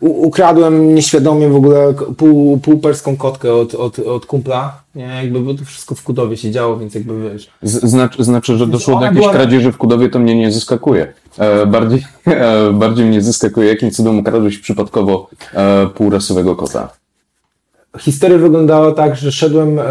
[0.00, 5.40] u- ukradłem nieświadomie w ogóle pół, pół perską kotkę od, od, od kumpla, nie, jakby,
[5.40, 7.50] bo to wszystko w Kudowie się działo, więc jakby wiesz.
[7.62, 11.12] Znaczy, znaczy, że doszło do jakiejś była- kradzieży w Kudowie, to mnie nie zaskakuje.
[11.38, 17.01] E, bardziej, e, bardziej mnie zaskakuje, jakim cudem ukradłeś przypadkowo e, półrasowego kota?
[17.98, 19.84] Historia wyglądała tak, że szedłem e,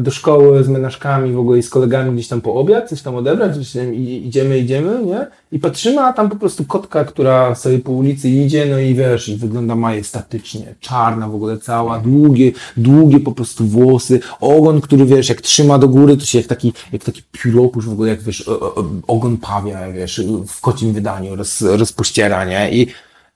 [0.00, 3.14] do szkoły z menażkami w ogóle i z kolegami gdzieś tam po obiad, coś tam
[3.14, 5.26] odebrać, gdzieś tam idziemy, idziemy, nie?
[5.52, 9.28] I patrzymy, a tam po prostu kotka, która sobie po ulicy idzie, no i wiesz,
[9.28, 15.28] i wygląda majestatycznie, czarna w ogóle cała, długie, długie po prostu włosy, ogon, który wiesz,
[15.28, 18.50] jak trzyma do góry, to się jak taki, jak taki pióropusz w ogóle, jak wiesz,
[19.06, 22.70] ogon pawia, wiesz, w kocim wydaniu roz, rozpościera, nie?
[22.72, 22.86] I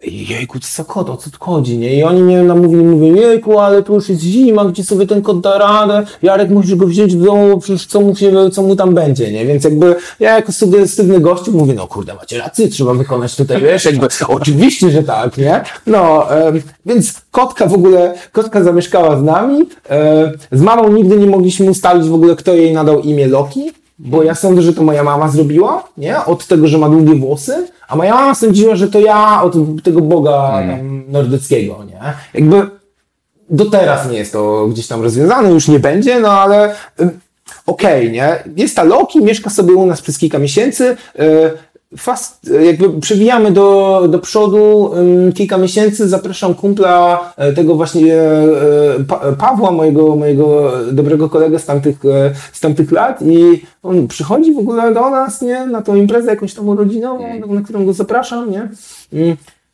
[0.03, 1.95] Jejku, co kot, o co tu chodzi, nie?
[1.95, 5.41] I oni mnie namówili, mówią, jejku, ale tu już jest zima, gdzie sobie ten kot
[5.41, 8.95] da radę, Jarek musisz go wziąć w domu, przecież co mu, się, co mu tam
[8.95, 9.47] będzie, nie?
[9.47, 13.85] Więc jakby ja jako sugestywny gościu mówię, no kurde, macie rację, trzeba wykonać tutaj, wiesz,
[13.85, 15.61] jakby oczywiście, że tak, nie?
[15.87, 21.27] No, em, więc kotka w ogóle, kotka zamieszkała z nami, e, z mamą nigdy nie
[21.27, 25.03] mogliśmy ustalić w ogóle, kto jej nadał imię Loki, bo ja sądzę, że to moja
[25.03, 26.25] mama zrobiła, nie?
[26.25, 29.55] Od tego, że ma długie włosy, a moja mama sądziła, że to ja od
[29.85, 32.01] tego boga tam, nordyckiego, nie?
[32.35, 32.71] Jakby
[33.51, 36.75] do teraz nie jest to gdzieś tam rozwiązane, już nie będzie, no ale
[37.67, 38.43] okej, nie?
[38.57, 41.51] Jest ta Loki, mieszka sobie u nas przez kilka miesięcy, y,
[41.99, 44.91] fast, jakby przewijamy do, do przodu
[45.35, 48.15] kilka miesięcy, zapraszam kumpla y, tego właśnie
[49.01, 51.97] y, pa, Pawła, mojego, mojego dobrego kolegę z tamtych,
[52.53, 55.67] z tamtych lat i on przychodzi w ogóle do nas, nie?
[55.67, 58.69] Na tą imprezę jakąś tam urodzinową, na którą go zapraszam, nie?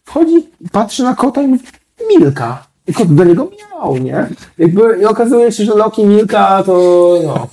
[0.05, 1.65] Wchodzi, patrzy na kota i mówi,
[2.09, 2.72] Milka.
[2.94, 4.26] Kot do niego miał, nie?
[4.59, 7.48] Jakby, I okazuje się, że Loki Milka to, no,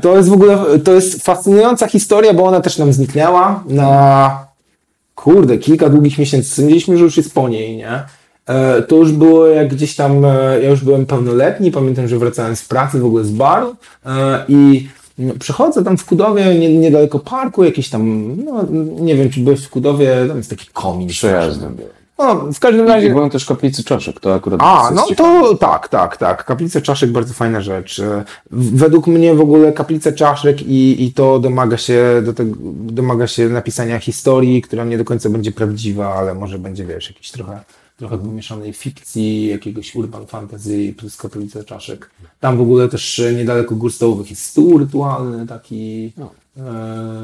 [0.00, 4.46] to jest w ogóle, to jest fascynująca historia, bo ona też nam zniknęła na,
[5.14, 6.54] kurde, kilka długich miesięcy.
[6.54, 8.02] Sądziliśmy, że już jest po niej, nie?
[8.46, 12.56] E, To już było jak gdzieś tam, e, ja już byłem pełnoletni, pamiętam, że wracałem
[12.56, 13.74] z pracy w ogóle z baru
[14.06, 14.88] e, i
[15.18, 18.64] no, przychodzę tam w Kudowie, nie, niedaleko parku, jakiś tam, no
[19.00, 21.08] nie wiem, czy byłeś w Kudowie, tam jest taki komin.
[21.08, 21.76] Przejazdem.
[22.18, 23.10] No, w każdym I razie...
[23.10, 25.40] byłem też kaplicy czaszek, to akurat A, no ciekawe.
[25.40, 26.44] to tak, tak, tak.
[26.44, 27.98] Kaplice czaszek bardzo fajna rzecz.
[28.00, 33.26] E, Według mnie w ogóle kaplice czaszek i, i to domaga się do tego, domaga
[33.26, 37.60] się napisania historii, która nie do końca będzie prawdziwa, ale może będzie, wiesz, jakiś trochę,
[37.96, 42.10] trochę pomieszanej fikcji, jakiegoś urban fantasy plus kaplice czaszek.
[42.40, 46.26] Tam w ogóle też e, niedaleko gór stołowych jest stół rytualny taki e,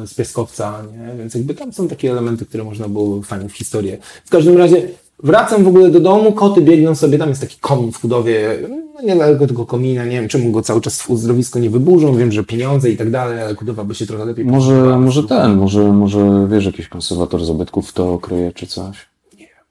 [0.04, 1.18] z piaskowca, nie?
[1.18, 3.98] Więc jakby tam są takie elementy, które można było fajnie w historię.
[4.24, 4.88] W każdym razie
[5.22, 8.58] wracam w ogóle do domu, koty biegną sobie, tam jest taki komin w Kudowie,
[8.94, 12.32] no niedaleko tego komina, nie wiem czemu go cały czas w uzdrowisko nie wyburzą, wiem,
[12.32, 15.92] że pieniądze i tak dalej, ale Kudowa by się trochę lepiej Może, może ten, może,
[15.92, 18.96] może wiesz, jakiś konserwator zabytków to kryje czy coś?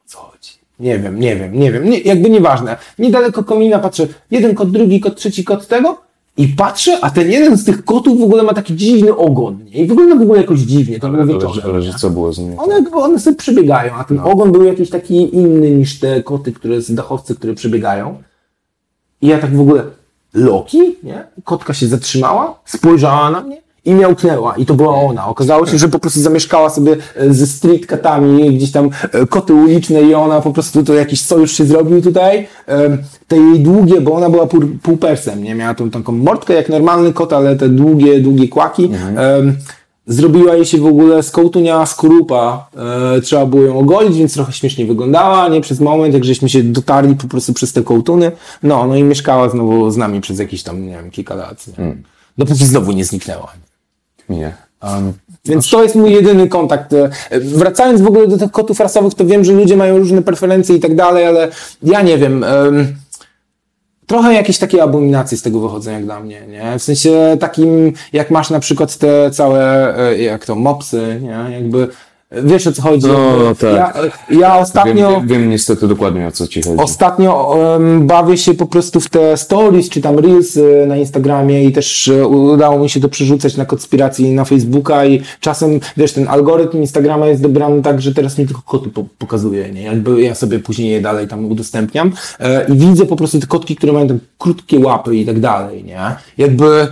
[0.05, 0.51] co chodzi.
[0.79, 2.77] Nie wiem, nie wiem, nie wiem, nie, jakby nieważne.
[2.99, 5.97] Niedaleko komina patrzę, jeden kot, drugi kot, trzeci kot tego
[6.37, 9.83] i patrzę, a ten jeden z tych kotów w ogóle ma taki dziwny ogon, nie?
[9.83, 11.61] I wygląda w ogóle jakoś dziwnie, to Ale, wieczorem.
[11.63, 12.59] ale, ale że co było z nim?
[12.59, 16.81] One, one sobie przebiegają, a ten ogon był jakiś taki inny niż te koty, które
[16.81, 18.23] z dachowcy, które przebiegają.
[19.21, 19.83] I ja tak w ogóle,
[20.33, 21.23] Loki, nie?
[21.43, 24.55] Kotka się zatrzymała, spojrzała na mnie i miałknęła.
[24.55, 25.27] I to była ona.
[25.27, 29.53] Okazało się, że po prostu zamieszkała sobie e, ze street katami, gdzieś tam e, koty
[29.53, 32.47] uliczne i ona po prostu to jakiś sojusz się zrobił tutaj.
[33.27, 35.55] Te jej długie, bo ona była pół, półpersem, nie?
[35.55, 38.89] Miała tą taką mordkę jak normalny kot, ale te długie, długie kłaki.
[39.17, 39.57] Em,
[40.07, 42.67] Zrobiła jej się w ogóle z kołtunia skorupa.
[43.17, 45.61] E, trzeba było ją ogolić, więc trochę śmiesznie wyglądała, nie?
[45.61, 48.31] Przez moment, jak żeśmy się dotarli po prostu przez te kołtuny.
[48.63, 51.67] No, no i mieszkała znowu z nami przez jakieś tam, nie wiem, kilka lat.
[51.67, 51.97] Nie?
[52.37, 53.53] Dopóki znowu nie zniknęła.
[54.29, 54.53] Nie.
[54.83, 55.13] Um,
[55.45, 56.93] Więc to jest mój jedyny kontakt.
[56.93, 57.09] E,
[57.39, 60.79] Wracając w ogóle do tych kotów rasowych, to wiem, że ludzie mają różne preferencje i
[60.79, 61.47] tak dalej, ale
[61.83, 62.43] ja nie wiem.
[62.43, 62.95] em,
[64.07, 66.79] trochę jakieś takie abominacje z tego wychodzą jak dla mnie, nie?
[66.79, 71.55] W sensie takim, jak masz na przykład te całe, e, jak to, mopsy, nie?
[71.55, 71.87] Jakby,
[72.43, 73.07] wiesz o co chodzi?
[73.07, 73.73] No, Jakby tak.
[74.29, 75.11] Ja, ja ostatnio...
[75.11, 76.77] wiem, wiem, wiem niestety dokładnie o co ci chodzi.
[76.77, 81.63] Ostatnio em, bawię się po prostu w te stories, czy tam reels e, na Instagramie
[81.63, 86.13] i też e, udało mi się to przerzucać na konspiracji na Facebooka i czasem, wiesz,
[86.13, 89.81] ten algorytm Instagrama jest dobrany tak, że teraz mi tylko koty po pokazuje, nie?
[89.81, 93.75] Jakby ja sobie później je dalej tam udostępniam e, i widzę po prostu te kotki,
[93.75, 96.15] które mają tam krótkie łapy i tak dalej, nie?
[96.37, 96.87] Jakby,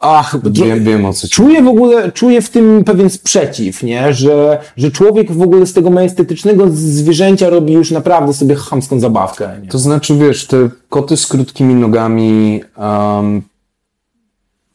[0.00, 4.14] ach, Wiem, wiem o co Czuję w ogóle, czuję w tym pewien sprzeciw, nie?
[4.14, 9.60] Że, że człowiek w ogóle z tego majestetycznego zwierzęcia robi już naprawdę sobie chamską zabawkę,
[9.62, 9.68] nie?
[9.68, 12.62] To znaczy, wiesz, te koty z krótkimi nogami.
[12.76, 13.42] Um,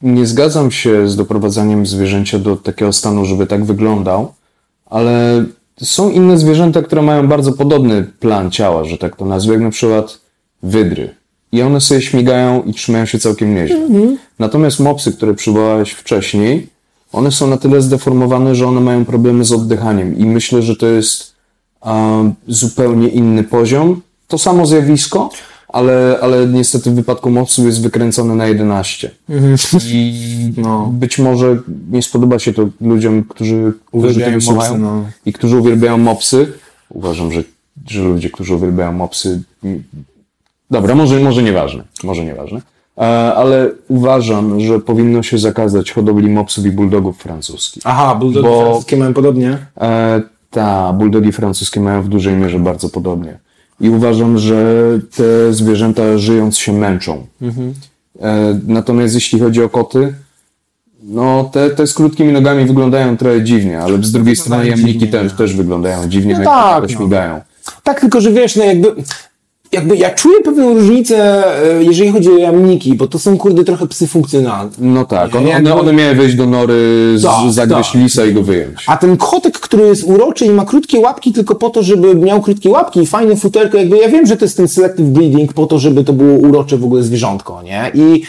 [0.02, 4.34] nie zgadzam się z doprowadzaniem zwierzęcia do takiego stanu, żeby tak wyglądał,
[4.86, 5.46] ale
[5.82, 9.70] są inne zwierzęta, które mają bardzo podobny plan ciała, że tak to nazwę, jak na
[9.70, 10.20] przykład
[10.64, 11.16] wydry.
[11.52, 13.78] I one sobie śmigają i trzymają się całkiem nieźle.
[14.40, 16.68] Natomiast mopsy, które przywołałeś wcześniej,
[17.12, 20.18] one są na tyle zdeformowane, że one mają problemy z oddychaniem.
[20.18, 21.36] I myślę, że to jest
[22.48, 24.02] zupełnie inny poziom.
[24.28, 25.30] To samo zjawisko,
[25.68, 29.12] ale, ale niestety w wypadku mopsów jest wykręcone na 11.
[29.94, 30.90] I No.
[30.94, 31.58] być może
[31.92, 35.06] nie spodoba się to ludziom, którzy Uwielbiają którzy mopsy, no.
[35.26, 36.54] i którzy uwielbiają mopsy.
[36.90, 37.44] Uważam, że,
[37.88, 39.42] że ludzie, którzy uwielbiają mopsy.
[40.72, 41.84] Dobra, może, może nieważne.
[42.04, 42.62] Może nieważne.
[42.98, 43.02] E,
[43.36, 47.84] Ale uważam, że powinno się zakazać hodowli mopsów i bulldogów francuskich.
[47.86, 49.58] Aha, bulldogi Bo- francuskie mają podobnie.
[49.82, 53.40] E, ta, bulldogi francuskie mają w dużej mierze bardzo podobnie.
[53.80, 54.64] I uważam, że
[55.16, 57.26] te zwierzęta żyjąc się męczą.
[58.22, 60.14] E, natomiast jeśli chodzi o koty,
[61.04, 65.34] no te, te z krótkimi nogami wyglądają trochę dziwnie, ale z drugiej strony jamniki też,
[65.34, 66.98] też wyglądają dziwnie, No no tak, tak, no.
[66.98, 67.42] śmigają.
[67.84, 68.96] Tak, tylko że wiesz, no jakby,
[69.72, 71.44] jakby ja czuję pewną różnicę,
[71.80, 74.72] e, jeżeli chodzi o jamniki, bo to są kurde trochę psy funkcjonalne.
[74.80, 76.76] No tak, one, one, one miały wejść do nory,
[77.24, 78.02] Tak, zagryźć tak.
[78.02, 78.84] lisa i go wyjąć.
[78.88, 82.42] A ten kotek, który jest uroczy i ma krótkie łapki tylko po to, żeby miał
[82.42, 85.66] krótkie łapki i fajne futerko, jakby ja wiem, że to jest ten selective breeding po
[85.66, 87.92] to, żeby to było urocze w ogóle zwierzątko, nie?
[87.94, 88.24] I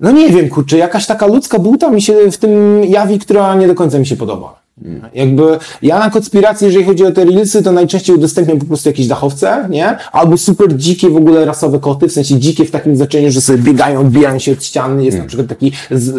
[0.00, 3.66] no nie wiem, kurczę, jakaś taka ludzka buta mi się w tym jawi, która nie
[3.66, 4.67] do końca mi się podoba.
[5.14, 5.42] Jakby
[5.82, 9.66] ja na konspiracji, jeżeli chodzi o te reelsy, to najczęściej udostępniam po prostu jakieś dachowce,
[9.70, 9.96] nie?
[10.12, 13.58] Albo super dzikie w ogóle rasowe koty, w sensie dzikie w takim znaczeniu, że sobie
[13.58, 15.04] biegają, odbijają się od ściany.
[15.04, 15.72] Jest na przykład taki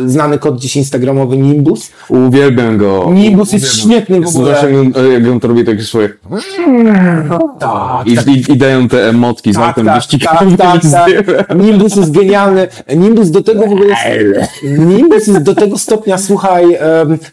[0.05, 1.91] znany kot gdzieś instagramowy Nimbus.
[2.09, 3.09] Uwielbiam go.
[3.13, 4.01] Nimbus jest Uwielbiam.
[4.01, 4.57] świetny w ogóle.
[4.61, 6.09] Zresztą, jak on to robi takie swoje...
[7.59, 10.81] Tak, I, i, I dają te emotki z tak, autem tak, tak, tak,
[11.47, 11.57] tak.
[11.59, 12.67] Nimbus jest genialny.
[12.95, 13.95] Nimbus do tego w ogóle
[14.79, 16.77] Nimbus jest do tego stopnia, słuchaj,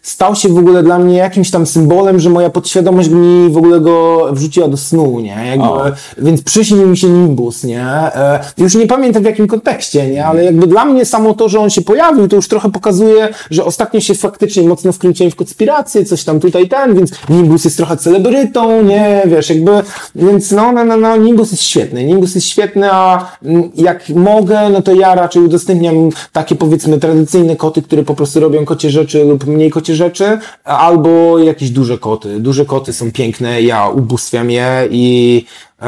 [0.03, 3.81] stał się w ogóle dla mnie jakimś tam symbolem, że moja podświadomość mi w ogóle
[3.81, 5.47] go wrzuciła do snu, nie?
[5.47, 5.85] Jakby, O.
[6.19, 7.83] więc przyśnił mi się Nimbus, nie?
[7.83, 10.27] E, już nie pamiętam w jakim kontekście, nie?
[10.27, 13.65] Ale jakby dla mnie samo to, że on się pojawił, to już trochę pokazuje, że
[13.65, 17.97] ostatnio się faktycznie mocno wkręciłem w konspirację, coś tam tutaj ten, więc Nimbus jest trochę
[17.97, 19.23] celebrytą, nie?
[19.27, 19.71] Wiesz, jakby,
[20.15, 22.05] więc no, no, no, no Nimbus jest świetny.
[22.05, 25.95] Nimbus jest świetny, a mm, jak mogę, no to ja raczej udostępniam
[26.33, 31.06] takie powiedzmy tradycyjne koty, które po prostu robią kocie rzeczy lub mniej kocie rzeczy, albo
[31.39, 32.41] jakieś duże koty.
[32.41, 35.45] Duże koty są piękne, ja ubóstwiam je i
[35.83, 35.87] e,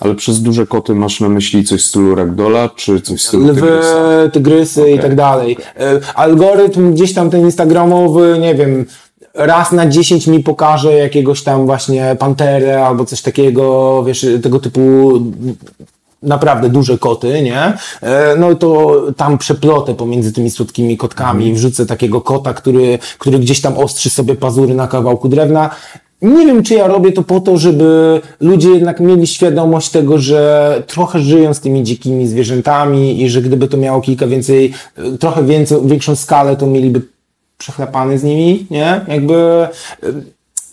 [0.00, 3.44] Ale przez duże koty masz na myśli coś w stylu ragdola, czy coś w stylu
[3.44, 4.28] lwy, tygrysa?
[4.32, 5.56] tygrysy i tak dalej.
[5.76, 8.86] E, Algorytm gdzieś tam ten instagramowy, nie wiem,
[9.34, 15.12] raz na 10 mi pokaże jakiegoś tam właśnie panterę albo coś takiego, wiesz, tego typu
[16.22, 17.72] naprawdę duże koty, nie?
[18.02, 23.38] E, No to tam przeplotę pomiędzy tymi słodkimi kotkami i wrzucę takiego kota, który, który
[23.38, 25.70] gdzieś tam ostrzy sobie pazury na kawałku drewna.
[26.22, 30.82] Nie wiem, czy ja robię to po to, żeby ludzie jednak mieli świadomość tego, że
[30.86, 35.44] trochę żyją z tymi dzikimi zwierzętami i że gdyby to miało kilka więcej, e, trochę
[35.44, 37.02] więcej, większą skalę, to mieliby
[37.58, 39.00] przechlapany z nimi, nie?
[39.08, 39.68] Jakby e,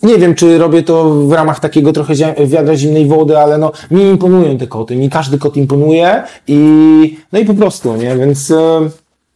[0.02, 2.14] nie wiem, czy robię to w ramach takiego trochę
[2.46, 7.38] wiadra zimnej wody, ale no mi imponują te koty, mi każdy kot imponuje i no
[7.38, 8.16] i po prostu, nie?
[8.16, 8.52] Więc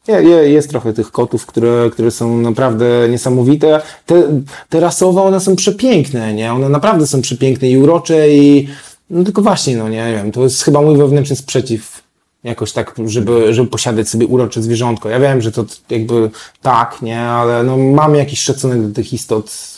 [0.08, 3.80] je, je, jest trochę tych kotów, które, które są naprawdę niesamowite.
[4.06, 6.52] Te, te rasowe, one są przepiękne, nie?
[6.52, 8.68] One naprawdę są przepiękne i urocze i
[9.10, 12.02] no tylko właśnie, no nie wiem, to jest chyba mój wewnętrzny sprzeciw
[12.44, 15.08] jakoś tak, żeby, żeby posiadać sobie urocze zwierzątko.
[15.08, 16.30] Ja wiem, że to jakby
[16.62, 19.73] tak, nie, ale no mam jakiś szacunek do tych istot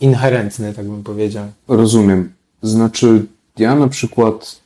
[0.00, 1.46] inherentny, tak bym powiedział.
[1.68, 2.32] Rozumiem.
[2.62, 3.26] Znaczy,
[3.58, 4.60] ja na przykład,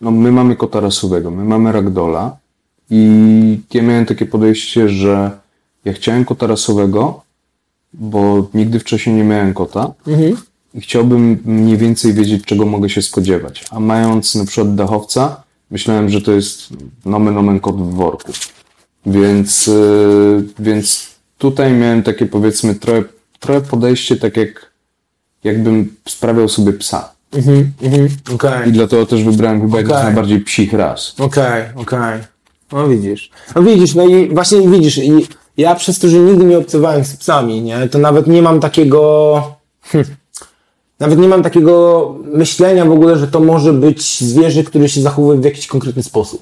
[0.00, 2.36] no my mamy kota rasowego, my mamy ragdola
[2.90, 5.30] i ja miałem takie podejście, że
[5.84, 7.22] ja chciałem kota rasowego,
[7.92, 9.92] bo nigdy wcześniej nie miałem kota
[10.74, 13.64] i chciałbym mniej więcej wiedzieć, czego mogę się spodziewać.
[13.70, 16.68] A mając na przykład dachowca, myślałem, że to jest
[17.04, 18.32] nomen omen kot w worku.
[19.06, 21.08] Więc, yy, więc
[21.38, 23.04] tutaj miałem takie powiedzmy trochę,
[23.42, 24.72] trochę podejście tak jak
[25.44, 27.12] jakbym sprawiał sobie psa.
[27.32, 28.68] Mhm, mhm, okej.
[28.68, 30.04] I dlatego też wybrałem chyba z Okej.
[30.04, 31.14] najbardziej psich ras.
[31.18, 32.20] Okej, okej.
[32.72, 33.30] No widzisz.
[33.54, 37.16] No widzisz, no i właśnie widzisz, i ja przez to, że nigdy nie obcowałem z
[37.16, 39.42] psami, nie, to nawet nie mam takiego...
[39.82, 40.04] Hm,
[41.00, 45.40] nawet nie mam takiego myślenia w ogóle, że to może być zwierzę, które się zachowuje
[45.40, 46.40] w jakiś konkretny sposób.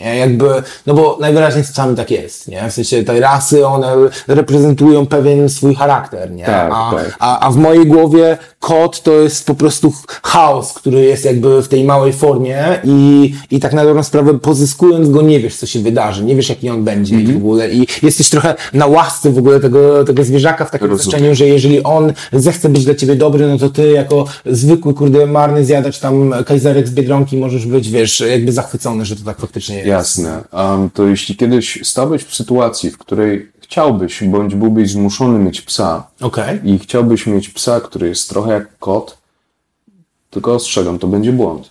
[0.00, 0.16] Nie?
[0.16, 0.48] Jakby,
[0.86, 2.70] no bo najwyraźniej z psami tak jest, nie?
[2.70, 3.92] W sensie te rasy, one
[4.28, 6.44] reprezentują pewien swój charakter, nie?
[6.44, 7.16] Tak, a, tak.
[7.18, 11.68] A, a w mojej głowie kot to jest po prostu chaos, który jest jakby w
[11.68, 15.80] tej małej formie i, i tak na dobrą sprawę pozyskując go nie wiesz, co się
[15.80, 17.30] wydarzy, nie wiesz, jaki on będzie Mhm.
[17.30, 20.88] i w ogóle i jesteś trochę na łasce w ogóle tego, tego zwierzaka w takim
[20.90, 21.10] Rozumiem.
[21.10, 25.26] znaczeniu, że jeżeli on zechce być dla ciebie dobry, no to ty jako zwykły, kurde,
[25.26, 29.76] marny zjadacz tam kajzerek z Biedronki możesz być, wiesz, jakby zachwycony, że to tak faktycznie
[29.76, 29.88] jest.
[29.90, 30.44] Jasne.
[30.52, 36.06] Um, to jeśli kiedyś stałbyś w sytuacji, w której chciałbyś, bądź byłbyś zmuszony mieć psa
[36.20, 36.60] Okej.
[36.64, 39.20] i chciałbyś mieć psa, który jest trochę jak kot,
[40.30, 41.70] Tylko ostrzegam, to będzie błąd.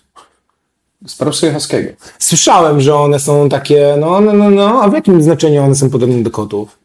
[1.08, 1.90] Sprawdź sobie Huskiego.
[2.20, 5.90] Słyszałem, że one są takie, no, no, no, no, a w jakim znaczeniu one są
[5.90, 6.78] podobne do kotów?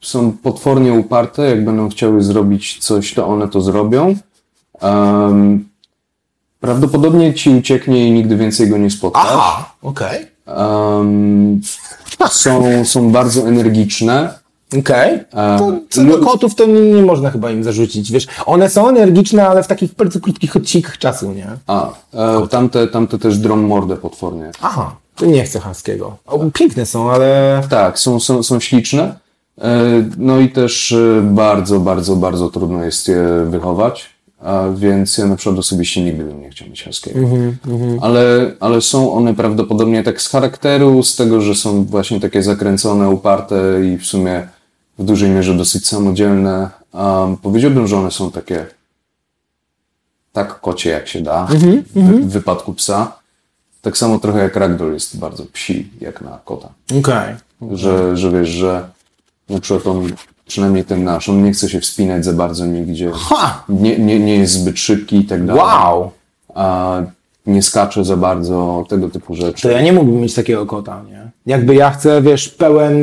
[0.00, 4.14] Są potwornie uparte, jak będą chciały zrobić coś, to one to zrobią.
[4.80, 5.69] Em,
[6.60, 9.26] prawdopodobnie ci ucieknie i nigdy więcej go nie spotkasz.
[9.30, 10.26] Aha, okej.
[10.46, 11.60] Em,
[12.30, 14.40] są, są bardzo energiczne.
[14.78, 15.14] Okej.
[15.34, 15.58] E,
[15.90, 18.26] To do kotów to nie, nie można chyba im zarzucić, wiesz.
[18.46, 21.46] One są energiczne, ale w takich bardzo krótkich odcinkach czasu, nie?
[21.66, 24.50] A, e, tamte, tamte też drą mordę potwornie.
[24.62, 26.16] Aha, to nie chcę haskiego.
[26.54, 27.60] Piękne są, ale...
[27.70, 29.14] Tak, są, są, są śliczne.
[29.60, 29.80] E,
[30.18, 34.09] No i też e, bardzo, bardzo, bardzo trudno jest je wychować.
[34.40, 37.18] A więc ja na przykład osobiście nigdy bym nie chciał mieć haskiego.
[38.00, 43.10] Ale, ale są one prawdopodobnie tak z charakteru, z tego, że są właśnie takie zakręcone,
[43.10, 44.48] uparte i w sumie
[44.98, 46.70] w dużej mierze dosyć samodzielne.
[46.92, 48.66] Um, powiedziałbym, że one są takie
[50.32, 53.18] tak kocie jak się da w, w wypadku psa.
[53.82, 56.68] Tak samo trochę jak ragdoll jest bardzo psi jak na kota.
[56.98, 57.34] Okej.
[57.72, 58.88] Że, że wiesz, że
[59.48, 60.12] na przykład on,
[60.50, 63.10] przynajmniej ten nasz, on nie chce się wspinać za bardzo nigdzie.
[63.14, 63.64] Ha!
[63.68, 65.62] Nie, nie, nie jest zbyt szybki i tak dalej.
[65.62, 66.10] Wow!
[66.54, 66.96] A
[67.46, 69.62] nie skacze za bardzo, tego typu rzeczy.
[69.62, 71.30] To ja nie mógłbym mieć takiego kota, nie?
[71.46, 72.94] Jakby ja chcę, wiesz, pełen,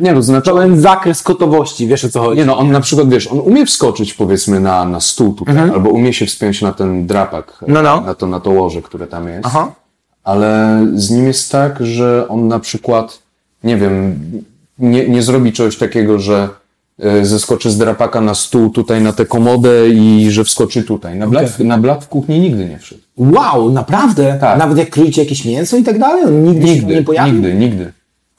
[0.00, 2.38] Nie no, znaczy, pełen zakres kotowości, wiesz o co chodzi?
[2.40, 5.90] nie no, on na przykład, wiesz, on umie wskoczyć powiedzmy na, na stół tutaj, albo
[5.90, 7.72] umie się wspiąć na ten drapak, Mhm.
[7.72, 8.00] No, no.
[8.00, 9.46] Na, to, na to łoże, które tam jest.
[9.46, 9.72] Aha.
[10.24, 13.18] ale z nim jest tak, że on na przykład,
[13.64, 14.20] nie wiem,
[14.78, 16.48] nie, nie zrobi czegoś takiego, że
[17.22, 21.16] zeskoczy z drapaka na stół tutaj na tę komodę i że wskoczy tutaj.
[21.18, 23.00] Na blat, na blat w kuchni nigdy nie wszedł.
[23.16, 24.38] Wow, naprawdę?
[24.40, 24.58] Tak.
[24.58, 26.24] Nawet jak kryjecie jakieś mięso i tak dalej?
[26.24, 27.32] On nigdy, się tam nie Nigdy, pojawi?
[27.32, 27.92] nigdy, nigdy.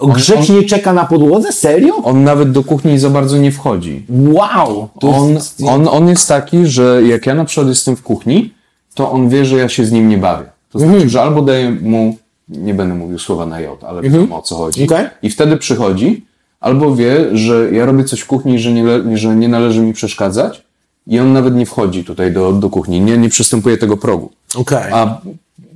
[0.08, 1.52] Grzecznie czeka na podłodze?
[1.54, 1.96] Serio?
[2.04, 4.06] On nawet do kuchni za bardzo nie wchodzi.
[4.10, 4.90] Wow!
[5.02, 8.54] On, jest- on, on jest taki, że jak ja na przykład jestem w kuchni,
[8.94, 10.46] to on wie, że ja się z nim nie bawię.
[10.72, 11.10] To znaczy, Mhm.
[11.10, 12.18] że albo daję mu,
[12.50, 14.84] nie będę mówił słowa na J, ale wiadomo o co chodzi.
[14.84, 15.06] Okej.
[15.24, 16.26] I wtedy przychodzi,
[16.62, 20.64] albo wie, że ja robię coś w kuchni, że nie, że nie należy mi przeszkadzać
[21.08, 24.32] i on nawet nie wchodzi tutaj do, do kuchni, nie, nie przystępuje tego progu.
[24.56, 24.94] Okej.
[24.94, 25.22] A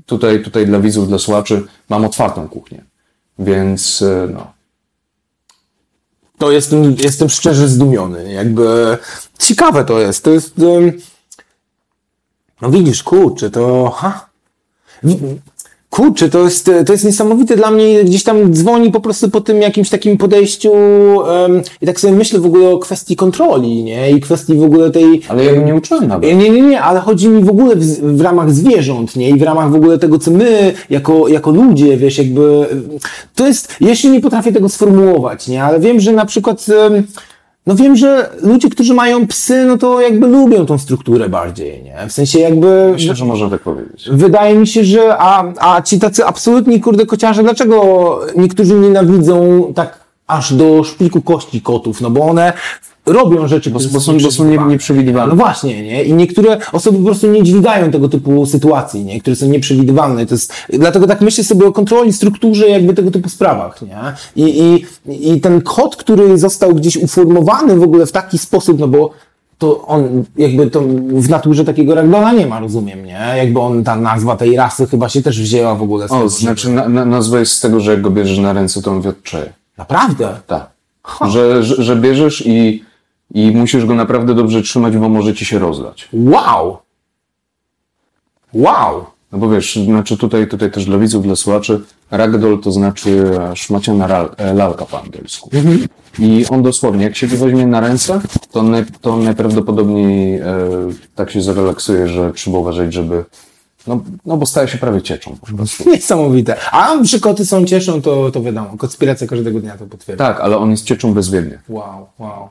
[0.05, 2.83] tutaj, tutaj dla widzów, dla słuchaczy mam otwartą kuchnię.
[3.39, 4.53] Więc e, no,
[6.37, 8.33] To jestem, jestem szczerze zdumiony.
[8.33, 8.97] Jakby
[9.39, 10.23] ciekawe to jest.
[10.23, 10.55] To jest.
[12.61, 13.89] No widzisz, kurczę, to.
[13.89, 14.29] Ha.
[15.95, 18.03] Kurczę, to jest, to jest niesamowite dla mnie.
[18.03, 20.71] Gdzieś tam dzwoni po prostu po tym jakimś takim podejściu.
[21.27, 24.11] em, I tak sobie myślę w ogóle o kwestii kontroli, nie?
[24.11, 25.21] I kwestii w ogóle tej.
[25.27, 26.37] ale ja go nie uczyłem nawet.
[26.37, 29.29] Nie, nie, nie, ale chodzi mi w ogóle w, w ramach zwierząt, nie?
[29.29, 32.65] I w ramach w ogóle tego, co my, jako, jako ludzie, wiesz, jakby,
[33.35, 35.63] to jest, jeszcze nie potrafię tego sformułować, nie?
[35.63, 37.03] Ale wiem, że na przykład, em,
[37.65, 42.07] no wiem, że ludzie, którzy mają psy, no to jakby lubią tą strukturę bardziej, nie?
[42.09, 42.89] W sensie jakby...
[42.91, 44.09] Myślę, że można tak powiedzieć.
[44.11, 49.99] Wydaje mi się, że a, a ci tacy absolutni kurde kociarze, dlaczego niektórzy nienawidzą tak
[50.27, 52.01] aż do szpiku kości kotów?
[52.01, 52.53] No bo one
[53.05, 55.35] robią rzeczy, Bo, bo są, bo są nie, nieprzewidywalne.
[55.35, 56.03] No właśnie, nie?
[56.03, 59.21] I niektóre osoby po prostu nie dźwigają tego typu sytuacji, nie?
[59.21, 60.25] Które są nieprzewidywalne.
[60.25, 63.97] To jest, dlatego tak myślę sobie o kontroli, strukturze, jakby tego typu sprawach, nie?
[64.35, 68.87] I, i, I ten kod, który został gdzieś uformowany w ogóle w taki sposób, no
[68.87, 69.09] bo
[69.57, 73.33] to on, jakby to w naturze takiego ragdola nie ma, rozumiem, nie?
[73.37, 76.29] Jakby on, ta nazwa tej rasy chyba się też wzięła w ogóle z O, tego,
[76.29, 79.01] znaczy na, na, nazwa jest z tego, że jak go bierzesz na ręce, to on
[79.01, 79.53] wie odczeje.
[79.77, 80.29] Naprawdę?
[80.47, 80.69] Tak.
[81.27, 82.83] Że, że, że bierzesz i,
[83.33, 86.09] i musisz go naprawdę dobrze trzymać, bo może ci się rozlać.
[86.13, 86.77] Wow!
[88.53, 89.05] Wow!
[89.31, 91.81] No bo wiesz, znaczy tutaj, tutaj też dla widzów, dla słuchaczy,
[92.11, 95.49] ragdoll to znaczy e, szmaciana ral- e, lalka po angielsku.
[96.19, 98.21] I on dosłownie, jak się weźmie na ręce,
[98.51, 100.45] to naj, to najprawdopodobniej e,
[101.15, 103.25] tak się zarelaksuje, że trzeba uważać, żeby...
[103.87, 105.89] No, no bo staje się prawie cieczą po prostu.
[105.91, 106.55] Niesamowite.
[106.71, 108.77] A że koty są cieszą, to, to wiadomo.
[108.77, 110.25] Konspiracja każdego dnia to potwierdza.
[110.25, 111.59] Tak, ale on jest cieczą bezwiednie.
[111.69, 112.49] Wow, wow.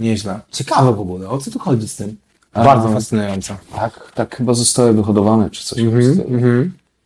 [0.00, 0.40] Nieźle.
[0.50, 1.28] Ciekawe w ogóle.
[1.28, 2.16] O co tu chodzi z tym?
[2.54, 3.56] Bardzo fascynujące.
[3.74, 5.82] Tak, tak chyba zostały wyhodowane, czy coś.
[5.82, 6.28] w tym stylu.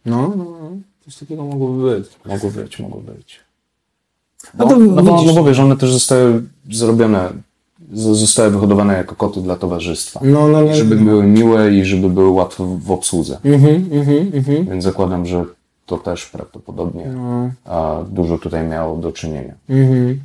[0.07, 0.71] No, no, no.
[1.05, 2.09] Coś takiego mogłoby być.
[2.27, 3.41] Mogło być, mogło być.
[4.55, 7.31] No No, to no, widzisz- no bo wiesz, one też zostały zrobione,
[7.93, 10.21] zostały wyhodowane jako koty dla towarzystwa.
[10.25, 10.75] No, no, no.
[10.75, 13.39] Żeby były miłe i żeby były łatwe w obsłudze.
[13.45, 14.67] Mhm, mhm, mhm.
[14.67, 15.45] Więc zakładam, że
[15.87, 17.51] to też prawdopodobnie No.
[18.11, 19.55] dużo tutaj miało do czynienia.
[19.69, 20.21] Mhm.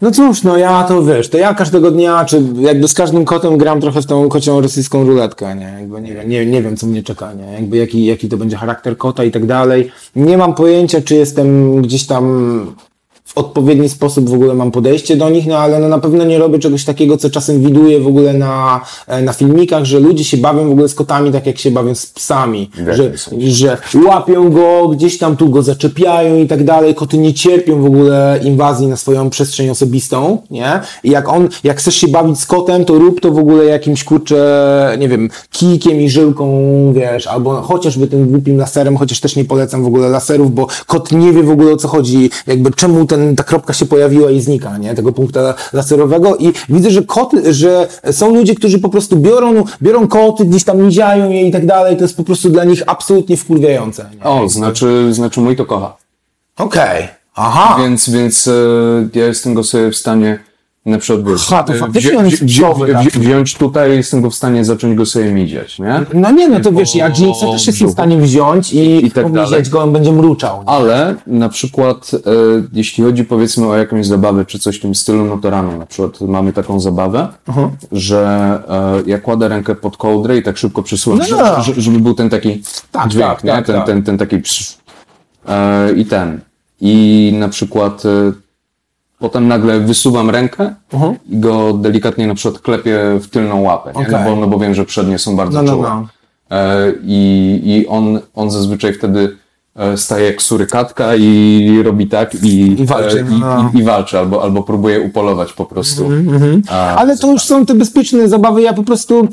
[0.00, 3.58] No cóż, no ja to wiesz, to ja każdego dnia, czy jakby z każdym kotem
[3.58, 5.76] gram trochę w tą kocią rosyjską ruletkę, nie?
[5.80, 7.52] Jakby nie nie, nie wiem co mnie czeka, nie?
[7.52, 9.90] Jakby jaki, jaki to będzie charakter kota i tak dalej.
[10.16, 12.74] Nie mam pojęcia, czy jestem gdzieś tam
[13.28, 16.38] w odpowiedni sposób w ogóle mam podejście do nich, no ale no na pewno nie
[16.38, 20.36] robię czegoś takiego, co czasem widuję w ogóle na, e, na filmikach, że ludzie się
[20.36, 24.88] bawią w ogóle z kotami tak jak się bawią z psami, że, że łapią go,
[24.88, 26.94] gdzieś tam tu go zaczepiają i tak dalej.
[26.94, 30.80] Koty nie cierpią w ogóle inwazji na swoją przestrzeń osobistą, nie?
[31.04, 34.04] I jak on, jak chcesz się bawić z kotem, to rób to w ogóle jakimś
[34.04, 36.46] kurczę, nie wiem, kijkiem i żyłką,
[36.92, 41.12] wiesz, albo chociażby tym głupim laserem, chociaż też nie polecam w ogóle laserów, bo kot
[41.12, 44.40] nie wie w ogóle o co chodzi, jakby czemu ten, ta kropka się pojawiła i
[44.40, 44.94] znika, nie?
[44.94, 50.08] Tego punkta laserowego i widzę, że koty, że są ludzie, którzy po prostu biorą, biorą
[50.08, 53.36] koty, gdzieś tam niziają je i tak dalej, to jest po prostu dla nich absolutnie
[53.36, 54.24] wkurwiające, nie?
[54.24, 55.96] O, znaczy, znaczy mój to kocha.
[56.56, 57.08] Okej.
[57.34, 57.76] Aha.
[57.82, 58.52] Więc, więc e,
[59.14, 60.38] ja jestem go sobie w stanie
[60.88, 63.18] na przykład wiesz, Aha, to e, faktycznie wzi- on jest wzi- wzi- taki.
[63.18, 66.00] wziąć tutaj, jestem go w stanie zacząć go sobie midziać, nie?
[66.14, 69.24] No nie, no to wiesz, ja Jinxa też jestem w stanie wziąć i, I tak
[69.32, 70.62] pomiziać go, on będzie mruczał.
[70.62, 70.68] Nie?
[70.68, 72.18] Ale na przykład, e,
[72.72, 75.86] jeśli chodzi powiedzmy o jakąś zabawę czy coś w tym stylu, no to rano na
[75.86, 77.28] przykład mamy taką zabawę,
[77.92, 78.22] że
[78.68, 81.62] e, ja kładę rękę pod kołdrę i tak szybko przesuwam, No, no.
[81.62, 82.62] żeby, żeby był ten taki
[82.92, 83.50] Tak, dźwięk, tak, nie?
[83.52, 83.86] tak, ten, tak.
[83.86, 84.78] Ten, ten taki psz,
[85.48, 86.40] e, i ten.
[86.80, 88.32] I na przykład e,
[89.18, 91.14] potem nagle wysuwam rękę Mhm.
[91.30, 94.06] i go delikatnie na przykład klepię w tylną łapę, nie?
[94.10, 95.88] No, bo, no bo wiem, że przednie są bardzo No, no, czułe.
[95.88, 96.06] no.
[96.56, 99.36] E, I, i on, on zazwyczaj wtedy
[99.76, 103.70] e, staje jak surykatka i robi tak i, I walczy, e, no.
[103.74, 106.06] i, i, i walczy, albo, albo próbuje upolować po prostu.
[106.06, 108.62] Mhm, A, Ale to już są te bezpieczne zabawy.
[108.62, 109.28] Ja po prostu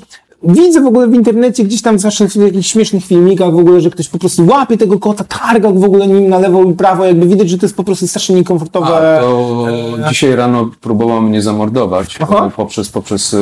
[0.46, 3.90] widzę w ogóle w internecie, gdzieś tam zwłaszcza w jakichś śmiesznych filmikach w ogóle, że
[3.90, 7.06] ktoś po prostu łapie tego kota, targa w ogóle nim na lewo i prawo.
[7.06, 9.18] Jakby widać, że to jest po prostu strasznie niekomfortowe.
[9.18, 9.68] A, to
[10.10, 12.52] dzisiaj rano próbował mnie zamordować Aha.
[12.56, 13.34] poprzez, poprzez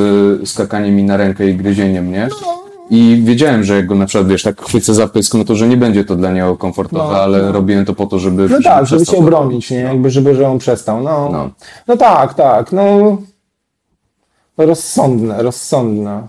[0.42, 2.28] e, skakanie mi na rękę i gryzienie mnie.
[2.90, 5.68] I wiedziałem, że jak go na przykład, wiesz, tak chwycę za pysk, no to, że
[5.68, 7.52] nie będzie to dla niego komfortowe, No, ale no.
[7.52, 9.82] robiłem to po to, żeby No tak, żeby się obronić, nie?
[9.82, 9.88] no.
[9.88, 11.02] Jakby, żeby, że on przestał.
[11.02, 11.50] No, No.
[11.88, 11.96] no.
[11.96, 13.16] tak, tak, no.
[14.58, 16.28] Rozsądne, rozsądne.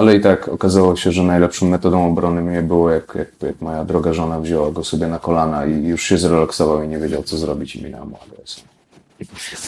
[0.00, 3.84] Ale i tak okazało się, że najlepszą metodą obrony mnie było, jak, jak, jak moja
[3.84, 7.36] droga żona wzięła go sobie na kolana i już się zrelaksował i nie wiedział, co
[7.36, 8.64] zrobić i minęła mu agresja.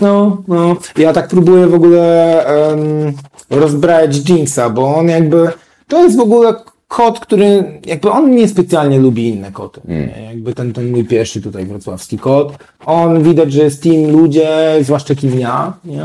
[0.01, 0.77] No, no.
[0.97, 3.13] Ja tak próbuję w ogóle um,
[3.51, 5.49] rozbrać Jinxa, bo on jakby,
[5.89, 6.55] to jest w ogóle
[6.97, 9.81] kot, który, jakby on niespecjalnie lubi inne koty.
[9.89, 10.23] Nie?
[10.28, 12.52] Jakby ten, ten mój pierwszy tutaj wrocławski kot,
[12.86, 14.48] on widać, że jest team ludzie,
[14.82, 16.02] zwłaszcza kiwnia, nie?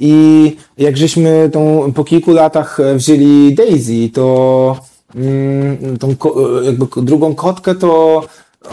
[0.00, 4.76] I jak żeśmy tą, po kilku latach e, wzięli Daisy, to
[5.14, 8.22] mm, tą ko- jakby drugą kotkę, to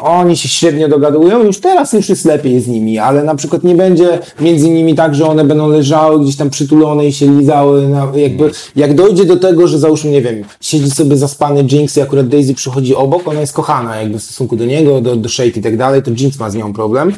[0.01, 3.75] oni się średnio dogadują, już teraz już jest lepiej z nimi, ale na przykład nie
[3.75, 8.07] będzie między nimi tak, że one będą leżały gdzieś tam przytulone i się lizały, na,
[8.15, 12.27] jakby, jak dojdzie do tego, że załóżmy, nie wiem, siedzi sobie zaspany Jinx i akurat
[12.27, 15.61] Daisy przychodzi obok, ona jest kochana jakby w stosunku do niego, do, do Shade i
[15.61, 17.13] tak dalej, to Jinx ma z nią problem.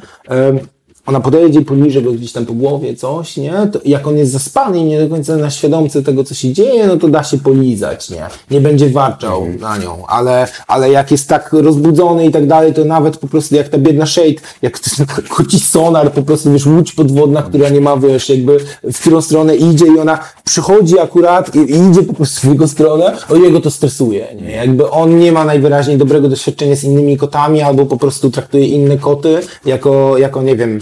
[1.07, 3.53] Ona podejdzie, poniżej go gdzieś tam po głowie, coś, nie?
[3.73, 6.87] To jak on jest zaspany i nie do końca na świadomce tego, co się dzieje,
[6.87, 8.25] no to da się polizać, nie?
[8.51, 12.85] Nie będzie warczał na nią, ale, ale jak jest tak rozbudzony i tak dalej, to
[12.85, 16.65] nawet po prostu jak ta biedna Shade, jak to jest koci sonar, po prostu, wiesz,
[16.65, 21.55] łódź podwodna, która nie ma, wiesz, jakby w którą stronę idzie i ona przychodzi akurat
[21.55, 24.51] i, i idzie po prostu w jego stronę, o jego to stresuje, nie?
[24.51, 28.97] Jakby on nie ma najwyraźniej dobrego doświadczenia z innymi kotami, albo po prostu traktuje inne
[28.97, 30.79] koty jako, jako nie wiem,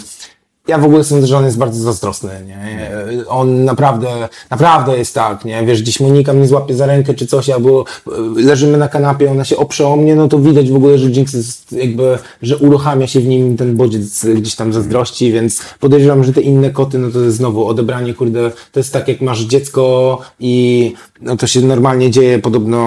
[0.68, 2.92] ja w ogóle sądzę, że on jest bardzo zazdrosny, nie?
[3.28, 5.66] On naprawdę, naprawdę jest tak, nie?
[5.66, 9.46] Wiesz, gdzieś Monika mnie złapie za rękę czy coś, albo e, leżymy na kanapie, ona
[9.46, 13.08] się oprze o mnie, no to widać w ogóle, że Jinx jest jakby, że uruchamia
[13.08, 17.12] się w nim ten bodziec gdzieś tam zazdrości, więc podejrzewam, że te inne koty, no
[17.12, 21.62] to jest znowu odebranie, kurde, to jest tak jak masz dziecko i no to się
[21.62, 22.80] normalnie dzieje podobno,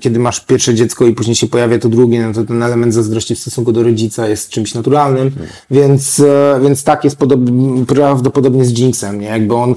[0.00, 3.34] kiedy masz pierwsze dziecko i później się pojawia to drugie, no to ten element zazdrości
[3.34, 5.30] w stosunku do rodzica jest czymś naturalnym,
[5.70, 9.26] więc, e, więc tak jest podob- prawdopodobnie z Jinxem, nie?
[9.26, 9.74] Jakby on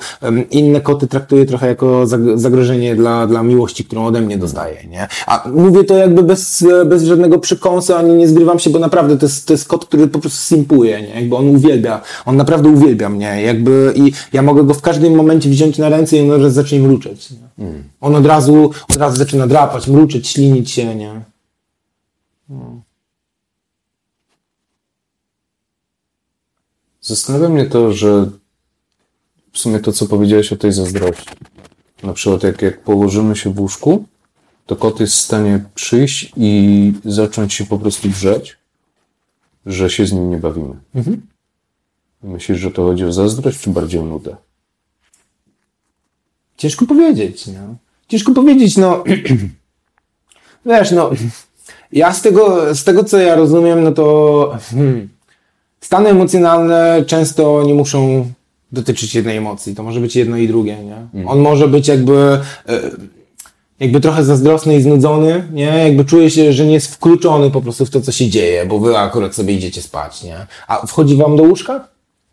[0.52, 5.08] inne koty traktuje trochę jako zag- zagrożenie dla, dla miłości, którą ode mnie dostaje, nie?
[5.28, 9.18] A mówię to jakby bez, e, bez żadnego przekąsu, ani nie zgrywam się, bo naprawdę
[9.18, 11.22] to jest, to jest kot, który po prostu simpuje, nie?
[11.22, 15.50] Jakby on uwielbia, on naprawdę uwielbia mnie, jakby i ja mogę go w każdym momencie
[15.50, 17.49] wziąć na ręce i on zacznie mruczeć, nie?
[18.02, 21.22] On od razu, od razu zaczyna drapać, mruczeć, ślinić się, nie?
[27.02, 28.30] Zastanawia mnie to, że
[29.54, 31.30] w sumie to, co powiedziałeś o tej zazdrości.
[32.04, 34.06] Na przykład, jak, jak położymy się w łóżku,
[34.66, 38.58] to kot jest w stanie przyjść i zacząć się po prostu drzeć,
[39.66, 40.76] że się z nim nie bawimy.
[42.24, 44.36] Myślisz, że to chodzi o zazdrość, czy bardziej o nudę?
[46.60, 47.76] Ciężko powiedzieć, no.
[48.08, 49.04] Ciężko powiedzieć, no.
[50.66, 51.10] Wiesz, no.
[51.92, 55.10] Ja z tego, z tego, co ja rozumiem, no to hmm,
[55.82, 58.32] stany emocjonalne często nie muszą
[58.72, 59.76] dotyczyć jednej emocji.
[59.76, 61.26] To może być jedno i drugie, nie?
[61.28, 62.82] On może być jakby, e,
[63.80, 65.66] jakby trochę zazdrosny i znudzony, nie?
[65.66, 68.80] Jakby czuje się, że nie jest wkluczony po prostu w to, co się dzieje, bo
[68.80, 70.48] wy akurat sobie idziecie spać, nie?
[70.68, 71.88] A wchodzi wam do łóżka?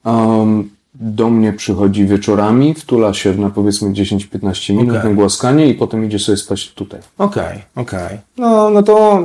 [0.05, 5.10] Um, do mnie przychodzi wieczorami, wtula się na powiedzmy 10-15 minut Okej.
[5.10, 7.01] na głaskanie i potem idzie sobie spać tutaj.
[7.18, 8.18] Okej, okej.
[8.39, 9.24] No, no to,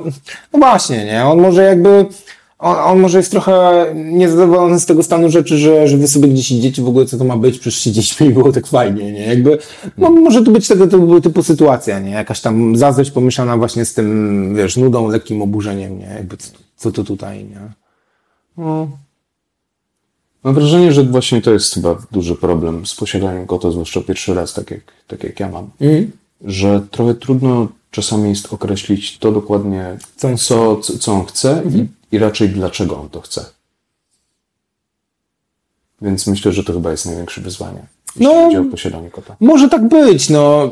[0.54, 1.26] no właśnie, nie?
[1.26, 2.06] On może jakby,
[2.60, 6.52] on, on może jest trochę niezadowolony z tego stanu rzeczy, że, że wy sobie gdzieś
[6.52, 9.26] idziecie, w ogóle co to ma być, przecież siedzieliśmy i było tak fajnie, nie?
[9.26, 9.58] Jakby,
[9.98, 12.12] no może to być tego typu, typu sytuacja, nie?
[12.12, 16.06] Jakaś tam zazdrość pomieszana właśnie z tym, wiesz, nudą, lekkim oburzeniem, nie?
[16.06, 17.60] Jakby co, co to tutaj, nie?
[18.58, 18.88] No,
[20.44, 24.54] Mam wrażenie, że właśnie to jest chyba duży problem z posiadaniem kota, zwłaszcza pierwszy raz,
[24.54, 25.70] tak jak, tak jak ja mam.
[25.82, 26.12] Mhm.
[26.42, 31.64] Że trochę trudno czasami jest określić to dokładnie, Co on co, co, co on chce
[31.76, 33.46] i, i raczej dlaczego on to chce.
[36.02, 37.86] Więc myślę, że to chyba jest największe wyzwanie,
[38.16, 38.44] jeśli No.
[38.44, 39.36] chodzi o posiadanie kota.
[39.40, 40.70] Może tak być, no.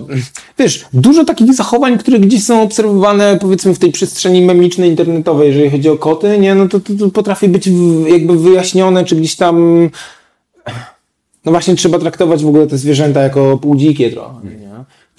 [0.60, 5.70] Wiesz, dużo takich zachowań, które gdzieś są obserwowane, powiedzmy, w tej przestrzeni memicznej, internetowej, jeżeli
[5.70, 7.70] chodzi o koty, nie, no to, to, to potrafi być
[8.08, 9.90] jakby wyjaśnione, czy gdzieś tam,
[11.46, 14.69] no właśnie trzeba traktować w ogóle te zwierzęta jako półdzikie trochę, nie?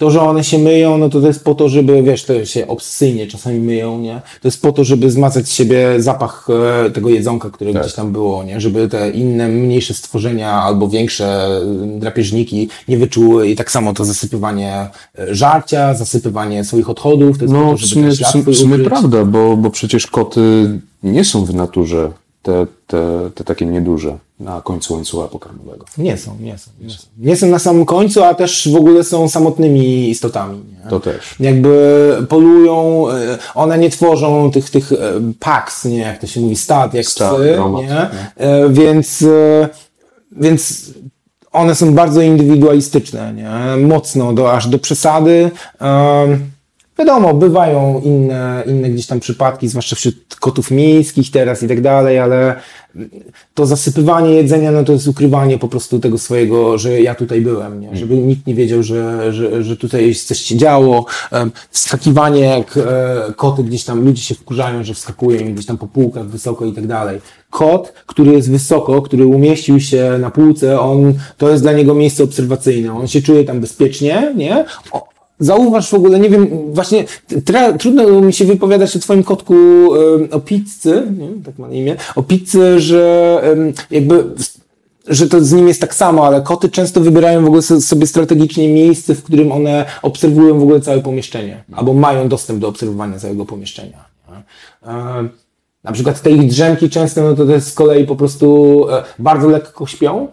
[0.01, 2.67] To, że one się myją, no to to jest po to, żeby, wiesz, to się
[2.67, 4.21] obsesyjnie czasami myją, nie?
[4.41, 6.47] To jest po to, żeby zmazać z siebie zapach
[6.85, 7.81] e, tego jedzonka, które Tak.
[7.81, 8.61] gdzieś tam było, nie?
[8.61, 14.05] Żeby te inne, mniejsze stworzenia albo większe e, drapieżniki nie wyczuły i tak samo to
[14.05, 14.87] zasypywanie
[15.19, 18.17] e, żarcia, zasypywanie swoich odchodów, to jest po No, to, w żeby sumie, ten w
[18.17, 20.41] ślad sumie, w prawda, bo, bo przecież koty
[21.03, 22.11] nie są w naturze
[22.43, 25.85] te, te, te takie nieduże na końcu łańcucha pokarmowego.
[25.97, 26.97] Nie są, nie są, nie są.
[27.17, 30.89] Nie są na samym końcu, a też w ogóle są samotnymi istotami, nie?
[30.89, 31.35] To też.
[31.39, 34.97] jakby polują, e, one nie tworzą tych, tych e,
[35.39, 38.09] packs, nie, jak to się mówi, stad, jak Stad, psy, gromat, nie?
[38.37, 39.69] E, Więc, e,
[40.31, 40.91] więc
[41.51, 43.85] one są bardzo indywidualistyczne, nie?
[43.87, 45.51] Mocno, do, aż do przesady.
[45.79, 46.51] Em,
[46.99, 52.19] Wiadomo, bywają inne, inne gdzieś tam przypadki, zwłaszcza wśród kotów miejskich teraz i tak dalej,
[52.19, 52.55] ale
[53.53, 57.81] to zasypywanie jedzenia, no to jest ukrywanie po prostu tego swojego, że ja tutaj byłem,
[57.81, 57.95] nie?
[57.95, 61.05] żeby nikt nie wiedział, że, że, że tutaj coś się działo.
[61.69, 66.25] Wskakiwanie, jak e, koty gdzieś tam, ludzie się wkurzają, że wskakują gdzieś tam po półkach
[66.27, 67.21] wysoko i tak dalej.
[67.49, 72.23] Kot, który jest wysoko, który umieścił się na półce, on, to jest dla niego miejsce
[72.23, 72.93] obserwacyjne.
[72.93, 74.65] On się czuje tam bezpiecznie, nie?
[74.91, 75.10] O,
[75.41, 77.05] Zauważ w ogóle, nie wiem, właśnie
[77.45, 79.55] tra, trudno mi się wypowiadać o twoim kotku
[80.31, 81.43] o pizzy, nie?
[81.45, 83.41] tak ma na imię, o pizzy, że
[83.91, 84.23] jakby
[85.07, 88.07] że to z nim jest tak samo, ale koty często wybierają w ogóle so- sobie
[88.07, 93.19] strategicznie miejsce, w którym one obserwują w ogóle całe pomieszczenie, albo mają dostęp do obserwowania
[93.19, 94.05] całego pomieszczenia.
[95.83, 99.03] Na przykład te ich drzemki często, no to, to jest z kolei po prostu e,
[99.19, 100.27] bardzo lekko śpią,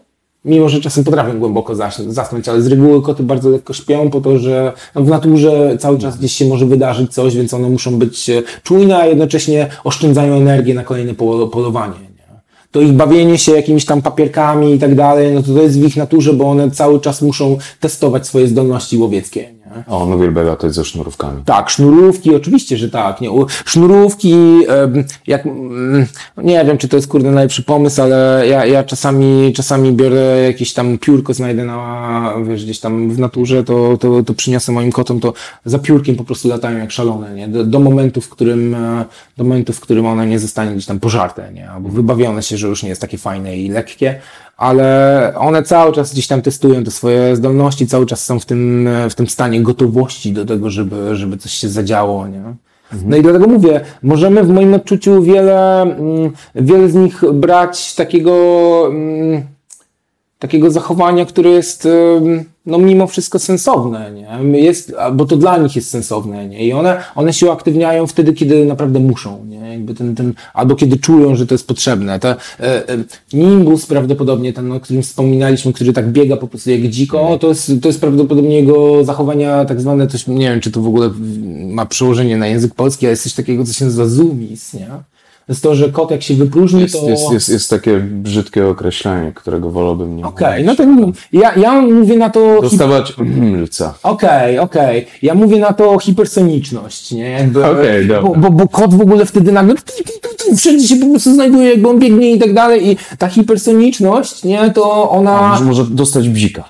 [0.45, 1.75] mimo że czasem potrafią głęboko
[2.09, 6.19] zasnąć, ale z reguły koty bardzo lekko śpią po to, że w naturze cały czas
[6.19, 10.75] gdzieś się może wydarzyć coś, więc one muszą być e, czujne, a jednocześnie oszczędzają energię
[10.75, 11.95] na kolejne polo- polowanie.
[12.01, 12.09] Nie?
[12.71, 15.85] To ich bawienie się jakimiś tam papierkami i tak dalej, no to to jest w
[15.85, 19.58] ich naturze, bo one cały czas muszą testować swoje zdolności łowieckie.
[19.77, 19.95] Nie?
[19.95, 21.43] O, no uwielbia latać ze sznurówkami.
[21.45, 23.21] Tak, sznurówki, oczywiście, że tak.
[23.21, 23.31] Nie?
[23.65, 24.35] Sznurówki,
[25.27, 29.93] jak, mm, nie wiem, czy to jest kurde najlepszy pomysł, ale ja, ja czasami, czasami
[29.93, 34.73] biorę jakieś tam piórko, znajdę na, wiesz, gdzieś tam w naturze, to, to, to przyniosę
[34.73, 35.33] moim kotom, to
[35.65, 37.49] za piórkiem po prostu latają jak szalone, nie?
[37.49, 39.05] Do, do momentu, w którym, e,
[39.37, 41.71] do momentu, w którym one nie zostanie gdzieś tam pożarte, nie?
[41.71, 44.21] Albo wybawione się, że już nie jest takie fajne i lekkie,
[44.59, 48.89] ale one cały czas gdzieś tam testują te swoje zdolności, cały czas są w tym,
[49.11, 52.43] w tym stanie gotowości do tego, żeby, żeby coś się zadziało, nie?
[53.07, 58.87] No i dlatego mówię, możemy w moim odczuciu wiele, mm, wiele z nich brać takiego,
[58.91, 59.43] mm,
[60.39, 61.89] takiego zachowania, które jest
[62.69, 64.61] no mimo wszystko sensowne, nie?
[64.61, 66.67] Jest, bo to dla nich jest sensowne, nie?
[66.67, 69.73] I one, one się uaktywniają wtedy, kiedy naprawdę muszą, nie?
[69.73, 72.19] Jakby ten, ten, albo kiedy czują, że to jest potrzebne.
[72.21, 72.31] Te,
[72.61, 77.39] e, e, Nimbus prawdopodobnie, ten, o którym wspominaliśmy, który tak biega po prostu jak dziko,
[77.41, 80.89] to jest, to jest prawdopodobnie jego zachowania tak zwane, coś, nie wiem, czy to w
[80.89, 81.11] ogóle
[81.67, 84.89] ma przełożenie na język polski, ale jest coś takiego, co się nazywa zoomis, nie?
[85.49, 87.09] Jest to, że kot jak się wypróżni, Jest, to...
[87.09, 90.79] jest, jest, jest takie brzydkie określenie, którego wolałbym nie Okej, mówić.
[90.79, 92.63] no to ja, ja mówię na to...
[92.63, 93.15] Dostawać
[93.63, 93.95] lca.
[94.03, 95.07] Okej, okej.
[95.23, 97.49] Ja mówię na to hipersoniczność, nie?
[97.73, 98.41] Okej, bo, dobra.
[98.41, 99.75] bo, bo kot w ogóle wtedy nagle
[100.57, 104.71] wszędzie się po prostu znajduje, jakby on biegnie i tak dalej i ta hipersoniczność, nie,
[104.71, 105.49] to ona...
[105.49, 106.65] Może, może dostać bzika.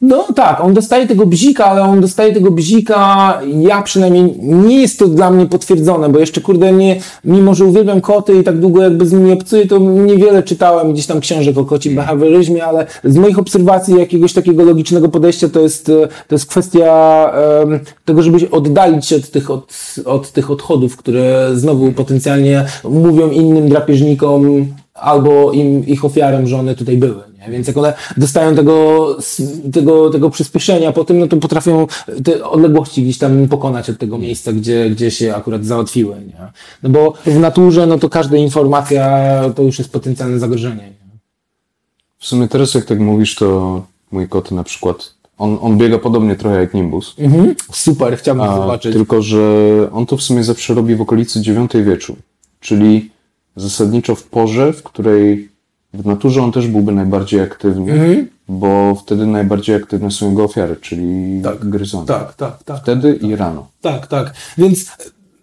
[0.00, 4.98] No tak, on dostaje tego bzika, ale on dostaje tego bzika, ja przynajmniej, nie jest
[4.98, 8.82] to dla mnie potwierdzone, bo jeszcze kurde nie, mimo że uwielbiam koty i tak długo
[8.82, 13.16] jakby z nimi obcuję, to niewiele czytałem gdzieś tam książek o kocim behawioryzmie, ale z
[13.16, 18.50] moich obserwacji jakiegoś takiego logicznego podejścia to jest, e, to jest kwestia em, tego, żeby
[18.50, 25.52] oddalić się od tych, od, od tych odchodów, które znowu potencjalnie mówią innym drapieżnikom albo
[25.52, 27.33] im, ich ofiarem, że one tutaj były.
[27.46, 27.52] Nie?
[27.52, 29.16] Więc jak one dostają tego,
[29.72, 31.86] tego, tego przyspieszenia po tym, no to potrafią
[32.24, 36.14] te odległości gdzieś tam pokonać od tego miejsca, gdzie, gdzie się akurat załatwiły.
[36.14, 36.52] Nie?
[36.82, 40.82] No bo w naturze, no to każda informacja to już jest potencjalne zagrożenie.
[40.82, 41.18] Nie?
[42.18, 46.36] W sumie teraz jak tak mówisz, to mój kot na przykład, on, on biega podobnie
[46.36, 47.14] trochę jak Nimbus.
[47.18, 47.54] Mhm.
[47.72, 48.92] Super, chciałbym A, zobaczyć.
[48.92, 49.40] tylko, że
[49.92, 52.16] on to w sumie zawsze robi w okolicy dziewiątej wieczu.
[52.60, 53.10] Czyli
[53.56, 55.53] zasadniczo w porze, w której
[55.94, 58.28] w naturze on też byłby najbardziej aktywny, Mhm.
[58.48, 61.68] bo wtedy najbardziej aktywne są jego ofiary, czyli Tak.
[61.68, 62.06] gryzony.
[62.06, 62.82] Tak, tak, tak.
[62.82, 63.66] Wtedy i rano.
[63.80, 64.34] Tak, tak.
[64.58, 64.86] Więc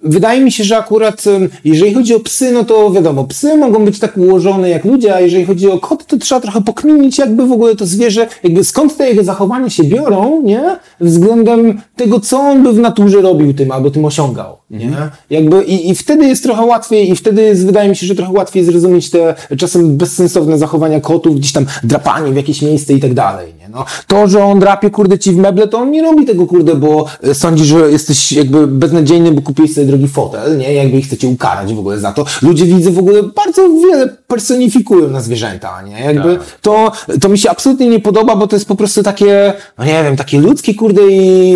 [0.04, 1.24] wydaje mi się, że akurat
[1.66, 5.20] jeżeli chodzi o psy, no to wiadomo, psy mogą być tak ułożone jak ludzie, a
[5.20, 8.98] jeżeli chodzi o koty, to trzeba trochę pokminić, jakby w ogóle to zwierzę, jakby skąd
[8.98, 10.64] te jego zachowania się biorą, nie?
[11.00, 14.92] Względem tego, co on by w naturze robił tym, albo tym osiągał, nie?
[15.30, 18.34] Jakby i, i wtedy jest trochę łatwiej, i wtedy jest, wydaje mi się, że trochę
[18.34, 23.14] łatwiej zrozumieć te czasem bezsensowne zachowania kotów, gdzieś tam drapanie w jakieś miejsce i tak
[23.14, 23.70] dalej, nie?
[23.70, 26.76] No, to, że on drapie, kurde, ci w meble, to on nie robi tego, kurde,
[26.76, 30.74] bo e, sądzi, że jesteś jakby beznadziejny, bo kupiłeś sobie drogi fotel, nie?
[30.74, 32.26] Jakby ich chcecie ukarać w ogóle za to.
[32.42, 36.00] Ludzie widzę w ogóle bardzo wiele personifikują na zwierzęta, nie?
[36.00, 36.92] Jakby to,
[37.22, 40.18] to mi się absolutnie nie podoba, bo to jest po prostu takie, no nie wiem,
[40.18, 41.56] takie ludzkie, kurde, i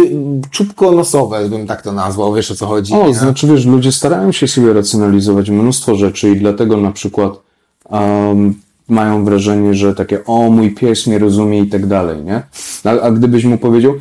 [0.51, 2.93] czubko nosowe, bym tak to nazwał, wiesz o co chodzi.
[2.93, 3.15] O, nie?
[3.15, 7.33] znaczy wiesz, ludzie starają się sobie racjonalizować mnóstwo rzeczy i dlatego na przykład
[7.89, 8.55] um,
[8.89, 12.43] mają wrażenie, że takie o, mój pies mnie rozumie i tak dalej, nie?
[12.83, 13.93] A, a gdybyś mu powiedział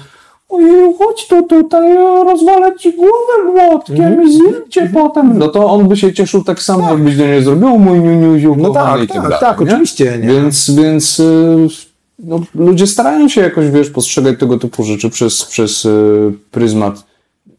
[0.55, 1.95] ojej, chodź tu tutaj,
[2.25, 6.63] rozwalę ci głowę młotkiem i zjem cię potem, no to on by się cieszył tak
[6.63, 9.67] samo, jakbyś do niego zrobił, mój niuniuziu No tak, i tak, tak, dalej, tak, nie?
[9.67, 10.29] oczywiście, nie?
[10.29, 11.57] Więc, więc y,
[12.19, 17.05] no, ludzie starają się jakoś, wiesz, postrzegać tego typu rzeczy przez, przez y, pryzmat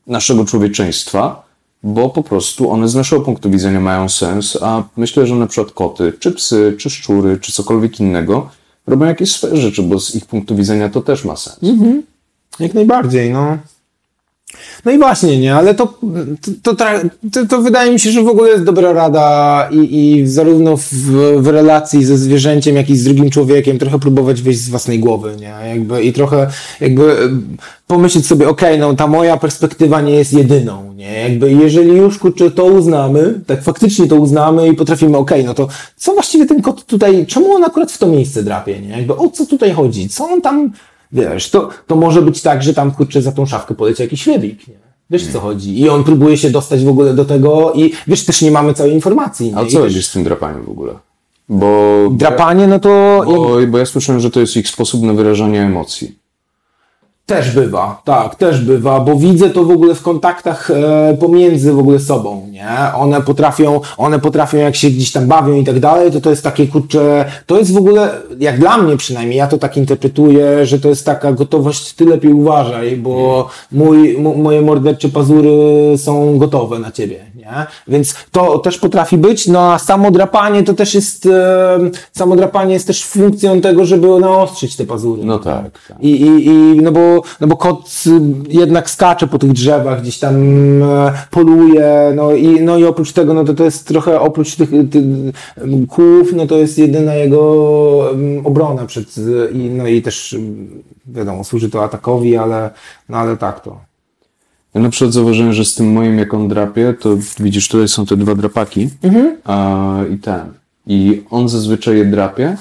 [0.08, 1.46] naszego człowieczeństwa,
[1.84, 5.74] bo po prostu one z naszego punktu widzenia mają sens, a myślę, że na przykład
[5.74, 8.50] koty, czy psy, czy szczury, czy cokolwiek innego
[8.88, 11.60] robią jakieś swoje rzeczy, bo z ich punktu widzenia to też ma sens.
[12.60, 13.58] Jak najbardziej, no.
[14.86, 16.00] No i właśnie, nie, ale to,
[16.64, 20.78] to, to, to, wydaje mi się, że w ogóle jest dobra rada i, i zarówno
[20.78, 20.92] w,
[21.42, 25.36] w relacji ze zwierzęciem, jak i z drugim człowiekiem trochę próbować wyjść z własnej głowy,
[25.40, 26.48] nie, jakby i trochę
[26.80, 27.58] jakby em,
[27.88, 32.52] pomyśleć sobie, okej, no ta moja perspektywa nie jest jedyną, nie, jakby jeżeli już kurczę
[32.52, 36.86] to uznamy, tak faktycznie to uznamy i potrafimy, okej, no to co właściwie ten kot
[36.86, 40.30] tutaj, czemu on akurat w to miejsce drapie, nie, jakby o co tutaj chodzi, co
[40.30, 40.72] on tam
[41.16, 44.68] Wiesz, to, to może być tak, że tam kurczę za tą szafkę poleci jakiś rybik,
[44.68, 44.74] nie?
[45.10, 45.80] Wiesz co chodzi?
[45.80, 48.94] I on próbuje się dostać w ogóle do tego i wiesz, też nie mamy całej
[48.94, 49.52] informacji.
[49.52, 49.58] Nie?
[49.58, 50.94] A co robisz z tym drapaniem w ogóle?
[51.50, 55.62] Bo, Drapanie, no to bo, bo ja słyszałem, że to jest ich sposób na wyrażanie
[55.62, 56.16] emocji.
[57.26, 61.80] Też bywa, tak, też bywa, bo widzę to w ogóle w kontaktach e, pomiędzy w
[61.80, 62.68] ogóle sobą, nie?
[62.96, 66.44] One potrafią, one potrafią jak się gdzieś tam bawią i tak dalej, to to jest
[66.44, 70.80] takie kurczę, to jest w ogóle, jak dla mnie przynajmniej, ja to tak interpretuję, że
[70.80, 75.50] to jest taka gotowość, ty lepiej uważaj, bo mój, mo- moje mordercze pazury
[75.98, 77.66] są gotowe na ciebie, nie?
[77.88, 81.80] Więc to też potrafi być, no a samo drapanie to też jest, e,
[82.12, 85.26] samo drapanie jest też funkcją tego, żeby naostrzyć te pazury.
[85.26, 85.98] No tak, tak.
[86.00, 88.12] I, i, i no, bo, no bo kot y,
[88.50, 90.36] jednak skacze po tych drzewach, gdzieś tam
[90.84, 94.70] e, poluje, no i, no i oprócz tego, no to to jest trochę, oprócz tych,
[94.70, 95.04] tych
[95.58, 99.16] em, kłów, no to jest jedyna jego em, obrona przed,
[99.54, 100.68] i, no i też em,
[101.08, 102.70] wiadomo, służy to atakowi, ale,
[103.10, 103.80] no ale tak to.
[104.74, 108.06] Ja na przykład zauważyłem, że z tym moim, jak on drapie, to widzisz, tutaj są
[108.06, 108.90] te dwa drapaki
[109.44, 110.54] a, i ten.
[110.88, 112.58] I on zazwyczaj je drapie,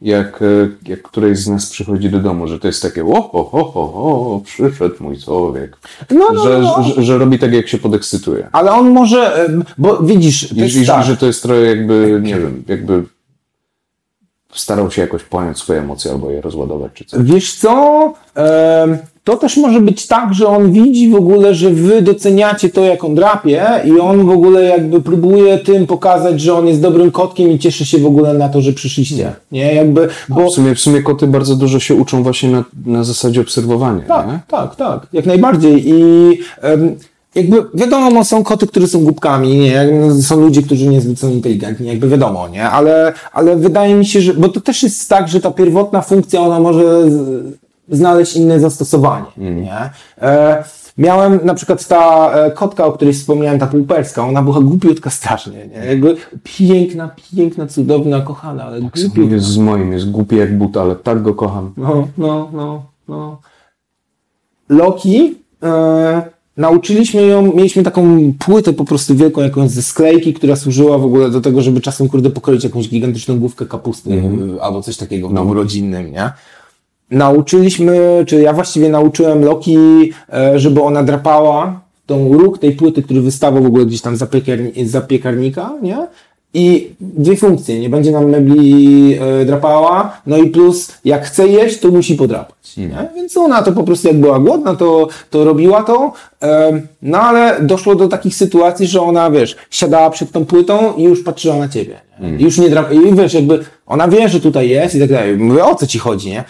[0.00, 3.44] jak, e, jak któreś z nas przychodzi do domu, że to jest takie o, ho,
[3.44, 5.76] ho, ho, ho, przyszedł mój człowiek.
[6.10, 6.82] No, no, że, no.
[6.82, 8.48] Że, że robi tak, jak się podekscytuje.
[8.52, 9.48] Ale on może,
[9.78, 11.04] bo widzisz, to I, jest i że, tak.
[11.04, 13.04] że to jest trochę jakby, nie wiem, jakby
[14.54, 17.22] starał się jakoś pojąć swoje emocje albo je rozładować, czy coś.
[17.22, 18.14] Wiesz co?
[18.34, 22.84] Em, to też może być tak, że on widzi w ogóle, że wy doceniacie to,
[22.84, 27.10] jak on drapie i on w ogóle jakby próbuje tym pokazać, że on jest dobrym
[27.10, 29.32] kotkiem i cieszy się w ogóle na to, że przyszliście.
[29.52, 29.74] Nie?
[29.74, 30.50] Jakby, bo...
[30.50, 34.08] W sumie, w sumie koty bardzo dużo się uczą właśnie na, na zasadzie obserwowania, nie?
[34.08, 35.88] Tak, tak, tak, jak najbardziej.
[35.88, 35.94] I
[36.62, 36.96] em,
[37.34, 39.88] jakby wiadomo, są koty, które są głupkami, nie?
[39.92, 42.70] No, Są ludzie, którzy niezbyt są inteligentni, jakby wiadomo, nie?
[42.70, 46.40] Ale, ale wydaje mi się, że, bo to też jest tak, że ta pierwotna funkcja,
[46.40, 46.84] ona może
[47.88, 49.90] znaleźć inne zastosowanie, nie?
[50.22, 50.64] E,
[50.98, 55.66] miałem na przykład ta e, kotka, o której wspomniałem, ta półperska, ona była głupiutka strasznie,
[55.66, 55.86] nie?
[55.86, 59.20] Jakby piękna, piękna, cudowna, kochana, ale głupiutka.
[59.20, 61.72] Jest z moim, jest głupi jak but, ale tak go kocham.
[61.76, 63.40] No, no, no, no.
[64.68, 70.98] Loki, e, nauczyliśmy ją, mieliśmy taką płytę po prostu wielką jakąś ze sklejki, która służyła
[70.98, 74.10] w ogóle do tego, żeby czasem kurde pokroić jakąś gigantyczną główkę kapusty
[74.58, 76.32] e, albo coś takiego w domu rodzinnym, nie?
[77.10, 79.78] Nauczyliśmy, czy ja właściwie nauczyłem Loki,
[80.32, 84.26] e, żeby ona drapała tą róg tej płyty, który wystawał w ogóle gdzieś tam za,
[84.26, 86.06] piekarni, za piekarnika, nie?
[86.54, 91.80] I dwie funkcje, nie będzie nam mebli e, drapała, no i plus jak chce jeść,
[91.80, 92.76] to musi podrapać.
[92.76, 93.08] Nie?
[93.14, 96.12] Więc ona to po prostu jak była głodna, to, to robiła to.
[96.42, 101.02] E, no ale doszło do takich sytuacji, że ona, wiesz, siadała przed tą płytą i
[101.02, 102.00] już patrzyła na ciebie.
[102.20, 102.36] Nie?
[102.36, 102.92] I już nie drap...
[102.92, 105.36] I wiesz, jakby ona wie, że tutaj jest i tak dalej.
[105.36, 106.44] Mówię, o co ci chodzi, nie?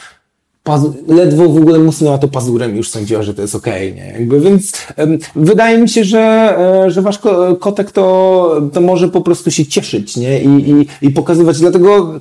[1.09, 4.07] Ledwo w ogóle musnęła to pazurem już sądziła, że to jest okej, nie?
[4.07, 9.09] Jakby, więc em, wydaje mi się, że, e, że wasz ko- kotek to, to może
[9.09, 10.43] po prostu się cieszyć, nie?
[10.43, 12.19] I, i, i pokazywać, dlatego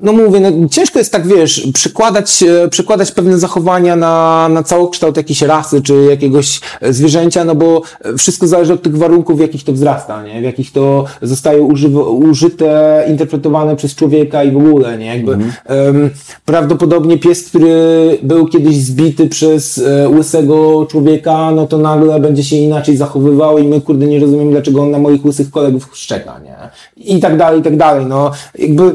[0.00, 5.16] no mówię, no ciężko jest tak, wiesz, przekładać, e, przekładać pewne zachowania na, na całokształt
[5.16, 9.40] jakiejś rasy czy jakiegoś e, zwierzęcia, no bo e, wszystko zależy od tych warunków, w
[9.40, 10.40] jakich to wzrasta, nie?
[10.40, 15.06] W jakich to zostaje używa, użyte, interpretowane przez człowieka i w ogóle, nie?
[15.06, 16.10] Jakby, em,
[16.44, 19.82] prawdopodobnie pies, który był kiedyś zbity przez
[20.16, 24.82] łysego człowieka, no to nagle będzie się inaczej zachowywał i my, kurde, nie rozumiemy, dlaczego
[24.82, 26.56] on na moich łysych kolegów szczeka, nie?
[26.96, 28.30] I tak dalej, i tak dalej, no.
[28.58, 28.92] Jakby,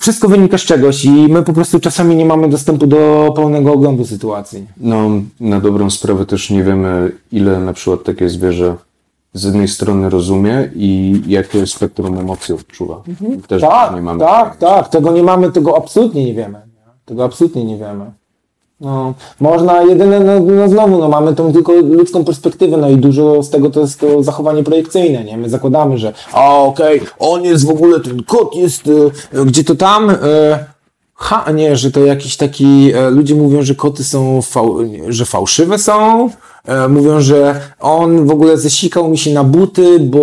[0.00, 4.04] wszystko wynika z czegoś i my po prostu czasami nie mamy dostępu do pełnego oglądu
[4.04, 4.66] sytuacji.
[4.76, 5.10] No,
[5.40, 8.76] na dobrą sprawę też nie wiemy, ile na przykład takie zwierzę
[9.34, 13.02] z jednej strony rozumie i jakie spektrum emocji odczuwa.
[13.48, 14.20] Też Tak, nie mamy.
[14.20, 16.60] tak, tak, tego nie mamy, tego absolutnie nie wiemy.
[17.04, 18.10] Tego absolutnie nie wiemy.
[18.80, 23.42] No, można jedyne, no, no znowu, no mamy tą tylko ludzką perspektywę, no i dużo
[23.42, 25.36] z tego to jest to zachowanie projekcyjne, nie?
[25.36, 28.90] My zakładamy, że a okej, on jest w ogóle, ten kot jest,
[29.32, 30.16] e, gdzie to tam, e,
[31.14, 34.78] ha, nie, że to jakiś taki, e, ludzie mówią, że koty są, fał,
[35.08, 36.30] że fałszywe są,
[36.64, 40.20] e, mówią, że on w ogóle zesikał mi się na buty, bo,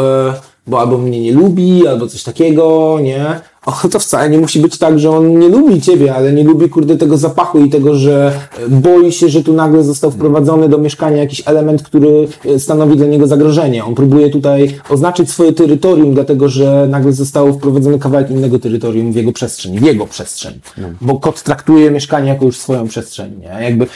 [0.00, 0.34] e,
[0.66, 3.40] bo albo mnie nie lubi, albo coś takiego, nie?
[3.66, 6.68] O, to wcale nie musi być tak, że on nie lubi ciebie, ale nie lubi,
[6.68, 8.32] kurde, tego zapachu i tego, że
[8.66, 12.96] e, boi się, że tu nagle został wprowadzony do mieszkania jakiś element, który e, stanowi
[12.96, 13.84] dla niego zagrożenie.
[13.84, 19.16] On próbuje tutaj oznaczyć swoje terytorium, dlatego, że nagle został wprowadzony kawałek innego terytorium w
[19.16, 20.60] jego przestrzeń, w jego przestrzeń.
[21.00, 23.64] Bo kot traktuje mieszkanie jako już swoją przestrzeń, nie?
[23.64, 23.86] Jakby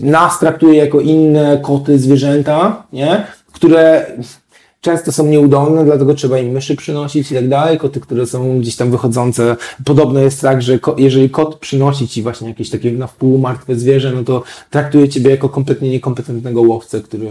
[0.00, 3.26] nas traktuje jako inne koty, zwierzęta, nie?
[3.52, 4.06] Które
[4.86, 7.78] często są nieudolne, dlatego trzeba im myszy przynosić i tak dalej.
[7.78, 9.56] Koty, które są gdzieś tam wychodzące.
[9.84, 13.76] Podobno jest tak, że ko- jeżeli kot przynosi ci właśnie jakieś takie na wpół martwe
[13.76, 17.30] zwierzę, no to traktuje ciebie jako kompletnie niekompetentnego łowcę, który,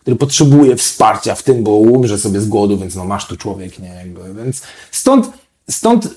[0.00, 3.78] który potrzebuje wsparcia w tym, bo umrze sobie z głodu, więc no masz tu człowiek,
[3.78, 3.88] nie?
[3.88, 5.30] Jakby, więc stąd,
[5.70, 6.08] stąd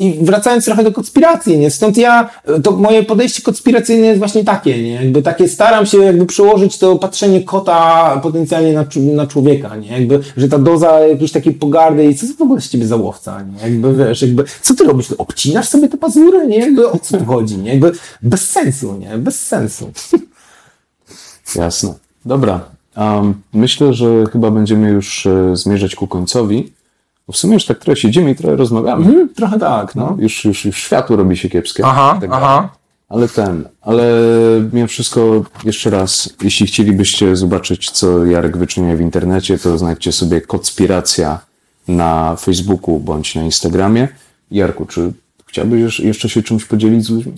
[0.00, 1.70] i wracając trochę do konspiracji, nie?
[1.70, 2.30] Stąd ja,
[2.62, 4.94] to moje podejście konspiracyjne jest właśnie takie, nie?
[4.94, 9.88] Jakby takie staram się jakby przełożyć to patrzenie kota potencjalnie na, na człowieka, nie?
[9.88, 13.42] Jakby, że ta doza jakiejś takiej pogardy i co w ogóle z ciebie za łowca,
[13.42, 13.70] nie?
[13.70, 15.12] Jakby, wiesz, jakby, co ty robisz?
[15.12, 16.58] Obcinasz sobie te pazury, nie?
[16.58, 17.70] Jakby, o co tu chodzi, nie?
[17.70, 19.18] Jakby, bez sensu, nie?
[19.18, 19.90] Bez sensu.
[21.56, 21.94] Jasne.
[22.24, 22.60] Dobra.
[22.96, 26.72] Um, myślę, że chyba będziemy już e, zmierzać ku końcowi.
[27.30, 29.06] Bo w sumie już tak trochę siedzimy i trochę rozmawiamy.
[29.06, 30.16] Mhm, trochę tak, no.
[30.18, 31.82] Już, już, już światło robi się kiepskie.
[31.86, 32.56] Aha, Tak aha.
[32.56, 32.68] dalej.
[33.08, 34.04] Ale ten, ale
[34.72, 40.40] mimo wszystko jeszcze raz, jeśli chcielibyście zobaczyć, co Jarek wyczynia w internecie, to znajdźcie sobie
[40.40, 41.38] Kotspiracja
[41.88, 44.08] na Facebooku bądź na Instagramie.
[44.50, 45.12] Jarku, czy
[45.46, 47.32] chciałbyś jeszcze się czymś podzielić z ludźmi?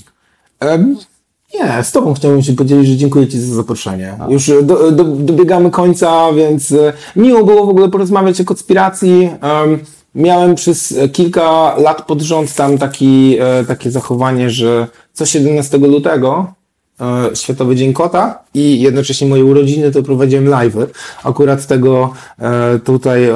[1.55, 4.17] Nie, z Tobą chciałbym się podzielić, że dziękuję Ci za zaproszenie.
[4.29, 9.31] Już e, do, do, dobiegamy końca, więc e, miło było w ogóle porozmawiać o konspiracji.
[9.41, 9.79] Em,
[10.15, 15.79] miałem przez e, kilka lat pod rząd tam taki, e, takie zachowanie, że co 17
[15.79, 16.53] lutego
[17.01, 20.87] e, Światowy Dzień Kota i jednocześnie moje urodziny, to prowadziłem live'y.
[21.25, 23.35] Akurat tego e, tutaj e,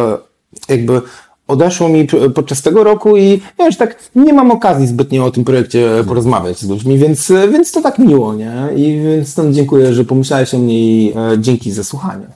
[0.68, 1.02] jakby
[1.48, 6.04] odeszło mi podczas tego roku i wiesz, tak nie mam okazji zbytnio o tym projekcie
[6.06, 8.52] porozmawiać z ludźmi, więc, e, więc to tak miło, nie?
[8.76, 12.26] I więc stąd dziękuję, że pomyślałeś o mnie i e, dzięki za słuchanie.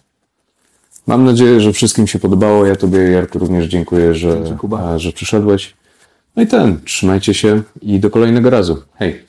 [1.06, 2.66] Mam nadzieję, że wszystkim się podobało.
[2.66, 4.58] Ja Tobie, Jarku, również dziękuję, że,
[4.96, 5.74] że przyszedłeś.
[6.36, 8.82] No i ten, trzymajcie się i do kolejnego razu.
[8.94, 9.24] Hej!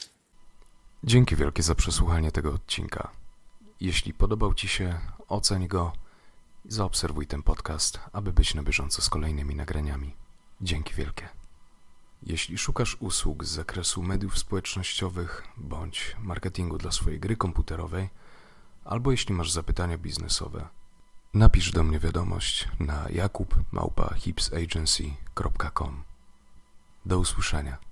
[1.03, 3.11] Dzięki wielkie za przesłuchanie tego odcinka.
[3.81, 4.93] Jeśli podobał Ci się,
[5.27, 5.91] oceń go
[6.71, 10.15] zaobserwuj ten podcast, aby być na bieżąco z kolejnymi nagraniami.
[10.61, 11.29] Dzięki wielkie.
[12.23, 18.09] Jeśli szukasz usług z zakresu mediów społecznościowych bądź marketingu dla swojej gry komputerowej,
[18.85, 20.67] albo jeśli masz zapytania biznesowe,
[21.33, 26.03] napisz do mnie wiadomość na jakub.hipsagency.com.
[27.05, 27.90] Do usłyszenia.